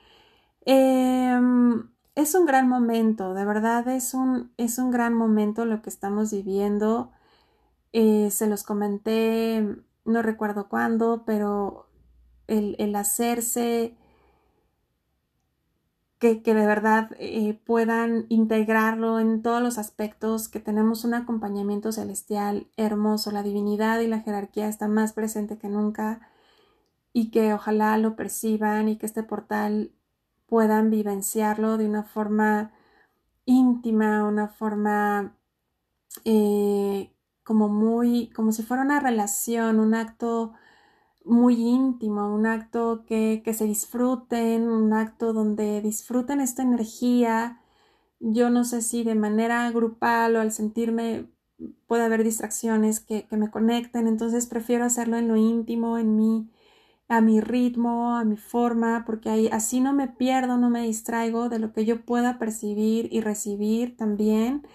Em, 0.66 1.90
es 2.16 2.36
un 2.36 2.46
gran 2.46 2.68
momento, 2.70 3.34
de 3.34 3.46
verdad 3.46 3.88
es 3.88 4.14
un, 4.14 4.52
es 4.58 4.78
un 4.78 4.92
gran 4.92 5.14
momento 5.14 5.66
lo 5.66 5.82
que 5.82 5.90
estamos 5.90 6.32
viviendo. 6.32 7.12
Eh, 7.94 8.30
se 8.32 8.48
los 8.48 8.64
comenté, 8.64 9.78
no 10.06 10.22
recuerdo 10.22 10.70
cuándo, 10.70 11.24
pero 11.26 11.88
el, 12.48 12.76
el 12.80 12.96
hacerse 12.96 13.98
que, 16.42 16.54
de 16.54 16.66
verdad 16.66 17.10
eh, 17.20 17.60
puedan 17.66 18.28
integrarlo 18.30 19.20
en 19.20 19.42
todos 19.42 19.62
los 19.62 19.78
aspectos, 19.78 20.48
que 20.48 20.62
tenemos 20.62 21.04
un 21.04 21.14
acompañamiento 21.16 21.92
celestial 21.92 22.68
hermoso, 22.78 23.32
la 23.32 23.44
divinidad 23.44 24.00
y 24.00 24.08
la 24.08 24.22
jerarquía 24.22 24.70
están 24.70 24.94
más 24.94 25.12
presente 25.12 25.58
que 25.58 25.68
nunca 25.68 26.22
y 27.12 27.30
que 27.30 27.54
ojalá 27.54 27.98
lo 27.98 28.16
perciban 28.16 28.88
y 28.88 28.98
que 28.98 29.06
este 29.06 29.24
portal 29.24 29.92
puedan 30.54 30.92
vivenciarlo 30.92 31.80
de 31.80 31.88
una 31.88 32.04
forma 32.04 32.72
íntima, 33.44 34.24
una 34.24 34.50
forma 34.50 35.36
eh, 36.26 37.12
como 37.44 37.70
muy, 37.70 38.30
como 38.36 38.52
si 38.52 38.62
fuera 38.62 38.84
una 38.84 39.00
relación, 39.00 39.80
un 39.80 39.96
acto 39.96 40.54
muy 41.26 41.56
íntimo, 41.56 42.32
un 42.32 42.46
acto 42.46 43.04
que, 43.08 43.42
que 43.44 43.56
se 43.56 43.66
disfruten, 43.66 44.70
un 44.70 44.94
acto 44.94 45.34
donde 45.34 45.82
disfruten 45.82 46.40
esta 46.40 46.62
energía. 46.62 47.60
Yo 48.20 48.52
no 48.52 48.64
sé 48.64 48.84
si 48.84 49.04
de 49.04 49.16
manera 49.16 49.72
grupal 49.72 50.36
o 50.36 50.40
al 50.40 50.52
sentirme 50.52 51.32
puede 51.88 52.04
haber 52.04 52.24
distracciones 52.24 53.00
que, 53.00 53.26
que 53.26 53.38
me 53.38 53.50
conecten, 53.50 54.08
entonces 54.08 54.46
prefiero 54.46 54.86
hacerlo 54.86 55.18
en 55.18 55.30
lo 55.30 55.36
íntimo, 55.36 55.98
en 55.98 56.16
mí, 56.16 56.52
a 57.18 57.22
mi 57.22 57.42
ritmo, 57.42 58.16
a 58.18 58.24
mi 58.26 58.38
forma, 58.38 59.04
porque 59.06 59.30
ahí, 59.30 59.50
así 59.52 59.80
no 59.82 59.94
me 59.94 60.08
pierdo, 60.08 60.58
no 60.58 60.70
me 60.70 60.84
distraigo 60.84 61.50
de 61.50 61.60
lo 61.60 61.74
que 61.74 61.86
yo 61.86 62.06
pueda 62.06 62.40
percibir 62.40 63.10
y 63.12 63.22
recibir 63.22 63.98
también. 63.98 64.68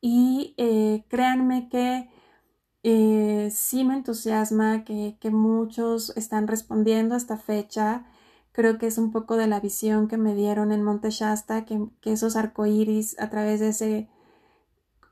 Y 0.00 0.54
eh, 0.58 1.04
créanme 1.08 1.68
que 1.68 2.08
eh, 2.84 3.50
sí 3.50 3.82
me 3.84 3.94
entusiasma 3.94 4.84
que, 4.84 5.16
muchos 5.32 6.12
están 6.16 6.46
respondiendo 6.48 7.14
a 7.14 7.18
esta 7.18 7.38
fecha. 7.38 8.06
Creo 8.52 8.78
que 8.78 8.86
es 8.86 8.98
un 8.98 9.10
poco 9.12 9.36
de 9.36 9.46
la 9.46 9.60
visión 9.60 10.08
que 10.08 10.18
me 10.18 10.34
dieron 10.34 10.72
en 10.72 10.82
Monte 10.82 11.10
Shasta, 11.10 11.64
que, 11.64 11.88
esos 12.04 12.36
arcoíris 12.36 13.18
a 13.18 13.30
través 13.30 13.60
de 13.60 13.68
ese 13.68 14.08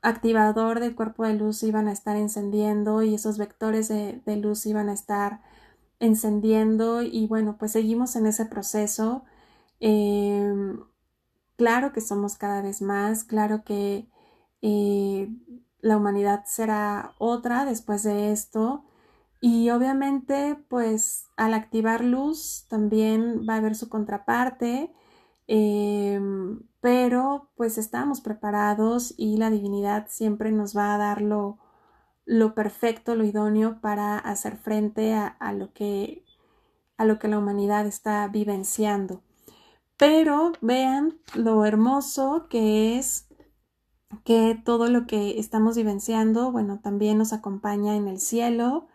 activador 0.03 0.79
del 0.79 0.95
cuerpo 0.95 1.25
de 1.25 1.33
luz 1.33 1.63
iban 1.63 1.87
a 1.87 1.93
estar 1.93 2.15
encendiendo 2.17 3.01
y 3.03 3.15
esos 3.15 3.37
vectores 3.39 3.87
de, 3.87 4.21
luz 4.37 4.65
iban 4.67 4.89
a 4.89 4.93
estar 4.93 5.41
encendiendo 6.03 7.01
y 7.01 7.27
bueno, 7.27 7.57
pues 7.57 7.71
seguimos 7.71 8.15
en 8.17 8.25
ese 8.27 8.45
proceso. 8.45 9.23
Em, 9.79 10.79
claro 11.57 11.93
que 11.93 12.01
somos 12.01 12.35
cada 12.37 12.61
vez 12.61 12.81
más, 12.81 13.23
claro 13.23 13.63
que 13.63 14.09
eh, 14.61 15.29
la 15.81 15.97
humanidad 15.97 16.43
será 16.45 17.13
otra 17.19 17.65
después 17.65 18.03
de 18.03 18.31
esto. 18.33 18.85
Y 19.41 19.69
obviamente, 19.71 20.57
pues 20.69 21.27
al 21.37 21.53
activar 21.53 22.03
luz 22.03 22.65
también 22.69 23.45
va 23.49 23.55
a 23.55 23.57
haber 23.57 23.75
su 23.75 23.89
contraparte, 23.89 24.93
em, 25.47 26.61
pero 26.81 27.51
pues 27.55 27.77
estamos 27.77 28.21
preparados 28.21 29.13
y 29.17 29.37
la 29.37 29.49
divinidad 29.49 30.07
siempre 30.09 30.51
nos 30.51 30.75
va 30.77 30.95
a 30.95 30.97
dar 30.97 31.21
lo, 31.21 31.59
perfecto, 32.55 33.15
lo 33.15 33.25
idóneo 33.25 33.79
para 33.81 34.17
hacer 34.17 34.57
frente 34.57 35.13
a, 35.13 35.27
a, 35.27 35.53
lo 35.53 35.73
que, 35.73 36.23
a 36.97 37.05
lo 37.05 37.19
que 37.19 37.27
la 37.27 37.37
humanidad 37.37 37.85
está 37.85 38.27
vivenciando. 38.27 39.21
Pero 39.97 40.53
vean 40.61 41.19
lo 41.35 41.65
hermoso 41.65 42.47
que 42.49 42.97
es 42.97 43.27
que 44.23 44.59
todo 44.63 44.87
lo 44.87 45.05
que 45.07 45.39
estamos 45.39 45.75
vivenciando, 45.75 46.51
bueno, 46.51 46.79
también 46.79 47.17
nos 47.17 47.33
acompaña 47.33 47.95
en 47.95 48.07
el 48.07 48.19
cielo. 48.19 48.87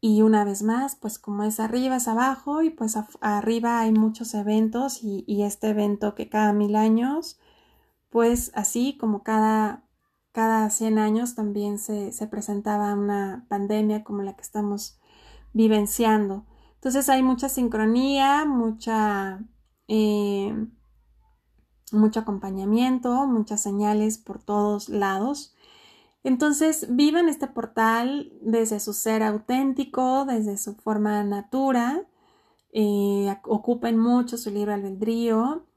Y 0.00 0.22
una 0.22 0.44
vez 0.44 0.62
más, 0.62 0.94
pues 0.96 1.18
como 1.18 1.42
es 1.42 1.58
arriba 1.58 1.96
es 1.96 2.06
abajo 2.08 2.62
y 2.62 2.70
pues 2.70 2.96
arriba 3.20 3.80
hay 3.80 3.92
muchos 3.92 4.34
eventos 4.34 5.02
y, 5.02 5.42
este 5.42 5.70
evento 5.70 6.14
que 6.14 6.28
cada 6.28 6.52
mil 6.52 6.76
años, 6.76 7.40
pues 8.10 8.52
así 8.54 8.96
como 8.96 9.22
cada, 9.24 9.87
cada 10.32 10.70
100 10.70 10.98
años 10.98 11.34
también 11.34 11.78
se, 11.78 12.12
presentaba 12.30 12.94
una 12.94 13.46
pandemia 13.48 14.04
como 14.04 14.22
la 14.22 14.36
que 14.36 14.42
estamos 14.42 14.98
vivenciando. 15.52 16.46
Entonces 16.74 17.08
hay 17.08 17.22
mucha 17.22 17.48
sincronía, 17.48 18.44
mucha... 18.44 19.40
Eh, 19.88 20.54
mucho 21.90 22.20
acompañamiento, 22.20 23.26
muchas 23.26 23.62
señales 23.62 24.18
por 24.18 24.42
todos 24.42 24.90
lados. 24.90 25.54
Entonces, 26.22 26.86
vivan 26.90 27.30
este 27.30 27.46
portal 27.46 28.32
desde 28.42 28.80
su 28.80 28.92
ser 28.92 29.22
auténtico, 29.22 30.26
desde 30.26 30.58
su 30.58 30.74
forma 30.74 31.24
natura, 31.24 32.06
eh, 32.72 33.34
ocupen 33.44 33.98
mucho 33.98 34.36
su 34.36 34.50
libre 34.50 34.74
albedrío 34.74 35.67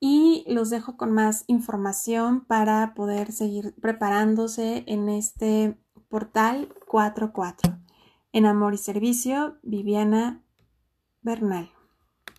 y 0.00 0.44
los 0.46 0.70
dejo 0.70 0.96
con 0.96 1.12
más 1.12 1.44
información 1.46 2.44
para 2.44 2.94
poder 2.94 3.32
seguir 3.32 3.74
preparándose 3.80 4.84
en 4.86 5.08
este 5.08 5.78
portal 6.08 6.74
44. 6.86 7.78
En 8.32 8.46
Amor 8.46 8.74
y 8.74 8.78
Servicio, 8.78 9.58
Viviana 9.62 10.42
Bernal. 11.22 11.75